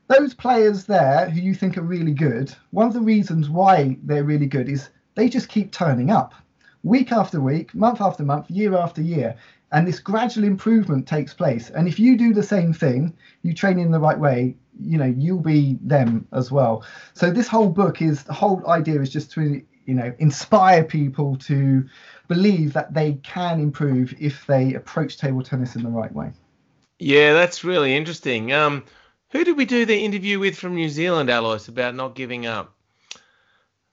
Those 0.08 0.34
players 0.34 0.84
there 0.84 1.28
who 1.28 1.40
you 1.40 1.54
think 1.54 1.76
are 1.76 1.82
really 1.82 2.12
good, 2.12 2.54
one 2.70 2.86
of 2.86 2.94
the 2.94 3.00
reasons 3.00 3.48
why 3.48 3.98
they're 4.02 4.24
really 4.24 4.46
good 4.46 4.68
is 4.68 4.90
they 5.14 5.28
just 5.28 5.48
keep 5.48 5.72
turning 5.72 6.10
up, 6.10 6.34
week 6.82 7.12
after 7.12 7.40
week, 7.40 7.74
month 7.74 8.00
after 8.00 8.22
month, 8.22 8.50
year 8.50 8.76
after 8.76 9.02
year." 9.02 9.36
And 9.72 9.88
this 9.88 9.98
gradual 9.98 10.44
improvement 10.44 11.08
takes 11.08 11.34
place. 11.34 11.70
And 11.70 11.88
if 11.88 11.98
you 11.98 12.16
do 12.16 12.32
the 12.32 12.44
same 12.44 12.72
thing, 12.72 13.12
you 13.42 13.54
train 13.54 13.80
in 13.80 13.90
the 13.90 13.98
right 13.98 14.18
way, 14.18 14.54
you 14.80 14.98
know 14.98 15.14
you'll 15.16 15.40
be 15.40 15.78
them 15.82 16.26
as 16.32 16.50
well 16.50 16.84
so 17.14 17.30
this 17.30 17.48
whole 17.48 17.68
book 17.68 18.02
is 18.02 18.24
the 18.24 18.32
whole 18.32 18.66
idea 18.68 19.00
is 19.00 19.10
just 19.10 19.30
to 19.30 19.62
you 19.86 19.94
know 19.94 20.12
inspire 20.18 20.82
people 20.82 21.36
to 21.36 21.86
believe 22.28 22.72
that 22.72 22.92
they 22.94 23.14
can 23.22 23.60
improve 23.60 24.14
if 24.18 24.46
they 24.46 24.74
approach 24.74 25.16
table 25.16 25.42
tennis 25.42 25.76
in 25.76 25.82
the 25.82 25.88
right 25.88 26.12
way 26.12 26.32
yeah 26.98 27.32
that's 27.32 27.64
really 27.64 27.94
interesting 27.94 28.52
um 28.52 28.82
who 29.30 29.44
did 29.44 29.56
we 29.56 29.64
do 29.64 29.84
the 29.84 30.04
interview 30.04 30.38
with 30.38 30.56
from 30.56 30.74
new 30.74 30.88
zealand 30.88 31.30
alois 31.30 31.68
about 31.68 31.94
not 31.94 32.14
giving 32.14 32.46
up 32.46 32.74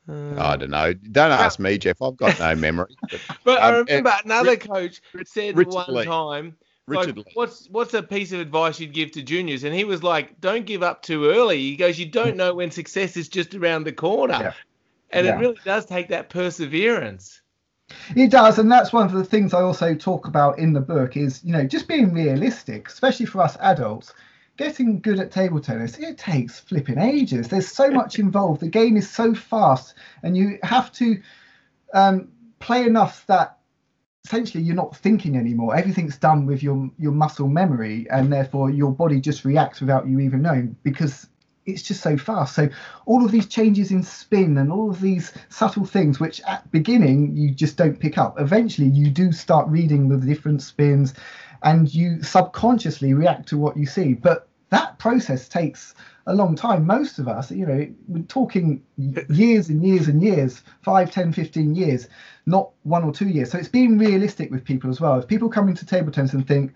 uh, 0.10 0.42
I 0.42 0.58
don't 0.58 0.72
know. 0.72 0.94
Don't 0.94 1.32
ask 1.32 1.60
me, 1.60 1.78
Jeff. 1.78 2.02
I've 2.02 2.18
got 2.18 2.40
no 2.40 2.56
memory. 2.56 2.96
But, 3.12 3.22
but 3.44 3.58
um, 3.58 3.64
I 3.64 3.78
remember 3.78 4.14
another 4.26 4.58
coach 4.58 5.02
said 5.26 5.56
one 5.56 5.94
Lee. 5.94 6.06
time 6.06 6.56
Richard 6.88 7.18
like, 7.18 7.28
what's 7.34 7.68
what's 7.70 7.94
a 7.94 8.04
piece 8.04 8.32
of 8.32 8.40
advice 8.40 8.80
you'd 8.80 8.94
give 8.94 9.12
to 9.12 9.22
juniors? 9.22 9.64
And 9.64 9.74
he 9.74 9.84
was 9.84 10.04
like, 10.04 10.40
"Don't 10.42 10.66
give 10.66 10.84
up 10.84 11.02
too 11.02 11.30
early." 11.30 11.60
He 11.60 11.76
goes, 11.76 12.00
"You 12.00 12.08
don't 12.08 12.36
know 12.36 12.54
when 12.54 12.72
success 12.72 13.18
is 13.18 13.30
just 13.30 13.54
around 13.54 13.84
the 13.84 13.92
corner," 13.92 14.38
yeah. 14.40 14.54
and 15.12 15.26
yeah. 15.26 15.36
it 15.36 15.40
really 15.40 15.58
does 15.64 15.86
take 15.86 16.10
that 16.10 16.30
perseverance. 16.30 17.42
It 18.16 18.32
does, 18.32 18.58
and 18.58 18.72
that's 18.72 18.94
one 18.94 19.06
of 19.06 19.12
the 19.12 19.26
things 19.26 19.54
I 19.54 19.62
also 19.62 19.94
talk 19.94 20.28
about 20.28 20.58
in 20.60 20.74
the 20.74 20.82
book. 20.82 21.16
Is 21.18 21.44
you 21.44 21.52
know 21.52 21.66
just 21.66 21.88
being 21.88 22.14
realistic, 22.14 22.88
especially 22.88 23.26
for 23.26 23.42
us 23.42 23.58
adults. 23.62 24.14
Getting 24.62 25.02
good 25.02 25.20
at 25.20 25.32
table 25.32 25.60
tennis, 25.60 25.98
it 25.98 26.20
takes 26.20 26.60
flipping 26.60 27.00
ages. 27.00 27.48
There's 27.48 27.68
so 27.68 27.90
much 27.90 28.20
involved. 28.20 28.62
The 28.62 28.70
game 28.70 28.96
is 28.96 29.10
so 29.10 29.34
fast, 29.34 29.96
and 30.22 30.38
you 30.38 30.60
have 30.62 30.92
to 30.92 31.20
um, 31.96 32.28
play 32.60 32.86
enough 32.86 33.26
that 33.26 33.58
essentially 34.24 34.64
you're 34.64 34.76
not 34.76 34.96
thinking 34.96 35.36
anymore 35.36 35.76
everything's 35.76 36.16
done 36.16 36.46
with 36.46 36.62
your 36.62 36.92
your 37.00 37.12
muscle 37.12 37.48
memory 37.48 38.06
and 38.12 38.32
therefore 38.32 38.70
your 38.70 38.92
body 38.92 39.20
just 39.20 39.46
reacts 39.46 39.82
without 39.82 40.08
you 40.08 40.20
even 40.20 40.44
knowing 40.44 40.76
because 40.84 41.28
it's 41.66 41.82
just 41.82 42.04
so 42.04 42.16
fast 42.16 42.54
so 42.54 42.70
all 43.08 43.26
of 43.26 43.32
these 43.32 43.48
changes 43.48 43.90
in 43.90 44.04
spin 44.04 44.60
and 44.60 44.72
all 44.72 44.92
of 44.92 45.02
these 45.02 45.34
subtle 45.50 45.86
things 45.86 46.20
which 46.20 46.40
at 46.42 46.70
beginning 46.70 47.36
you 47.36 47.50
just 47.50 47.78
don't 47.78 48.00
pick 48.00 48.20
up 48.20 48.40
eventually 48.40 48.88
you 48.88 49.10
do 49.10 49.32
start 49.32 49.68
reading 49.70 50.08
the 50.08 50.18
different 50.18 50.62
spins 50.62 51.16
and 51.64 51.92
you 51.92 52.22
subconsciously 52.22 53.16
react 53.16 53.48
to 53.48 53.58
what 53.58 53.76
you 53.76 53.88
see 53.88 54.14
but 54.14 54.48
that 54.72 54.98
process 55.00 55.48
takes 55.48 55.94
a 56.28 56.34
long 56.34 56.56
time. 56.56 56.86
Most 56.86 57.20
of 57.20 57.28
us 57.28 57.52
you 57.52 57.66
know 57.66 57.88
we're 58.08 58.24
talking 58.24 58.84
years 59.30 59.70
and 59.70 59.86
years 59.86 60.08
and 60.08 60.22
years 60.22 60.64
5 60.82 61.12
10 61.12 61.34
15 61.34 61.76
years 61.76 62.08
not 62.46 62.72
one 62.84 63.04
or 63.04 63.14
two 63.14 63.30
years. 63.30 63.52
So 63.52 63.58
it's 63.58 63.68
being 63.70 63.98
realistic 63.98 64.50
with 64.52 64.66
people 64.66 64.90
as 64.90 65.00
well. 65.00 65.20
If 65.20 65.28
people 65.28 65.50
come 65.50 65.70
into 65.70 65.86
table 65.86 66.12
tennis 66.12 66.34
and 66.34 66.48
think 66.48 66.74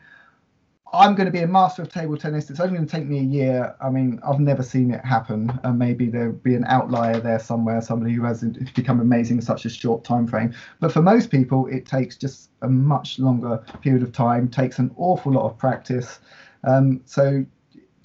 i'm 0.94 1.16
going 1.16 1.26
to 1.26 1.32
be 1.32 1.42
a 1.42 1.48
master 1.48 1.82
of 1.82 1.92
table 1.92 2.16
tennis 2.16 2.50
it's 2.50 2.60
only 2.60 2.76
going 2.76 2.86
to 2.86 2.92
take 2.92 3.06
me 3.08 3.20
a 3.20 3.24
year 3.24 3.76
i 3.82 3.90
mean 3.90 4.20
i've 4.24 4.40
never 4.40 4.64
seen 4.64 4.92
it 4.92 5.04
happen. 5.04 5.52
And 5.64 5.78
maybe 5.80 6.10
there'll 6.10 6.34
be 6.34 6.56
an 6.56 6.64
outlier 6.66 7.20
there 7.20 7.40
somewhere 7.40 7.82
somebody 7.82 8.14
who 8.14 8.24
has 8.24 8.44
become 8.76 9.00
amazing 9.00 9.38
in 9.38 9.42
such 9.42 9.66
a 9.66 9.70
short 9.70 10.04
time 10.04 10.28
frame. 10.28 10.54
But 10.80 10.92
for 10.92 11.02
most 11.02 11.32
people 11.32 11.68
it 11.68 11.86
takes 11.86 12.16
just 12.16 12.50
a 12.62 12.70
much 12.70 13.20
longer 13.20 13.64
period 13.82 14.04
of 14.04 14.12
time 14.12 14.48
takes 14.48 14.80
an 14.80 14.92
awful 14.96 15.34
lot 15.34 15.46
of 15.46 15.58
practice. 15.58 16.20
Um, 16.64 17.02
so 17.06 17.46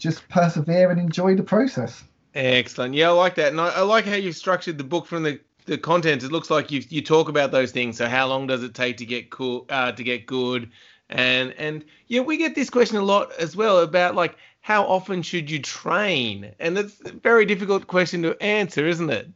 just 0.01 0.29
persevere 0.29 0.91
and 0.91 1.01
enjoy 1.01 1.37
the 1.37 1.43
process. 1.43 2.03
Excellent. 2.35 2.95
Yeah, 2.95 3.09
I 3.09 3.13
like 3.13 3.35
that, 3.37 3.53
and 3.53 3.61
I, 3.61 3.69
I 3.69 3.81
like 3.83 4.05
how 4.05 4.17
you 4.17 4.33
structured 4.33 4.79
the 4.79 4.85
book 4.85 5.07
from 5.07 5.23
the 5.23 5.41
the 5.67 5.79
content. 5.79 6.23
It 6.23 6.33
looks 6.33 6.51
like 6.51 6.71
you 6.71 6.83
you 6.89 7.03
talk 7.03 7.29
about 7.29 7.53
those 7.53 7.71
things. 7.71 7.99
So 7.99 8.09
how 8.09 8.27
long 8.27 8.47
does 8.47 8.63
it 8.63 8.75
take 8.75 8.97
to 8.99 9.07
get 9.07 9.31
cool 9.31 9.67
uh, 9.69 9.93
to 9.93 10.03
get 10.03 10.27
good? 10.27 10.71
And 11.09 11.53
and 11.59 11.85
yeah, 12.09 12.21
we 12.21 12.37
get 12.37 12.55
this 12.55 12.71
question 12.71 12.97
a 12.97 13.03
lot 13.03 13.33
as 13.39 13.55
well 13.55 13.81
about 13.81 14.15
like 14.15 14.37
how 14.61 14.85
often 14.85 15.23
should 15.23 15.51
you 15.51 15.61
train? 15.61 16.53
And 16.59 16.77
it's 16.79 17.01
a 17.05 17.13
very 17.13 17.47
difficult 17.47 17.87
question 17.87 18.23
to 18.23 18.41
answer, 18.43 18.87
isn't 18.87 19.11
it? 19.11 19.29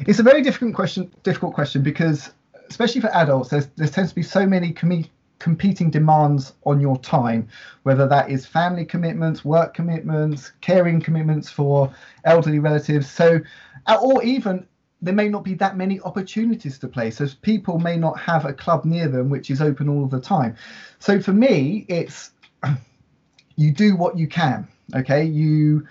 It's 0.00 0.18
a 0.18 0.22
very 0.22 0.42
difficult 0.42 0.74
question. 0.74 1.12
Difficult 1.22 1.54
question 1.54 1.82
because 1.82 2.30
especially 2.68 3.00
for 3.00 3.14
adults, 3.14 3.50
there's 3.50 3.66
there 3.76 3.88
tends 3.88 4.10
to 4.10 4.14
be 4.14 4.22
so 4.22 4.46
many 4.46 4.72
com- 4.72 5.04
competing 5.40 5.90
demands 5.90 6.52
on 6.64 6.80
your 6.80 6.96
time, 6.98 7.48
whether 7.82 8.06
that 8.06 8.30
is 8.30 8.46
family 8.46 8.84
commitments, 8.84 9.44
work 9.44 9.74
commitments, 9.74 10.52
caring 10.60 11.00
commitments 11.00 11.50
for 11.50 11.92
elderly 12.24 12.60
relatives. 12.60 13.10
So, 13.10 13.40
uh, 13.86 13.98
or 14.00 14.22
even 14.22 14.66
there 15.02 15.14
may 15.14 15.28
not 15.28 15.42
be 15.42 15.54
that 15.54 15.76
many 15.76 15.98
opportunities 16.02 16.78
to 16.78 16.86
play. 16.86 17.10
So 17.10 17.26
people 17.40 17.78
may 17.78 17.96
not 17.96 18.20
have 18.20 18.44
a 18.44 18.52
club 18.52 18.84
near 18.84 19.08
them 19.08 19.30
which 19.30 19.50
is 19.50 19.62
open 19.62 19.88
all 19.88 20.06
the 20.06 20.20
time. 20.20 20.54
So 20.98 21.20
for 21.20 21.32
me, 21.32 21.86
it's 21.88 22.32
you 23.56 23.72
do 23.72 23.96
what 23.96 24.16
you 24.16 24.28
can. 24.28 24.68
Okay, 24.94 25.24
you 25.24 25.86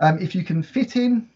um, 0.00 0.18
if 0.18 0.34
you 0.34 0.44
can 0.44 0.62
fit 0.62 0.96
in 0.96 1.28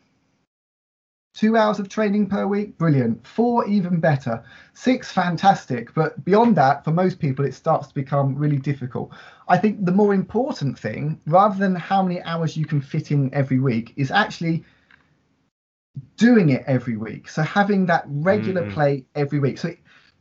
Two 1.38 1.56
hours 1.56 1.78
of 1.78 1.88
training 1.88 2.26
per 2.26 2.48
week, 2.48 2.76
brilliant. 2.78 3.24
Four, 3.24 3.64
even 3.68 4.00
better. 4.00 4.42
Six, 4.74 5.12
fantastic. 5.12 5.94
But 5.94 6.24
beyond 6.24 6.56
that, 6.56 6.84
for 6.84 6.90
most 6.90 7.20
people, 7.20 7.44
it 7.44 7.54
starts 7.54 7.86
to 7.86 7.94
become 7.94 8.34
really 8.34 8.56
difficult. 8.56 9.12
I 9.46 9.56
think 9.56 9.84
the 9.84 9.92
more 9.92 10.14
important 10.14 10.76
thing, 10.76 11.20
rather 11.28 11.56
than 11.56 11.76
how 11.76 12.02
many 12.02 12.20
hours 12.22 12.56
you 12.56 12.66
can 12.66 12.80
fit 12.80 13.12
in 13.12 13.32
every 13.32 13.60
week, 13.60 13.92
is 13.94 14.10
actually 14.10 14.64
doing 16.16 16.48
it 16.48 16.64
every 16.66 16.96
week. 16.96 17.28
So 17.28 17.42
having 17.42 17.86
that 17.86 18.02
regular 18.08 18.62
mm-hmm. 18.62 18.74
play 18.74 19.06
every 19.14 19.38
week. 19.38 19.58
So 19.58 19.72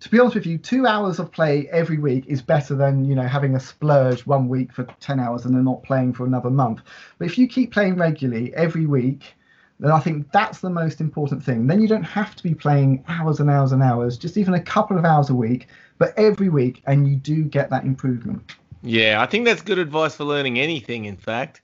to 0.02 0.10
be 0.10 0.20
honest 0.20 0.36
with 0.36 0.46
you, 0.46 0.60
two 0.60 0.86
hours 0.86 1.18
of 1.18 1.32
play 1.32 1.68
every 1.72 1.98
week 1.98 2.26
is 2.28 2.44
better 2.44 2.76
than 2.76 3.04
you 3.06 3.16
know 3.16 3.28
having 3.28 3.56
a 3.56 3.60
splurge 3.60 4.28
one 4.28 4.48
week 4.48 4.72
for 4.72 4.84
ten 5.00 5.20
hours 5.20 5.46
and 5.46 5.56
then 5.56 5.64
not 5.64 5.82
playing 5.82 6.14
for 6.14 6.28
another 6.28 6.52
month. 6.52 6.82
But 7.18 7.26
if 7.26 7.40
you 7.40 7.48
keep 7.48 7.74
playing 7.74 7.96
regularly 7.96 8.54
every 8.54 8.86
week, 8.86 9.34
then 9.80 9.92
I 9.92 10.00
think 10.00 10.32
that's 10.32 10.60
the 10.60 10.70
most 10.70 11.02
important 11.02 11.44
thing. 11.44 11.68
Then 11.68 11.82
you 11.82 11.88
don't 11.88 12.04
have 12.04 12.36
to 12.36 12.44
be 12.44 12.56
playing 12.56 13.04
hours 13.08 13.40
and 13.40 13.50
hours 13.50 13.72
and 13.72 13.84
hours, 13.84 14.18
just 14.18 14.38
even 14.38 14.54
a 14.54 14.62
couple 14.62 14.98
of 14.98 15.06
hours 15.06 15.30
a 15.30 15.36
week, 15.36 15.68
but 15.98 16.18
every 16.18 16.50
week, 16.50 16.82
and 16.88 17.08
you 17.08 17.16
do 17.16 17.44
get 17.44 17.70
that 17.70 17.84
improvement. 17.84 18.56
Yeah, 18.82 19.22
I 19.22 19.26
think 19.26 19.46
that's 19.46 19.62
good 19.62 19.80
advice 19.80 20.16
for 20.16 20.24
learning 20.24 20.60
anything. 20.60 21.06
In 21.06 21.18
fact. 21.18 21.62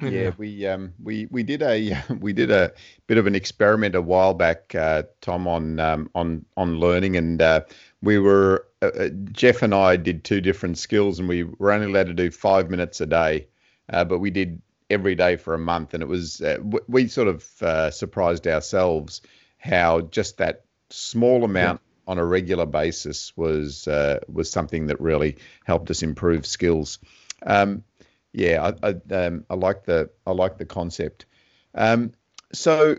Yeah, 0.00 0.30
we 0.36 0.64
um 0.64 0.94
we 1.02 1.26
we 1.30 1.42
did 1.42 1.60
a 1.60 2.00
we 2.20 2.32
did 2.32 2.50
a 2.50 2.72
bit 3.06 3.18
of 3.18 3.26
an 3.26 3.34
experiment 3.34 3.94
a 3.94 4.02
while 4.02 4.34
back, 4.34 4.74
uh, 4.74 5.04
Tom, 5.20 5.48
on 5.48 5.80
um, 5.80 6.10
on 6.14 6.44
on 6.56 6.78
learning, 6.78 7.16
and 7.16 7.42
uh, 7.42 7.62
we 8.00 8.18
were 8.18 8.66
uh, 8.80 8.86
uh 8.86 9.08
Jeff 9.32 9.62
and 9.62 9.74
I 9.74 9.96
did 9.96 10.24
two 10.24 10.40
different 10.40 10.78
skills, 10.78 11.18
and 11.18 11.28
we 11.28 11.44
were 11.44 11.72
only 11.72 11.86
allowed 11.86 12.06
to 12.06 12.14
do 12.14 12.30
five 12.30 12.70
minutes 12.70 13.00
a 13.00 13.06
day, 13.06 13.48
uh, 13.92 14.04
but 14.04 14.20
we 14.20 14.30
did 14.30 14.62
every 14.90 15.14
day 15.14 15.36
for 15.36 15.54
a 15.54 15.58
month, 15.58 15.94
and 15.94 16.02
it 16.02 16.06
was 16.06 16.40
uh, 16.40 16.58
we 16.86 17.08
sort 17.08 17.28
of 17.28 17.62
uh, 17.62 17.90
surprised 17.90 18.46
ourselves 18.46 19.20
how 19.58 20.00
just 20.02 20.38
that 20.38 20.64
small 20.90 21.44
amount 21.44 21.80
on 22.06 22.18
a 22.18 22.24
regular 22.24 22.66
basis 22.66 23.36
was 23.36 23.86
uh, 23.86 24.18
was 24.32 24.50
something 24.50 24.86
that 24.86 25.00
really 25.00 25.36
helped 25.64 25.90
us 25.90 26.02
improve 26.02 26.46
skills. 26.46 26.98
Um, 27.44 27.84
yeah, 28.32 28.72
I, 28.82 28.88
I, 28.88 29.14
um, 29.14 29.44
I, 29.50 29.54
like 29.54 29.84
the 29.84 30.10
I 30.26 30.32
like 30.32 30.58
the 30.58 30.64
concept. 30.64 31.26
Um, 31.74 32.12
so, 32.52 32.96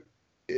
uh, 0.50 0.56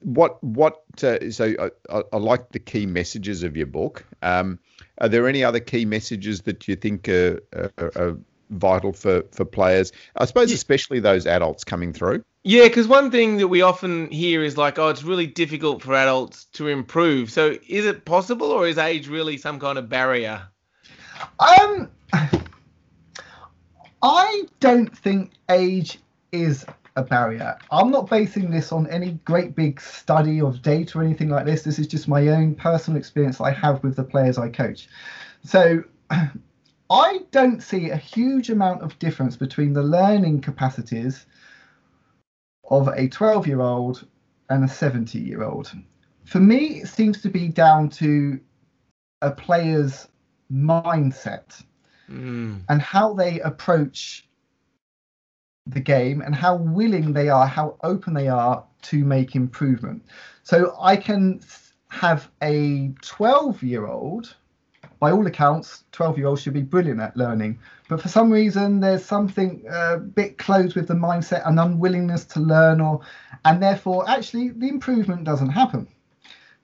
what 0.00 0.42
what 0.44 0.82
uh, 1.02 1.30
so 1.30 1.70
I, 1.90 2.02
I, 2.12 2.16
like 2.16 2.50
the 2.50 2.60
key 2.60 2.86
messages 2.86 3.42
of 3.42 3.56
your 3.56 3.66
book. 3.66 4.04
Um, 4.22 4.60
are 4.98 5.08
there 5.08 5.26
any 5.28 5.44
other 5.44 5.60
key 5.60 5.84
messages 5.84 6.42
that 6.42 6.68
you 6.68 6.76
think 6.76 7.08
are, 7.08 7.42
are, 7.52 7.92
are 7.96 8.18
vital 8.50 8.92
for 8.92 9.22
for 9.32 9.44
players? 9.44 9.92
I 10.16 10.24
suppose, 10.24 10.52
especially 10.52 11.00
those 11.00 11.26
adults 11.26 11.64
coming 11.64 11.92
through. 11.92 12.22
Yeah, 12.42 12.64
because 12.64 12.86
one 12.86 13.10
thing 13.10 13.38
that 13.38 13.48
we 13.48 13.62
often 13.62 14.08
hear 14.10 14.44
is 14.44 14.56
like, 14.56 14.78
oh, 14.78 14.88
it's 14.88 15.02
really 15.02 15.26
difficult 15.26 15.82
for 15.82 15.94
adults 15.94 16.44
to 16.52 16.68
improve. 16.68 17.32
So, 17.32 17.58
is 17.66 17.84
it 17.84 18.04
possible, 18.04 18.52
or 18.52 18.68
is 18.68 18.78
age 18.78 19.08
really 19.08 19.36
some 19.36 19.58
kind 19.58 19.78
of 19.78 19.88
barrier? 19.88 20.46
Um, 21.40 21.90
I 24.02 24.44
don't 24.60 24.96
think 24.96 25.32
age 25.50 25.98
is 26.30 26.64
a 26.96 27.02
barrier. 27.02 27.58
I'm 27.70 27.90
not 27.90 28.08
basing 28.08 28.50
this 28.50 28.72
on 28.72 28.86
any 28.88 29.12
great 29.24 29.54
big 29.54 29.80
study 29.80 30.40
of 30.40 30.62
data 30.62 30.98
or 30.98 31.02
anything 31.02 31.28
like 31.28 31.44
this. 31.44 31.62
This 31.62 31.78
is 31.78 31.86
just 31.86 32.08
my 32.08 32.28
own 32.28 32.54
personal 32.54 32.98
experience 32.98 33.40
I 33.40 33.50
have 33.50 33.82
with 33.82 33.96
the 33.96 34.04
players 34.04 34.38
I 34.38 34.48
coach. 34.48 34.88
So 35.44 35.82
I 36.88 37.20
don't 37.32 37.62
see 37.62 37.90
a 37.90 37.96
huge 37.96 38.50
amount 38.50 38.82
of 38.82 38.98
difference 38.98 39.36
between 39.36 39.72
the 39.72 39.82
learning 39.82 40.40
capacities 40.40 41.26
of 42.70 42.88
a 42.88 43.08
12 43.08 43.46
year 43.46 43.60
old 43.60 44.06
and 44.48 44.64
a 44.64 44.68
70 44.68 45.18
year 45.18 45.42
old. 45.42 45.72
For 46.24 46.40
me, 46.40 46.80
it 46.80 46.88
seems 46.88 47.22
to 47.22 47.28
be 47.28 47.48
down 47.48 47.88
to 47.90 48.40
a 49.22 49.30
player's 49.30 50.08
mindset 50.52 51.62
mm. 52.10 52.60
and 52.68 52.82
how 52.82 53.14
they 53.14 53.40
approach 53.40 54.28
the 55.66 55.80
game 55.80 56.20
and 56.20 56.34
how 56.34 56.56
willing 56.56 57.12
they 57.12 57.28
are, 57.28 57.46
how 57.46 57.76
open 57.82 58.14
they 58.14 58.28
are 58.28 58.64
to 58.82 59.04
make 59.04 59.34
improvement. 59.34 60.04
So 60.44 60.76
I 60.80 60.96
can 60.96 61.40
have 61.88 62.30
a 62.42 62.92
12 63.02 63.62
year 63.62 63.86
old, 63.86 64.36
by 64.98 65.10
all 65.12 65.26
accounts, 65.26 65.84
12 65.92 66.18
year 66.18 66.26
olds 66.26 66.42
should 66.42 66.54
be 66.54 66.62
brilliant 66.62 67.00
at 67.00 67.16
learning. 67.16 67.58
But 67.88 68.00
for 68.00 68.08
some 68.08 68.30
reason, 68.30 68.80
there's 68.80 69.04
something 69.04 69.64
uh, 69.70 69.96
a 69.96 69.98
bit 69.98 70.38
closed 70.38 70.74
with 70.74 70.88
the 70.88 70.94
mindset 70.94 71.46
and 71.46 71.60
unwillingness 71.60 72.24
to 72.26 72.40
learn, 72.40 72.80
or 72.80 73.00
and 73.44 73.62
therefore, 73.62 74.08
actually, 74.08 74.50
the 74.50 74.68
improvement 74.68 75.24
doesn't 75.24 75.50
happen. 75.50 75.86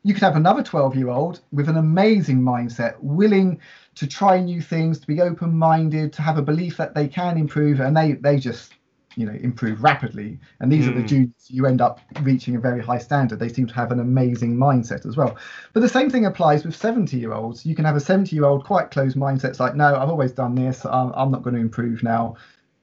You 0.05 0.15
could 0.15 0.23
have 0.25 0.37
another 0.37 0.63
12 0.63 0.97
year 0.97 1.11
old 1.11 1.41
with 1.53 1.69
an 1.69 1.77
amazing 1.77 2.41
mindset, 2.41 2.97
willing 3.01 3.61
to 3.95 4.07
try 4.07 4.41
new 4.41 4.61
things, 4.61 4.99
to 4.99 5.07
be 5.07 5.21
open 5.21 5.57
minded, 5.57 6.13
to 6.15 6.23
have 6.23 6.39
a 6.39 6.43
belief 6.43 6.77
that 6.79 6.95
they 6.95 7.07
can 7.07 7.37
improve, 7.37 7.81
and 7.81 7.97
they, 7.97 8.13
they 8.13 8.39
just 8.39 8.75
you 9.17 9.27
know 9.27 9.33
improve 9.33 9.83
rapidly. 9.83 10.39
And 10.61 10.71
these 10.71 10.85
mm. 10.85 10.91
are 10.91 10.95
the 10.95 11.01
hmm. 11.01 11.07
juniors. 11.07 11.49
You 11.49 11.67
end 11.67 11.81
up 11.81 12.01
reaching 12.23 12.57
a 12.57 12.61
very 12.61 12.83
high 12.83 12.99
standard. 12.99 13.39
They 13.39 13.49
seem 13.49 13.67
to 13.67 13.75
have 13.75 13.93
an 13.93 14.01
amazing 14.01 14.57
mindset 14.57 15.07
as 15.07 15.17
well. 15.17 15.37
But 15.73 15.81
the 15.81 15.89
same 15.89 16.11
thing 16.11 16.27
applies 16.27 16.65
with 16.65 16.77
70 16.77 17.17
year 17.17 17.33
olds 17.33 17.65
you 17.67 17.75
can 17.75 17.85
have 17.85 17.97
a 17.97 18.01
70 18.01 18.35
year 18.35 18.45
old 18.45 18.65
quite 18.65 18.91
closed 18.91 19.17
mindset 19.17 19.51
it's 19.51 19.61
like 19.61 19.75
no 19.75 19.95
i've 19.97 20.09
always 20.09 20.33
done 20.33 20.55
this. 20.55 20.85
I'm, 20.85 21.13
I'm 21.15 21.31
not 21.31 21.43
going 21.43 21.55
to 21.55 21.61
improve 21.61 22.03
now. 22.03 22.37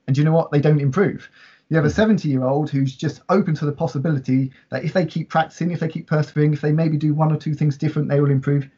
And 0.08 0.18
you 0.18 0.24
know 0.24 0.32
what? 0.32 0.52
They 0.52 0.60
don't 0.60 0.82
improve. 0.82 1.30
You 1.70 1.78
have 1.78 1.86
a 1.86 1.90
hmm. 1.90 1.94
70 1.96 2.30
year 2.30 2.44
old 2.44 2.70
who's 2.70 2.96
just 2.96 3.22
open 3.30 3.56
to 3.56 3.66
the 3.66 3.72
possibility 3.72 4.52
that 4.70 4.84
if 4.84 4.94
they 4.94 5.06
keep 5.06 5.30
practicing 5.30 5.72
if 5.72 5.80
they 5.80 5.88
keep 5.88 6.08
persevering 6.08 6.54
if 6.54 6.62
they 6.62 6.72
maybe 6.72 6.98
do 6.98 7.14
one 7.14 7.32
or 7.32 7.38
two 7.38 7.54
things 7.54 7.78
different 7.78 8.10
they 8.10 8.20
will 8.20 8.32
improve. 8.32 8.70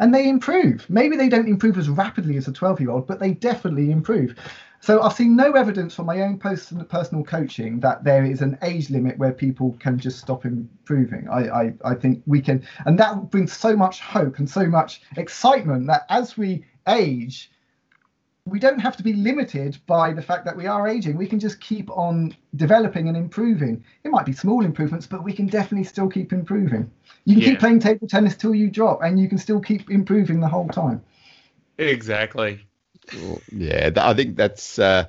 And 0.00 0.14
they 0.14 0.28
improve. 0.28 0.88
Maybe 0.88 1.16
they 1.16 1.28
don't 1.28 1.48
improve 1.48 1.76
as 1.76 1.88
rapidly 1.88 2.36
as 2.36 2.46
a 2.46 2.52
12 2.52 2.80
year 2.80 2.90
old 2.90 3.06
but 3.06 3.18
they 3.18 3.32
definitely 3.32 3.90
improve 3.90 4.34
so 4.80 5.02
I've 5.02 5.12
seen 5.12 5.36
no 5.36 5.52
evidence 5.52 5.94
from 5.94 6.06
my 6.06 6.22
own 6.22 6.38
personal 6.38 7.24
coaching 7.24 7.80
that 7.80 8.04
there 8.04 8.24
is 8.24 8.42
an 8.42 8.58
age 8.62 8.90
limit 8.90 9.18
where 9.18 9.32
people 9.32 9.76
can 9.80 9.98
just 9.98 10.20
stop 10.20 10.44
improving. 10.44 11.28
I, 11.28 11.48
I, 11.48 11.74
I 11.84 11.94
think 11.94 12.22
we 12.26 12.40
can, 12.40 12.64
and 12.86 12.98
that 12.98 13.30
brings 13.30 13.52
so 13.52 13.76
much 13.76 14.00
hope 14.00 14.38
and 14.38 14.48
so 14.48 14.66
much 14.66 15.02
excitement 15.16 15.88
that 15.88 16.06
as 16.08 16.38
we 16.38 16.64
age, 16.86 17.50
we 18.46 18.58
don't 18.58 18.78
have 18.78 18.96
to 18.96 19.02
be 19.02 19.12
limited 19.12 19.76
by 19.86 20.12
the 20.12 20.22
fact 20.22 20.44
that 20.46 20.56
we 20.56 20.66
are 20.66 20.88
aging. 20.88 21.18
We 21.18 21.26
can 21.26 21.40
just 21.40 21.60
keep 21.60 21.90
on 21.90 22.34
developing 22.56 23.08
and 23.08 23.16
improving. 23.16 23.84
It 24.04 24.10
might 24.10 24.24
be 24.24 24.32
small 24.32 24.64
improvements, 24.64 25.06
but 25.06 25.22
we 25.22 25.34
can 25.34 25.48
definitely 25.48 25.84
still 25.84 26.08
keep 26.08 26.32
improving. 26.32 26.90
You 27.24 27.34
can 27.34 27.42
yeah. 27.42 27.50
keep 27.50 27.58
playing 27.58 27.80
table 27.80 28.06
tennis 28.06 28.36
till 28.36 28.54
you 28.54 28.70
drop, 28.70 29.02
and 29.02 29.20
you 29.20 29.28
can 29.28 29.38
still 29.38 29.60
keep 29.60 29.90
improving 29.90 30.40
the 30.40 30.48
whole 30.48 30.68
time. 30.68 31.02
Exactly 31.76 32.67
yeah, 33.52 33.90
I 33.96 34.14
think 34.14 34.36
that's 34.36 34.78
uh, 34.78 35.06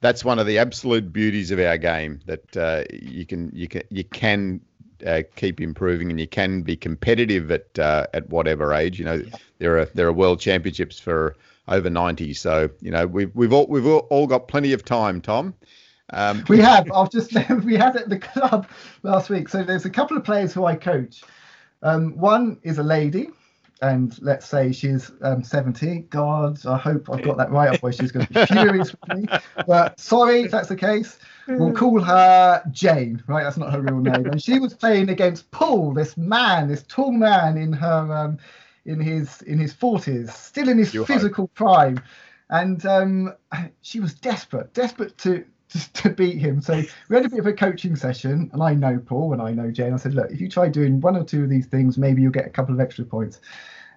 that's 0.00 0.24
one 0.24 0.38
of 0.38 0.46
the 0.46 0.58
absolute 0.58 1.12
beauties 1.12 1.50
of 1.50 1.58
our 1.58 1.78
game 1.78 2.20
that 2.26 2.56
uh, 2.56 2.84
you 2.92 3.24
can 3.24 3.50
you 3.54 3.68
can 3.68 3.82
you 3.90 4.04
can 4.04 4.60
uh, 5.06 5.22
keep 5.36 5.60
improving 5.60 6.10
and 6.10 6.20
you 6.20 6.26
can 6.26 6.62
be 6.62 6.76
competitive 6.76 7.50
at 7.50 7.78
uh, 7.78 8.06
at 8.12 8.28
whatever 8.28 8.74
age. 8.74 8.98
You 8.98 9.04
know, 9.04 9.14
yeah. 9.14 9.36
there 9.58 9.78
are 9.78 9.84
there 9.86 10.06
are 10.06 10.12
world 10.12 10.40
championships 10.40 10.98
for 10.98 11.36
over 11.68 11.88
90, 11.88 12.34
so 12.34 12.68
you 12.80 12.90
know 12.90 13.06
we've 13.06 13.34
we've 13.34 13.52
all 13.52 13.66
we've 13.68 13.86
all 13.86 14.26
got 14.26 14.48
plenty 14.48 14.72
of 14.72 14.84
time, 14.84 15.20
Tom. 15.20 15.54
Um, 16.10 16.44
we 16.48 16.58
have. 16.58 16.90
I've 16.92 17.10
just 17.10 17.32
we 17.64 17.76
had 17.76 17.96
at 17.96 18.08
the 18.08 18.18
club 18.18 18.66
last 19.02 19.30
week. 19.30 19.48
So 19.48 19.62
there's 19.62 19.84
a 19.84 19.90
couple 19.90 20.16
of 20.16 20.24
players 20.24 20.52
who 20.52 20.64
I 20.64 20.74
coach. 20.74 21.22
Um, 21.82 22.16
one 22.16 22.58
is 22.62 22.78
a 22.78 22.82
lady 22.82 23.30
and 23.82 24.16
let's 24.22 24.46
say 24.46 24.72
she's 24.72 25.10
um, 25.22 25.42
70. 25.42 26.00
God, 26.10 26.64
I 26.64 26.78
hope 26.78 27.10
I've 27.10 27.22
got 27.22 27.36
that 27.36 27.50
right. 27.50 27.68
Otherwise, 27.68 27.96
she's 27.96 28.12
going 28.12 28.26
to 28.26 28.32
be 28.32 28.46
furious 28.46 28.92
with 28.92 29.18
me. 29.18 29.28
But 29.66 29.98
sorry 29.98 30.42
if 30.42 30.52
that's 30.52 30.68
the 30.68 30.76
case. 30.76 31.18
We'll 31.48 31.72
call 31.72 32.00
her 32.00 32.62
Jane, 32.70 33.22
right? 33.26 33.42
That's 33.42 33.56
not 33.56 33.72
her 33.72 33.80
real 33.80 33.98
name. 33.98 34.26
And 34.26 34.40
she 34.40 34.60
was 34.60 34.72
playing 34.72 35.08
against 35.08 35.50
Paul, 35.50 35.92
this 35.92 36.16
man, 36.16 36.68
this 36.68 36.84
tall 36.84 37.10
man 37.10 37.58
in 37.58 37.72
her, 37.72 38.12
um, 38.14 38.38
in 38.86 39.00
his, 39.00 39.42
in 39.42 39.58
his 39.58 39.74
40s, 39.74 40.30
still 40.30 40.68
in 40.68 40.78
his 40.78 40.92
physical 40.92 41.48
prime, 41.48 42.00
and 42.50 42.86
um, 42.86 43.34
she 43.82 43.98
was 43.98 44.14
desperate, 44.14 44.72
desperate 44.74 45.18
to 45.18 45.44
to 45.94 46.10
beat 46.10 46.38
him. 46.38 46.60
So 46.60 46.82
we 47.08 47.16
had 47.16 47.26
a 47.26 47.28
bit 47.28 47.38
of 47.38 47.46
a 47.46 47.52
coaching 47.52 47.96
session, 47.96 48.50
and 48.52 48.62
I 48.62 48.74
know 48.74 48.98
Paul 48.98 49.32
and 49.32 49.42
I 49.42 49.52
know 49.52 49.70
Jane. 49.70 49.92
I 49.92 49.96
said, 49.96 50.14
look, 50.14 50.30
if 50.30 50.40
you 50.40 50.48
try 50.48 50.68
doing 50.68 51.00
one 51.00 51.16
or 51.16 51.24
two 51.24 51.44
of 51.44 51.50
these 51.50 51.66
things, 51.66 51.98
maybe 51.98 52.22
you'll 52.22 52.32
get 52.32 52.46
a 52.46 52.50
couple 52.50 52.74
of 52.74 52.80
extra 52.80 53.04
points. 53.04 53.40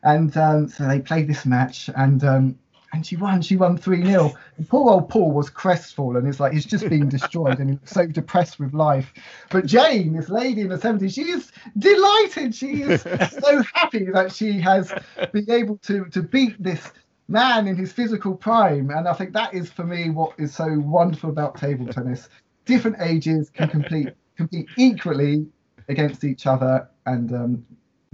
And 0.03 0.36
um, 0.38 0.69
so 0.69 0.88
they 0.88 0.99
played 0.99 1.28
this 1.28 1.45
match, 1.45 1.89
and 1.95 2.23
um, 2.23 2.59
and 2.93 3.05
she 3.05 3.15
won. 3.15 3.41
She 3.41 3.55
won 3.57 3.78
three 3.78 4.05
0 4.05 4.34
Poor 4.69 4.91
old 4.91 5.09
Paul 5.09 5.32
was 5.32 5.49
crestfallen. 5.49 6.28
It's 6.28 6.39
like 6.39 6.53
he's 6.53 6.65
just 6.65 6.88
been 6.88 7.09
destroyed, 7.09 7.59
and 7.59 7.71
he's 7.71 7.91
so 7.91 8.05
depressed 8.05 8.59
with 8.59 8.73
life. 8.73 9.11
But 9.49 9.65
Jane, 9.65 10.13
this 10.13 10.30
lady 10.30 10.61
in 10.61 10.69
the 10.69 10.78
seventies, 10.78 11.13
she 11.13 11.23
is 11.23 11.51
delighted. 11.78 12.55
She 12.55 12.84
is 12.84 13.01
so 13.01 13.63
happy 13.73 14.05
that 14.13 14.32
she 14.32 14.59
has 14.61 14.93
been 15.34 15.49
able 15.49 15.78
to 15.80 16.05
to 16.05 16.21
beat 16.21 16.61
this 16.61 16.91
man 17.28 17.67
in 17.67 17.76
his 17.76 17.91
physical 17.91 18.36
prime. 18.36 18.89
And 18.89 19.07
I 19.07 19.13
think 19.13 19.34
that 19.34 19.53
is 19.53 19.69
for 19.69 19.84
me 19.84 20.09
what 20.09 20.34
is 20.38 20.53
so 20.53 20.80
wonderful 20.80 21.30
about 21.30 21.57
table 21.57 21.88
tennis. 21.88 22.30
Different 22.65 22.97
ages 22.99 23.49
can 23.49 23.69
compete 23.69 24.09
compete 24.36 24.67
equally 24.78 25.47
against 25.88 26.23
each 26.23 26.45
other 26.47 26.89
and 27.05 27.32
um, 27.34 27.65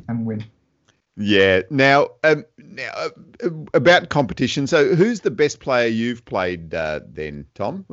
and 0.07 0.25
win. 0.25 0.43
Yeah. 1.17 1.61
Now, 1.69 2.09
um, 2.23 2.45
now 2.57 2.91
uh, 2.95 3.09
about 3.73 4.09
competition. 4.09 4.67
So, 4.67 4.95
who's 4.95 5.21
the 5.21 5.31
best 5.31 5.59
player 5.59 5.87
you've 5.87 6.25
played 6.25 6.73
uh, 6.73 7.01
then, 7.07 7.45
Tom? 7.53 7.85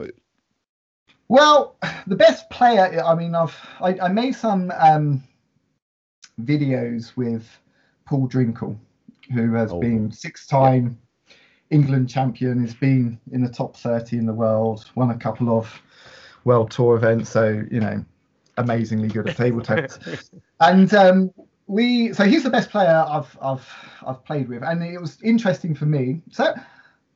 Well, 1.28 1.76
the 2.06 2.16
best 2.16 2.48
player. 2.50 3.02
I 3.04 3.14
mean, 3.14 3.34
I've 3.34 3.56
I, 3.80 3.98
I 4.00 4.08
made 4.08 4.34
some 4.34 4.72
um, 4.78 5.22
videos 6.40 7.16
with 7.16 7.46
Paul 8.06 8.28
Drinkhall, 8.28 8.78
who 9.32 9.52
has 9.54 9.72
oh. 9.72 9.80
been 9.80 10.10
six-time. 10.10 10.98
England 11.70 12.08
champion. 12.08 12.60
He's 12.60 12.74
been 12.74 13.18
in 13.32 13.42
the 13.42 13.50
top 13.50 13.76
thirty 13.76 14.18
in 14.18 14.26
the 14.26 14.32
world. 14.32 14.90
Won 14.94 15.10
a 15.10 15.18
couple 15.18 15.56
of 15.56 15.80
world 16.44 16.70
tour 16.70 16.96
events. 16.96 17.30
So 17.30 17.62
you 17.70 17.80
know, 17.80 18.04
amazingly 18.56 19.08
good 19.08 19.28
at 19.28 19.36
table 19.36 19.62
tennis. 19.62 19.98
and 20.60 20.92
um, 20.94 21.30
we 21.66 22.12
so 22.12 22.24
he's 22.24 22.42
the 22.42 22.50
best 22.50 22.70
player 22.70 23.04
I've 23.08 23.36
I've 23.40 23.68
I've 24.06 24.24
played 24.24 24.48
with, 24.48 24.62
and 24.62 24.82
it 24.82 25.00
was 25.00 25.18
interesting 25.22 25.74
for 25.74 25.86
me. 25.86 26.22
So, 26.30 26.54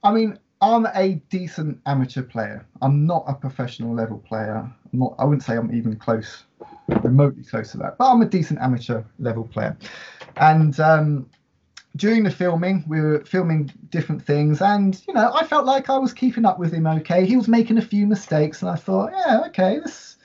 I 0.03 0.13
mean, 0.13 0.39
I'm 0.61 0.87
a 0.95 1.15
decent 1.29 1.81
amateur 1.87 2.23
player. 2.23 2.65
I'm 2.81 3.05
not 3.05 3.25
a 3.27 3.35
professional 3.35 3.95
level 3.95 4.19
player. 4.19 4.59
I'm 4.93 4.99
not. 4.99 5.15
I 5.19 5.25
wouldn't 5.25 5.43
say 5.43 5.57
I'm 5.57 5.75
even 5.75 5.97
close, 5.97 6.45
remotely 7.03 7.43
close 7.43 7.73
to 7.73 7.79
that. 7.79 7.99
But 7.99 8.13
I'm 8.13 8.23
a 8.23 8.27
decent 8.27 8.61
amateur 8.61 9.03
level 9.19 9.45
player. 9.45 9.77
And 10.37 10.79
um, 10.79 11.29
during 11.97 12.23
the 12.23 12.31
filming, 12.31 12.85
we 12.87 13.01
were 13.01 13.25
filming 13.25 13.71
different 13.91 14.25
things, 14.25 14.63
and 14.63 15.01
you 15.07 15.15
know, 15.15 15.33
I 15.35 15.47
felt 15.47 15.67
like 15.67 15.91
I 15.91 15.99
was 15.99 16.13
keeping 16.13 16.45
up 16.45 16.59
with 16.59 16.73
him 16.73 16.87
okay. 16.87 17.27
He 17.27 17.37
was 17.37 17.49
making 17.49 17.79
a 17.79 17.83
few 17.83 18.07
mistakes, 18.07 18.63
and 18.63 18.71
I 18.71 18.77
thought, 18.77 19.13
yeah, 19.13 19.43
okay, 19.47 19.79
this 19.79 20.17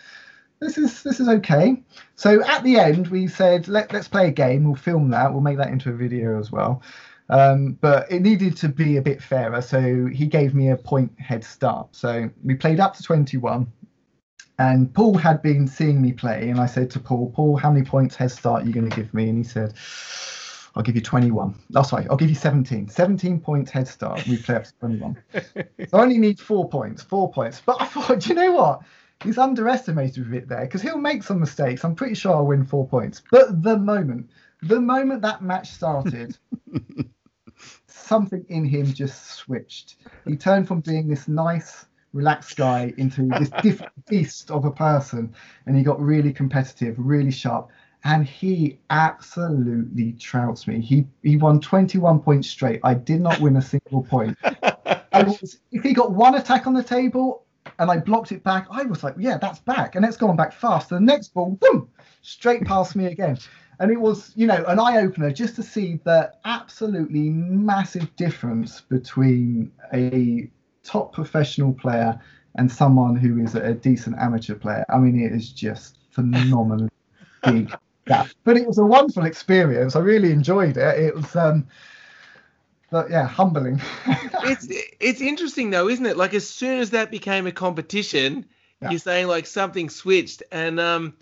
this 0.59 0.77
is 0.77 1.03
this 1.03 1.19
is 1.19 1.27
okay. 1.27 1.83
So 2.15 2.43
at 2.43 2.63
the 2.63 2.79
end, 2.79 3.07
we 3.07 3.27
said 3.27 3.67
Let, 3.67 3.91
let's 3.93 4.07
play 4.07 4.27
a 4.27 4.31
game. 4.31 4.63
We'll 4.63 4.75
film 4.75 5.09
that. 5.09 5.31
We'll 5.31 5.41
make 5.41 5.57
that 5.57 5.69
into 5.69 5.89
a 5.89 5.93
video 5.93 6.39
as 6.39 6.51
well. 6.51 6.81
Um, 7.29 7.73
but 7.81 8.09
it 8.09 8.21
needed 8.21 8.55
to 8.57 8.69
be 8.69 8.97
a 8.97 9.01
bit 9.01 9.21
fairer, 9.21 9.61
so 9.61 10.05
he 10.07 10.27
gave 10.27 10.55
me 10.55 10.69
a 10.69 10.77
point 10.77 11.11
head 11.19 11.43
start. 11.43 11.93
So 11.93 12.29
we 12.43 12.55
played 12.55 12.79
up 12.79 12.95
to 12.95 13.03
21, 13.03 13.67
and 14.59 14.93
Paul 14.93 15.17
had 15.17 15.41
been 15.41 15.67
seeing 15.67 16.01
me 16.01 16.13
play, 16.13 16.49
and 16.49 16.59
I 16.59 16.65
said 16.67 16.89
to 16.91 17.01
Paul, 17.01 17.31
Paul, 17.35 17.57
how 17.57 17.69
many 17.69 17.85
points 17.85 18.15
head 18.15 18.31
start 18.31 18.63
are 18.63 18.65
you 18.65 18.73
going 18.73 18.89
to 18.89 18.95
give 18.95 19.13
me? 19.13 19.27
And 19.27 19.37
he 19.37 19.43
said, 19.43 19.73
I'll 20.77 20.83
give 20.83 20.95
you 20.95 21.01
21. 21.01 21.55
Oh, 21.75 21.81
sorry, 21.81 22.05
I'll 22.07 22.17
give 22.17 22.29
you 22.29 22.35
17. 22.35 22.87
17 22.87 23.39
points 23.39 23.71
head 23.71 23.87
start. 23.87 24.27
We 24.27 24.37
play 24.37 24.57
up 24.57 24.65
to 24.65 24.73
21. 24.75 25.17
so 25.33 25.41
I 25.91 26.01
only 26.03 26.19
need 26.19 26.39
four 26.39 26.69
points, 26.69 27.01
four 27.01 27.31
points. 27.31 27.63
But 27.65 27.81
I 27.81 27.87
thought, 27.87 28.19
do 28.19 28.29
you 28.29 28.35
know 28.35 28.51
what? 28.51 28.81
He's 29.23 29.39
underestimated 29.39 30.27
a 30.27 30.29
bit 30.29 30.47
there 30.47 30.61
because 30.61 30.83
he'll 30.83 30.99
make 30.99 31.23
some 31.23 31.39
mistakes. 31.39 31.83
I'm 31.83 31.95
pretty 31.95 32.13
sure 32.13 32.35
I'll 32.35 32.45
win 32.45 32.63
four 32.63 32.87
points. 32.87 33.23
But 33.31 33.63
the 33.63 33.79
moment, 33.79 34.29
the 34.61 34.79
moment 34.79 35.23
that 35.23 35.41
match 35.41 35.71
started, 35.71 36.37
something 37.87 38.45
in 38.47 38.63
him 38.63 38.85
just 38.85 39.31
switched. 39.31 39.95
He 40.27 40.35
turned 40.35 40.67
from 40.67 40.81
being 40.81 41.07
this 41.07 41.27
nice, 41.27 41.87
relaxed 42.13 42.55
guy 42.55 42.93
into 42.97 43.27
this 43.39 43.49
different 43.63 43.93
beast 44.07 44.51
of 44.51 44.65
a 44.65 44.71
person, 44.71 45.33
and 45.65 45.75
he 45.75 45.81
got 45.81 45.99
really 45.99 46.31
competitive, 46.31 46.93
really 46.99 47.31
sharp, 47.31 47.71
and 48.07 48.25
he 48.25 48.79
absolutely 48.89 50.13
trounced 50.13 50.65
me. 50.65 50.79
He 50.79 51.05
he 51.23 51.35
won 51.35 51.59
21 51.59 52.21
points 52.21 52.49
straight. 52.49 52.79
I 52.83 52.93
did 52.93 53.19
not 53.19 53.39
win 53.41 53.57
a 53.57 53.61
single 53.61 54.03
point. 54.03 54.37
Was, 55.13 55.57
if 55.71 55.83
he 55.83 55.93
got 55.93 56.11
one 56.11 56.35
attack 56.35 56.67
on 56.67 56.73
the 56.73 56.83
table 56.83 57.43
and 57.79 57.91
I 57.91 57.97
blocked 57.97 58.31
it 58.31 58.43
back, 58.43 58.67
I 58.69 58.83
was 58.83 59.03
like, 59.03 59.15
yeah, 59.17 59.37
that's 59.37 59.59
back, 59.59 59.95
and 59.95 60.05
it's 60.05 60.15
gone 60.15 60.35
back 60.35 60.53
fast. 60.53 60.89
The 60.89 60.99
next 60.99 61.33
ball, 61.33 61.57
boom, 61.59 61.89
straight 62.21 62.63
past 62.65 62.95
me 62.95 63.07
again 63.07 63.37
and 63.79 63.91
it 63.91 63.99
was 63.99 64.31
you 64.35 64.47
know 64.47 64.63
an 64.67 64.79
eye 64.79 64.97
opener 64.97 65.31
just 65.31 65.55
to 65.55 65.63
see 65.63 65.99
the 66.03 66.31
absolutely 66.45 67.29
massive 67.29 68.15
difference 68.15 68.81
between 68.81 69.71
a 69.93 70.49
top 70.83 71.13
professional 71.13 71.73
player 71.73 72.19
and 72.55 72.71
someone 72.71 73.15
who 73.15 73.39
is 73.39 73.53
a 73.53 73.73
decent 73.73 74.15
amateur 74.17 74.55
player. 74.55 74.83
I 74.89 74.97
mean, 74.97 75.19
it 75.19 75.31
is 75.31 75.51
just 75.51 75.97
phenomenal 76.09 76.89
big 77.43 77.71
But 78.43 78.57
it 78.57 78.67
was 78.67 78.77
a 78.77 78.85
wonderful 78.85 79.25
experience. 79.25 79.95
I 79.95 79.99
really 79.99 80.31
enjoyed 80.31 80.77
it. 80.77 80.99
It 80.99 81.15
was. 81.15 81.35
um 81.35 81.67
but 82.89 83.09
yeah, 83.09 83.27
humbling. 83.27 83.81
it's 84.45 84.67
it's 84.99 85.21
interesting 85.21 85.69
though, 85.69 85.89
isn't 85.89 86.05
it? 86.05 86.17
Like 86.17 86.33
as 86.33 86.49
soon 86.49 86.79
as 86.79 86.91
that 86.91 87.11
became 87.11 87.45
a 87.45 87.51
competition, 87.51 88.45
yeah. 88.81 88.91
you're 88.91 88.99
saying 88.99 89.27
like 89.27 89.45
something 89.45 89.89
switched, 89.89 90.43
and 90.51 90.79
um, 90.79 91.13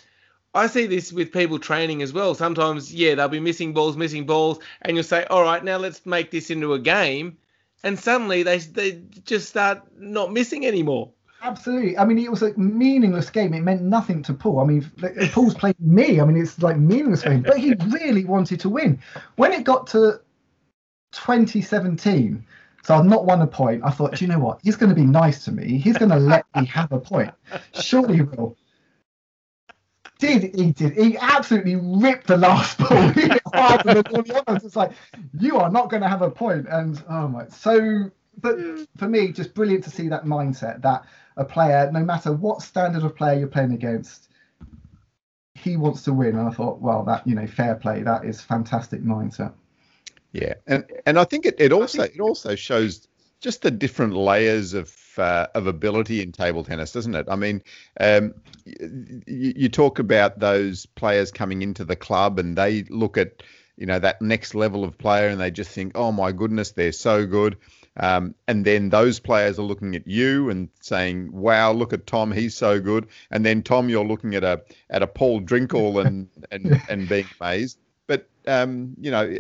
I 0.54 0.68
see 0.68 0.86
this 0.86 1.12
with 1.12 1.34
people 1.34 1.58
training 1.58 2.02
as 2.02 2.14
well. 2.14 2.36
Sometimes, 2.36 2.94
yeah, 2.94 3.16
they'll 3.16 3.30
be 3.30 3.40
missing 3.40 3.74
balls, 3.74 3.98
missing 3.98 4.26
balls, 4.26 4.60
and 4.84 4.96
you'll 4.96 5.04
say, 5.04 5.26
"All 5.26 5.42
right, 5.42 5.64
now 5.64 5.78
let's 5.78 6.06
make 6.06 6.30
this 6.30 6.52
into 6.52 6.74
a 6.74 6.80
game," 6.80 7.38
and 7.84 7.98
suddenly 7.98 8.44
they 8.44 8.60
they 8.60 9.02
just 9.24 9.50
start 9.50 9.82
not 9.98 10.32
missing 10.32 10.68
anymore. 10.68 11.12
Absolutely. 11.46 11.98
I 11.98 12.06
mean, 12.06 12.18
it 12.18 12.32
was 12.32 12.41
a 12.41 12.58
meaningless 12.58 13.30
game. 13.30 13.54
It 13.54 13.62
meant 13.62 13.84
nothing 13.84 14.24
to 14.24 14.34
Paul. 14.34 14.60
I 14.60 14.66
mean, 14.66 14.91
Paul's 15.32 15.54
playing 15.62 15.76
me. 15.80 16.20
I 16.20 16.26
mean, 16.26 16.41
it's 16.41 16.60
like 16.62 16.78
meaningless 16.78 17.22
him. 17.22 17.43
But 17.43 17.60
he 17.60 17.76
really 17.89 18.26
wanted 18.26 18.60
to 18.62 18.70
win. 18.70 19.00
When 19.36 19.52
it 19.54 19.64
got 19.64 19.88
to 19.88 20.22
2017, 21.12 22.46
so 22.84 22.96
I've 22.96 23.06
not 23.06 23.26
won 23.26 23.41
a 23.41 23.48
point. 23.48 23.84
I 23.86 23.91
thought, 23.91 24.20
you 24.22 24.28
know 24.28 24.39
what? 24.39 24.60
He's 24.64 24.76
going 24.76 24.89
to 24.89 24.96
be 24.96 25.06
nice 25.06 25.46
to 25.46 25.52
me. 25.52 25.78
He's 25.78 25.98
going 25.98 26.12
to 26.12 26.18
let 26.18 26.46
me 26.56 26.66
have 26.66 26.91
a 26.91 27.00
point. 27.00 27.32
Surely 27.74 28.16
he 28.16 28.22
will 28.24 28.58
did 30.18 30.56
he? 30.56 30.72
Did 30.72 30.93
He 30.93 31.18
absolutely 31.18 31.76
ripped 31.76 32.28
the 32.28 32.38
last 32.38 32.78
ball. 32.80 33.12
Harder 33.54 33.96
than 33.96 34.08
all 34.08 34.24
the 34.24 34.43
others. 34.48 34.64
It's 34.64 34.76
like 34.76 34.91
you 35.39 35.58
are 35.58 35.70
not 35.70 35.89
going 35.89 36.02
to 36.04 36.10
have 36.10 36.22
a 36.22 36.32
point. 36.32 36.68
And 36.70 37.04
oh 37.10 37.28
my, 37.28 37.48
so 37.50 38.10
but 38.41 38.58
for 38.98 39.08
me, 39.08 39.32
just 39.32 39.54
brilliant 39.54 39.84
to 39.86 39.89
see 39.89 40.08
that 40.10 40.26
mindset 40.26 40.82
that 40.82 41.06
a 41.38 41.46
player, 41.46 41.90
no 41.92 42.04
matter 42.04 42.32
what 42.32 42.62
standard 42.62 43.04
of 43.04 43.16
player 43.16 43.40
you're 43.40 43.48
playing 43.48 43.74
against, 43.74 44.30
he 45.54 45.78
wants 45.78 46.04
to 46.04 46.14
win. 46.14 46.38
And 46.38 46.48
I 46.48 46.52
thought, 46.52 46.80
well, 46.80 47.04
that 47.06 47.26
you 47.28 47.36
know, 47.36 47.48
fair 47.48 47.76
play. 47.76 48.04
That 48.04 48.26
is 48.26 48.42
fantastic 48.42 49.02
mindset. 49.02 49.54
Yeah, 50.32 50.56
and 50.68 50.86
and 51.06 51.18
I 51.18 51.24
think 51.24 51.46
it, 51.46 51.56
it 51.60 51.72
also 51.72 52.04
it 52.04 52.20
also 52.20 52.56
shows 52.56 53.08
just 53.40 53.62
the 53.62 53.72
different 53.72 54.14
layers 54.14 54.74
of 54.74 54.94
uh, 55.18 55.48
of 55.56 55.68
ability 55.68 56.22
in 56.22 56.32
table 56.32 56.64
tennis, 56.64 56.92
doesn't 56.92 57.16
it? 57.16 57.28
I 57.30 57.36
mean, 57.36 57.64
um, 58.00 58.34
you, 58.66 59.54
you, 59.56 59.70
talk 59.70 60.00
about 60.00 60.40
those 60.40 60.86
players 60.86 61.32
coming 61.32 61.62
into 61.62 61.86
the 61.86 61.96
club 61.96 62.38
and 62.38 62.58
they 62.58 62.84
look 62.84 63.18
at 63.18 63.44
you 63.78 63.86
know 63.86 64.00
that 64.00 64.22
next 64.22 64.56
level 64.56 64.84
of 64.84 64.98
player 64.98 65.30
and 65.30 65.40
they 65.40 65.52
just 65.52 65.72
think, 65.72 65.94
oh 65.96 66.12
my 66.12 66.32
goodness, 66.32 66.72
they're 66.72 66.92
so 66.92 67.26
good. 67.26 67.58
Um, 67.98 68.36
and 68.48 68.66
then 68.66 68.89
those 68.89 69.20
players 69.20 69.58
are 69.58 69.64
looking 69.64 69.96
at 69.96 70.08
you 70.08 70.50
and 70.50 70.70
saying, 70.82 71.32
"Wow, 71.32 71.72
look 71.72 71.93
at 71.93 72.08
Tom, 72.08 72.32
he's 72.32 72.56
so 72.56 72.80
good." 72.80 73.08
And 73.32 73.46
then 73.46 73.64
Tom, 73.64 73.89
you're 73.89 74.06
looking 74.06 74.36
at 74.36 74.43
a 74.43 74.62
at 74.89 75.02
a 75.02 75.08
Paul 75.08 75.41
Drinkhall 75.41 76.06
and 76.06 76.28
and 76.52 76.82
and 76.89 77.08
being 77.08 77.28
amazed. 77.39 77.80
But 78.08 78.28
um, 78.48 78.96
you 79.00 79.12
know, 79.12 79.38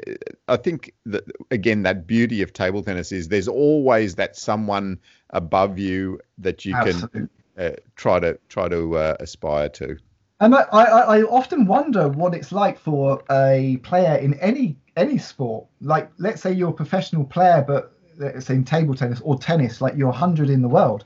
I 0.47 0.57
think 0.57 0.93
that 1.05 1.25
again, 1.51 1.83
that 1.83 2.07
beauty 2.07 2.41
of 2.41 2.53
table 2.53 2.81
tennis 2.81 3.11
is 3.11 3.27
there's 3.27 3.47
always 3.47 4.15
that 4.15 4.37
someone 4.37 4.99
above 5.31 5.77
you 5.77 6.19
that 6.37 6.65
you 6.65 6.75
Absolutely. 6.75 7.21
can 7.21 7.29
uh, 7.57 7.71
try 7.95 8.19
to 8.19 8.39
try 8.47 8.69
to 8.69 8.97
uh, 8.97 9.15
aspire 9.19 9.69
to. 9.69 9.97
And 10.39 10.53
I, 10.53 10.63
I, 10.71 10.81
I 11.17 11.21
often 11.23 11.65
wonder 11.65 12.09
what 12.09 12.33
it's 12.33 12.51
like 12.51 12.77
for 12.77 13.23
a 13.31 13.77
player 13.83 14.15
in 14.15 14.33
any 14.35 14.77
any 14.97 15.17
sport. 15.17 15.65
Like, 15.81 16.11
let's 16.17 16.41
say 16.41 16.53
you're 16.53 16.69
a 16.69 16.73
professional 16.73 17.25
player, 17.25 17.63
but 17.65 17.94
let's 18.17 18.45
say 18.45 18.55
in 18.55 18.63
table 18.63 18.95
tennis 18.95 19.21
or 19.23 19.37
tennis, 19.37 19.81
like 19.81 19.95
you're 19.95 20.07
100 20.07 20.49
in 20.49 20.61
the 20.61 20.67
world, 20.67 21.05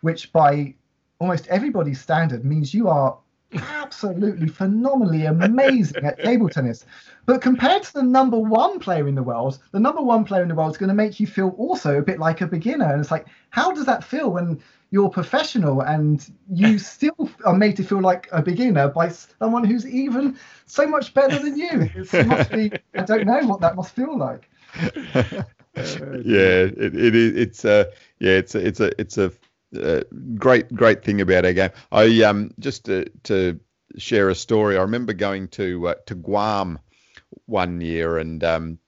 which 0.00 0.32
by 0.32 0.74
almost 1.18 1.46
everybody's 1.48 2.00
standard 2.00 2.44
means 2.44 2.72
you 2.72 2.88
are 2.88 3.18
absolutely 3.52 4.48
phenomenally 4.48 5.24
amazing 5.24 6.04
at 6.04 6.22
table 6.22 6.48
tennis. 6.48 6.84
But 7.26 7.40
compared 7.40 7.82
to 7.84 7.92
the 7.94 8.02
number 8.02 8.38
one 8.38 8.78
player 8.78 9.08
in 9.08 9.14
the 9.14 9.22
world, 9.22 9.58
the 9.72 9.80
number 9.80 10.02
one 10.02 10.24
player 10.24 10.42
in 10.42 10.48
the 10.48 10.54
world 10.54 10.72
is 10.72 10.76
going 10.76 10.88
to 10.88 10.94
make 10.94 11.18
you 11.18 11.26
feel 11.26 11.54
also 11.58 11.98
a 11.98 12.02
bit 12.02 12.18
like 12.18 12.40
a 12.40 12.46
beginner. 12.46 12.90
And 12.90 13.00
it's 13.00 13.10
like, 13.10 13.26
how 13.50 13.72
does 13.72 13.86
that 13.86 14.04
feel 14.04 14.30
when 14.30 14.60
you're 14.90 15.08
professional 15.10 15.82
and 15.82 16.30
you 16.50 16.78
still 16.78 17.30
are 17.44 17.56
made 17.56 17.76
to 17.76 17.84
feel 17.84 18.00
like 18.00 18.28
a 18.32 18.42
beginner 18.42 18.88
by 18.88 19.08
someone 19.08 19.64
who's 19.64 19.86
even 19.86 20.38
so 20.66 20.86
much 20.86 21.14
better 21.14 21.38
than 21.38 21.56
you? 21.56 21.90
It 21.94 22.26
must 22.26 22.50
be, 22.50 22.72
I 22.94 23.02
don't 23.02 23.26
know 23.26 23.40
what 23.46 23.60
that 23.60 23.76
must 23.76 23.94
feel 23.94 24.16
like. 24.16 24.48
yeah, 26.24 26.66
it, 26.66 26.94
it 26.94 27.14
is. 27.14 27.36
It's 27.36 27.64
a 27.64 27.90
yeah, 28.18 28.32
it's 28.32 28.54
a, 28.54 28.66
it's 28.66 28.80
a 28.80 29.00
it's 29.00 29.18
a 29.18 29.32
uh, 29.80 30.02
great 30.36 30.74
great 30.74 31.04
thing 31.04 31.20
about 31.20 31.44
our 31.44 31.52
game. 31.52 31.70
I 31.92 32.22
um 32.22 32.52
just 32.58 32.84
to, 32.86 33.06
to 33.24 33.60
share 33.96 34.28
a 34.28 34.34
story. 34.34 34.76
I 34.76 34.82
remember 34.82 35.12
going 35.12 35.48
to 35.48 35.88
uh, 35.88 35.94
to 36.06 36.14
Guam 36.14 36.78
one 37.46 37.80
year 37.80 38.18
and 38.18 38.42
um 38.44 38.78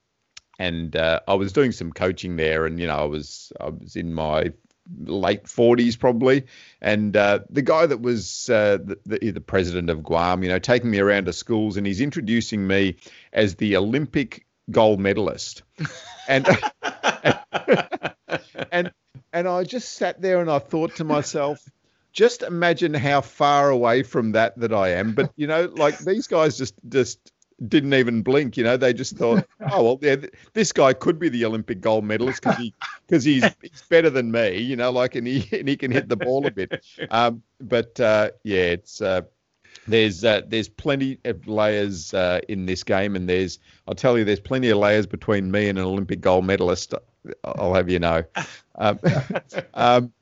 and 0.59 0.95
uh, 0.95 1.21
I 1.27 1.33
was 1.33 1.53
doing 1.53 1.71
some 1.71 1.91
coaching 1.91 2.35
there, 2.35 2.67
and 2.67 2.79
you 2.79 2.87
know 2.87 2.97
I 2.97 3.05
was 3.05 3.51
I 3.59 3.69
was 3.69 3.95
in 3.95 4.13
my 4.13 4.53
late 4.99 5.43
40s 5.45 5.97
probably 5.97 6.45
and 6.81 7.15
uh, 7.15 7.39
the 7.49 7.61
guy 7.61 7.85
that 7.85 8.01
was 8.01 8.49
uh, 8.49 8.77
the, 8.83 8.99
the, 9.05 9.31
the, 9.31 9.39
president 9.39 9.89
of 9.89 10.03
guam 10.03 10.43
you 10.43 10.49
know 10.49 10.59
taking 10.59 10.91
me 10.91 10.99
around 10.99 11.25
to 11.25 11.33
schools 11.33 11.77
and 11.77 11.85
he's 11.85 12.01
introducing 12.01 12.67
me 12.67 12.97
as 13.31 13.55
the 13.55 13.77
olympic 13.77 14.45
gold 14.71 14.99
medalist 14.99 15.63
and 16.27 16.47
and 18.71 18.91
and 19.33 19.47
I 19.47 19.63
just 19.63 19.93
sat 19.93 20.21
there 20.21 20.41
and 20.41 20.49
I 20.49 20.59
thought 20.59 20.95
to 20.97 21.03
myself, 21.03 21.63
just 22.13 22.43
imagine 22.43 22.93
how 22.93 23.21
far 23.21 23.69
away 23.69 24.03
from 24.03 24.33
that 24.33 24.57
that 24.59 24.73
I 24.73 24.89
am. 24.89 25.13
But 25.13 25.31
you 25.35 25.47
know, 25.47 25.71
like 25.75 25.97
these 25.99 26.27
guys 26.27 26.57
just 26.57 26.75
just 26.89 27.31
didn't 27.67 27.93
even 27.93 28.23
blink. 28.23 28.57
You 28.57 28.63
know, 28.63 28.77
they 28.77 28.93
just 28.93 29.17
thought, 29.17 29.45
oh 29.71 29.83
well, 29.83 29.99
yeah, 30.01 30.17
this 30.53 30.71
guy 30.71 30.93
could 30.93 31.19
be 31.19 31.29
the 31.29 31.45
Olympic 31.45 31.81
gold 31.81 32.03
medalist 32.03 32.41
because 32.41 32.57
he 32.57 32.73
because 33.07 33.23
he's, 33.23 33.45
he's 33.61 33.83
better 33.89 34.09
than 34.09 34.31
me. 34.31 34.59
You 34.59 34.75
know, 34.75 34.91
like 34.91 35.15
and 35.15 35.27
he 35.27 35.47
and 35.57 35.67
he 35.67 35.77
can 35.77 35.91
hit 35.91 36.09
the 36.09 36.17
ball 36.17 36.45
a 36.45 36.51
bit. 36.51 36.85
Um, 37.09 37.43
but 37.59 37.99
uh, 37.99 38.31
yeah, 38.43 38.63
it's. 38.63 39.01
Uh, 39.01 39.21
there's 39.87 40.23
uh, 40.23 40.41
there's 40.47 40.69
plenty 40.69 41.19
of 41.25 41.47
layers 41.47 42.13
uh, 42.13 42.39
in 42.47 42.65
this 42.65 42.83
game, 42.83 43.15
and 43.15 43.27
there's 43.27 43.59
I'll 43.87 43.95
tell 43.95 44.17
you, 44.17 44.23
there's 44.23 44.39
plenty 44.39 44.69
of 44.69 44.77
layers 44.77 45.05
between 45.05 45.51
me 45.51 45.69
and 45.69 45.77
an 45.79 45.85
Olympic 45.85 46.21
gold 46.21 46.45
medalist. 46.45 46.93
I'll 47.43 47.73
have 47.73 47.89
you 47.89 47.99
know. 47.99 48.23
Um, 48.73 48.99
um, 49.75 50.13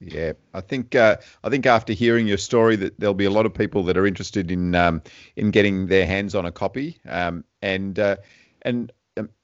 Yeah, 0.00 0.34
I 0.52 0.60
think 0.60 0.94
uh, 0.94 1.16
I 1.42 1.48
think 1.48 1.66
after 1.66 1.92
hearing 1.92 2.28
your 2.28 2.38
story, 2.38 2.76
that 2.76 3.00
there'll 3.00 3.14
be 3.14 3.24
a 3.24 3.30
lot 3.30 3.46
of 3.46 3.54
people 3.54 3.82
that 3.84 3.96
are 3.96 4.06
interested 4.06 4.50
in 4.50 4.74
um, 4.74 5.02
in 5.34 5.50
getting 5.50 5.86
their 5.86 6.06
hands 6.06 6.34
on 6.34 6.44
a 6.44 6.52
copy, 6.52 6.98
um, 7.08 7.44
and 7.62 7.98
uh, 7.98 8.16
and 8.62 8.92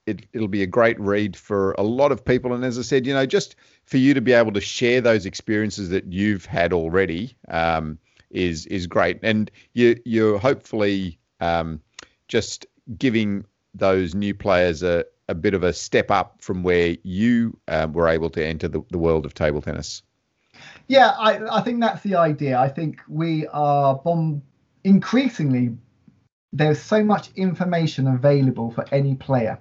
it, 0.05 0.25
it'll 0.33 0.47
be 0.47 0.63
a 0.63 0.67
great 0.67 0.99
read 0.99 1.35
for 1.35 1.73
a 1.73 1.83
lot 1.83 2.11
of 2.11 2.23
people. 2.23 2.53
And 2.53 2.63
as 2.63 2.77
I 2.77 2.81
said, 2.81 3.05
you 3.05 3.13
know, 3.13 3.25
just 3.25 3.55
for 3.85 3.97
you 3.97 4.13
to 4.13 4.21
be 4.21 4.33
able 4.33 4.51
to 4.53 4.61
share 4.61 5.01
those 5.01 5.25
experiences 5.25 5.89
that 5.89 6.11
you've 6.11 6.45
had 6.45 6.73
already 6.73 7.35
um, 7.47 7.97
is 8.29 8.65
is 8.67 8.87
great, 8.87 9.19
and 9.23 9.49
you 9.73 9.99
you're 10.05 10.39
hopefully 10.39 11.19
um, 11.39 11.81
just 12.27 12.65
giving 12.97 13.45
those 13.75 14.13
new 14.15 14.33
players 14.33 14.83
a, 14.83 15.05
a 15.29 15.35
bit 15.35 15.53
of 15.53 15.63
a 15.63 15.73
step 15.73 16.11
up 16.11 16.41
from 16.41 16.63
where 16.63 16.95
you 17.03 17.57
um, 17.67 17.93
were 17.93 18.07
able 18.07 18.29
to 18.29 18.45
enter 18.45 18.67
the, 18.67 18.81
the 18.91 18.97
world 18.97 19.25
of 19.25 19.33
table 19.33 19.61
tennis. 19.61 20.03
Yeah, 20.87 21.09
I, 21.09 21.57
I 21.57 21.61
think 21.61 21.81
that's 21.81 22.03
the 22.03 22.15
idea. 22.15 22.59
I 22.59 22.69
think 22.69 23.01
we 23.07 23.47
are 23.47 23.95
bomb 23.95 24.43
increasingly 24.83 25.75
there's 26.53 26.79
so 26.81 27.03
much 27.03 27.31
information 27.35 28.07
available 28.07 28.71
for 28.71 28.85
any 28.91 29.15
player. 29.15 29.59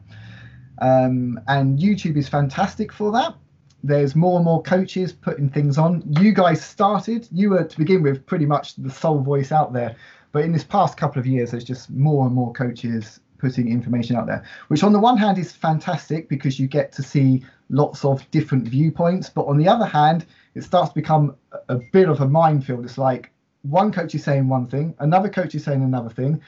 Um, 0.81 1.41
and 1.49 1.79
YouTube 1.79 2.17
is 2.17 2.29
fantastic 2.29 2.93
for 2.93 3.11
that. 3.13 3.35
There's 3.83 4.15
more 4.15 4.37
and 4.37 4.45
more 4.45 4.63
coaches 4.63 5.13
putting 5.13 5.49
things 5.49 5.79
on. 5.79 6.03
You 6.21 6.33
guys 6.33 6.63
started, 6.63 7.27
you 7.33 7.51
were 7.51 7.65
to 7.65 7.79
begin 7.79 8.03
with 8.03 8.25
pretty 8.27 8.47
much 8.47 8.77
the 8.77 8.91
sole 8.91 9.21
voice 9.21 9.51
out 9.51 9.73
there. 9.73 9.97
But 10.31 10.45
in 10.45 10.53
this 10.53 10.65
past 10.65 10.97
couple 10.97 11.19
of 11.19 11.27
years, 11.27 11.51
there's 11.51 11.65
just 11.65 11.91
more 11.91 12.27
and 12.27 12.35
more 12.35 12.53
coaches 12.53 13.21
putting 13.39 13.69
information 13.69 14.15
out 14.15 14.27
there, 14.27 14.45
which 14.69 14.85
on 14.85 14.93
the 14.93 15.01
one 15.01 15.17
hand 15.17 15.37
is 15.37 15.51
fantastic 15.51 16.29
because 16.29 16.61
you 16.61 16.69
get 16.69 16.93
to 16.93 17.03
see 17.03 17.45
lots 17.71 18.05
of 18.05 18.31
different 18.31 18.69
viewpoints. 18.69 19.29
But 19.29 19.47
on 19.47 19.59
the 19.59 19.67
other 19.67 19.87
hand, 19.87 20.27
it 20.55 20.63
starts 20.63 20.91
to 20.91 20.95
become 20.95 21.35
a 21.69 21.81
bit 21.93 22.09
of 22.09 22.21
a 22.21 22.29
minefield. 22.29 22.85
It's 22.85 22.99
like 22.99 23.33
one 23.63 23.91
coach 23.93 24.15
is 24.15 24.23
saying 24.23 24.49
one 24.49 24.69
thing, 24.69 24.95
another 25.01 25.29
coach 25.29 25.55
is 25.55 25.65
saying 25.65 25.83
another 25.83 26.11
thing. 26.11 26.41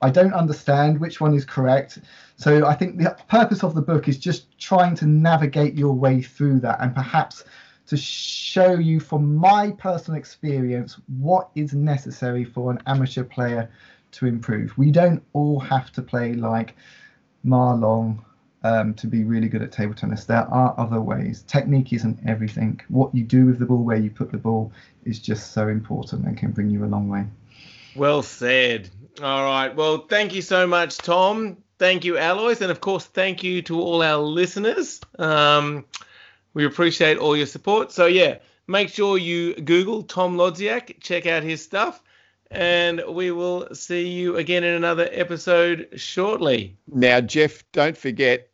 I 0.00 0.10
don't 0.10 0.32
understand 0.32 0.98
which 0.98 1.20
one 1.20 1.34
is 1.34 1.44
correct. 1.44 1.98
So 2.36 2.66
I 2.66 2.74
think 2.74 2.98
the 2.98 3.16
purpose 3.28 3.62
of 3.62 3.74
the 3.74 3.82
book 3.82 4.08
is 4.08 4.18
just 4.18 4.58
trying 4.58 4.94
to 4.96 5.06
navigate 5.06 5.74
your 5.74 5.92
way 5.92 6.22
through 6.22 6.60
that 6.60 6.80
and 6.80 6.94
perhaps 6.94 7.44
to 7.86 7.96
show 7.96 8.74
you 8.74 9.00
from 9.00 9.36
my 9.36 9.72
personal 9.72 10.18
experience 10.18 10.96
what 11.18 11.50
is 11.54 11.74
necessary 11.74 12.44
for 12.44 12.70
an 12.70 12.80
amateur 12.86 13.24
player 13.24 13.70
to 14.12 14.26
improve. 14.26 14.76
We 14.78 14.90
don't 14.90 15.22
all 15.32 15.58
have 15.60 15.90
to 15.92 16.02
play 16.02 16.34
like 16.34 16.74
Ma 17.42 17.72
Long 17.72 18.24
um, 18.64 18.94
to 18.94 19.06
be 19.06 19.24
really 19.24 19.48
good 19.48 19.62
at 19.62 19.72
table 19.72 19.94
tennis. 19.94 20.24
There 20.24 20.46
are 20.46 20.74
other 20.78 21.00
ways. 21.00 21.42
Technique 21.46 21.92
isn't 21.92 22.18
everything. 22.26 22.80
What 22.88 23.14
you 23.14 23.24
do 23.24 23.46
with 23.46 23.58
the 23.58 23.66
ball, 23.66 23.82
where 23.82 23.96
you 23.96 24.10
put 24.10 24.30
the 24.30 24.38
ball, 24.38 24.72
is 25.04 25.18
just 25.18 25.52
so 25.52 25.68
important 25.68 26.24
and 26.24 26.36
can 26.36 26.52
bring 26.52 26.70
you 26.70 26.84
a 26.84 26.86
long 26.86 27.08
way. 27.08 27.26
Well 27.96 28.22
said. 28.22 28.90
All 29.20 29.44
right. 29.44 29.74
Well, 29.74 30.06
thank 30.08 30.34
you 30.34 30.42
so 30.42 30.66
much, 30.66 30.98
Tom. 30.98 31.58
Thank 31.78 32.04
you, 32.04 32.16
Alois. 32.16 32.60
and 32.60 32.70
of 32.70 32.80
course, 32.80 33.04
thank 33.04 33.42
you 33.42 33.60
to 33.62 33.80
all 33.80 34.02
our 34.02 34.18
listeners. 34.18 35.00
Um, 35.18 35.84
we 36.54 36.64
appreciate 36.64 37.18
all 37.18 37.36
your 37.36 37.46
support. 37.46 37.92
So 37.92 38.06
yeah, 38.06 38.38
make 38.66 38.88
sure 38.88 39.18
you 39.18 39.54
Google 39.54 40.02
Tom 40.02 40.36
Lodziak, 40.36 41.00
check 41.00 41.26
out 41.26 41.42
his 41.42 41.62
stuff 41.62 42.00
and 42.52 43.02
we 43.08 43.30
will 43.30 43.74
see 43.74 44.08
you 44.08 44.36
again 44.36 44.62
in 44.62 44.74
another 44.74 45.08
episode 45.10 45.88
shortly. 45.96 46.76
Now, 46.86 47.20
Jeff, 47.20 47.64
don't 47.72 47.96
forget 47.96 48.48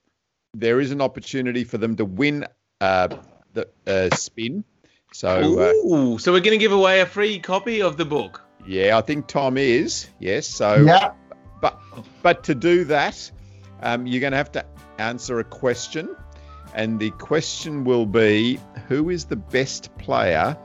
there 0.55 0.81
is 0.81 0.91
an 0.93 1.01
opportunity 1.01 1.65
for 1.65 1.79
them 1.79 1.97
to 1.97 2.05
win 2.05 2.47
uh, 2.81 3.09
the 3.53 3.69
uh, 3.87 4.15
spin. 4.15 4.65
So, 5.13 5.61
uh, 5.61 5.73
Ooh, 5.89 6.19
so 6.19 6.33
we're 6.33 6.41
going 6.41 6.59
to 6.59 6.59
give 6.59 6.73
away 6.73 7.01
a 7.01 7.07
free 7.07 7.39
copy 7.39 7.83
of 7.83 7.97
the 7.97 8.05
book. 8.05 8.43
Yeah, 8.69 8.99
I 8.99 9.01
think 9.01 9.27
Tom 9.27 9.57
is. 9.57 10.09
Yes. 10.19 10.47
So, 10.47 10.77
yeah. 10.77 11.13
But 11.61 11.81
but 12.23 12.45
to 12.45 12.55
do 12.55 12.85
that, 12.85 13.31
um, 13.83 14.07
you're 14.07 14.21
going 14.21 14.33
to 14.33 14.37
have 14.37 14.53
to 14.53 14.65
answer 14.99 15.41
a 15.41 15.45
question, 15.45 16.15
and 16.75 17.01
the 17.01 17.11
question 17.13 17.85
will 17.85 18.05
be, 18.05 18.61
who 18.87 19.09
is 19.09 19.25
the 19.25 19.37
best 19.37 19.97
player 19.97 20.57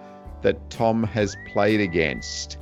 that 0.41 0.69
Tom 0.69 1.03
has 1.03 1.35
played 1.53 1.79
against? 1.79 2.57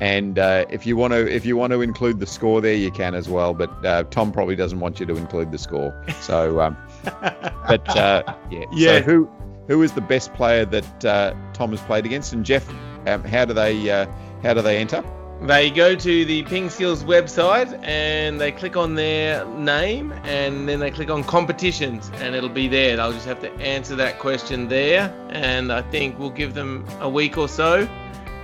And 0.00 0.38
uh, 0.38 0.64
if 0.70 0.86
you 0.86 0.96
want 0.96 1.12
to, 1.12 1.30
if 1.30 1.44
you 1.44 1.56
want 1.56 1.72
to 1.72 1.82
include 1.82 2.18
the 2.18 2.26
score 2.26 2.62
there, 2.62 2.74
you 2.74 2.90
can 2.90 3.14
as 3.14 3.28
well. 3.28 3.52
But 3.52 3.84
uh, 3.84 4.04
Tom 4.04 4.32
probably 4.32 4.56
doesn't 4.56 4.80
want 4.80 5.00
you 5.00 5.06
to 5.06 5.16
include 5.16 5.52
the 5.52 5.58
score. 5.58 6.02
So, 6.22 6.60
um, 6.60 6.76
but 7.04 7.88
uh, 7.94 8.22
yeah, 8.50 8.64
yeah. 8.72 8.98
So 8.98 9.02
who 9.02 9.30
who 9.66 9.82
is 9.82 9.92
the 9.92 10.00
best 10.00 10.32
player 10.32 10.64
that 10.64 11.04
uh, 11.04 11.34
Tom 11.52 11.72
has 11.72 11.80
played 11.82 12.06
against? 12.06 12.32
And 12.32 12.46
Jeff, 12.46 12.66
um, 13.06 13.24
how 13.24 13.44
do 13.44 13.52
they 13.54 13.90
uh, 13.90 14.06
how 14.42 14.54
do 14.54 14.62
they 14.62 14.78
enter? 14.78 15.04
They 15.42 15.70
go 15.70 15.94
to 15.94 16.24
the 16.24 16.42
Ping 16.44 16.68
Skills 16.68 17.04
website 17.04 17.80
and 17.86 18.40
they 18.40 18.50
click 18.50 18.76
on 18.76 18.96
their 18.96 19.44
name 19.46 20.12
and 20.24 20.68
then 20.68 20.80
they 20.80 20.90
click 20.90 21.10
on 21.10 21.22
competitions 21.22 22.10
and 22.16 22.34
it'll 22.34 22.48
be 22.48 22.66
there. 22.66 22.96
They'll 22.96 23.12
just 23.12 23.26
have 23.26 23.40
to 23.42 23.52
answer 23.60 23.94
that 23.96 24.18
question 24.18 24.66
there. 24.66 25.14
And 25.30 25.72
I 25.72 25.82
think 25.82 26.18
we'll 26.18 26.30
give 26.30 26.54
them 26.54 26.84
a 27.00 27.08
week 27.08 27.38
or 27.38 27.48
so 27.48 27.88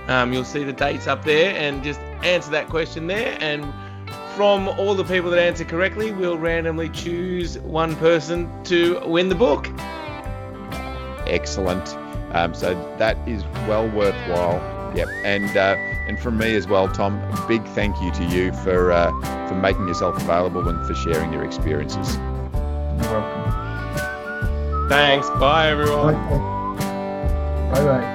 um, 0.07 0.33
you'll 0.33 0.43
see 0.43 0.63
the 0.63 0.73
dates 0.73 1.07
up 1.07 1.23
there 1.23 1.55
and 1.55 1.83
just 1.83 1.99
answer 2.23 2.51
that 2.51 2.69
question 2.69 3.07
there. 3.07 3.37
And 3.39 3.73
from 4.35 4.67
all 4.67 4.95
the 4.95 5.03
people 5.03 5.29
that 5.31 5.39
answer 5.39 5.65
correctly, 5.65 6.11
we'll 6.11 6.37
randomly 6.37 6.89
choose 6.89 7.57
one 7.59 7.95
person 7.95 8.63
to 8.65 8.99
win 9.05 9.29
the 9.29 9.35
book. 9.35 9.67
Excellent. 11.27 11.95
Um, 12.35 12.53
so 12.53 12.73
that 12.97 13.17
is 13.27 13.43
well 13.67 13.89
worthwhile. 13.89 14.74
Yep. 14.95 15.07
And 15.23 15.57
uh, 15.57 15.75
and 16.07 16.19
from 16.19 16.37
me 16.37 16.55
as 16.55 16.67
well, 16.67 16.87
Tom, 16.87 17.19
a 17.19 17.45
big 17.47 17.63
thank 17.69 17.99
you 18.01 18.11
to 18.11 18.23
you 18.25 18.53
for 18.53 18.91
uh, 18.91 19.11
for 19.47 19.55
making 19.55 19.87
yourself 19.87 20.15
available 20.17 20.67
and 20.67 20.85
for 20.87 20.95
sharing 20.95 21.33
your 21.33 21.43
experiences. 21.43 22.15
You're 22.15 23.11
welcome. 23.11 24.89
Thanks. 24.89 25.29
Bye, 25.31 25.69
everyone. 25.69 26.13
Bye 27.71 27.83
bye. 27.83 28.14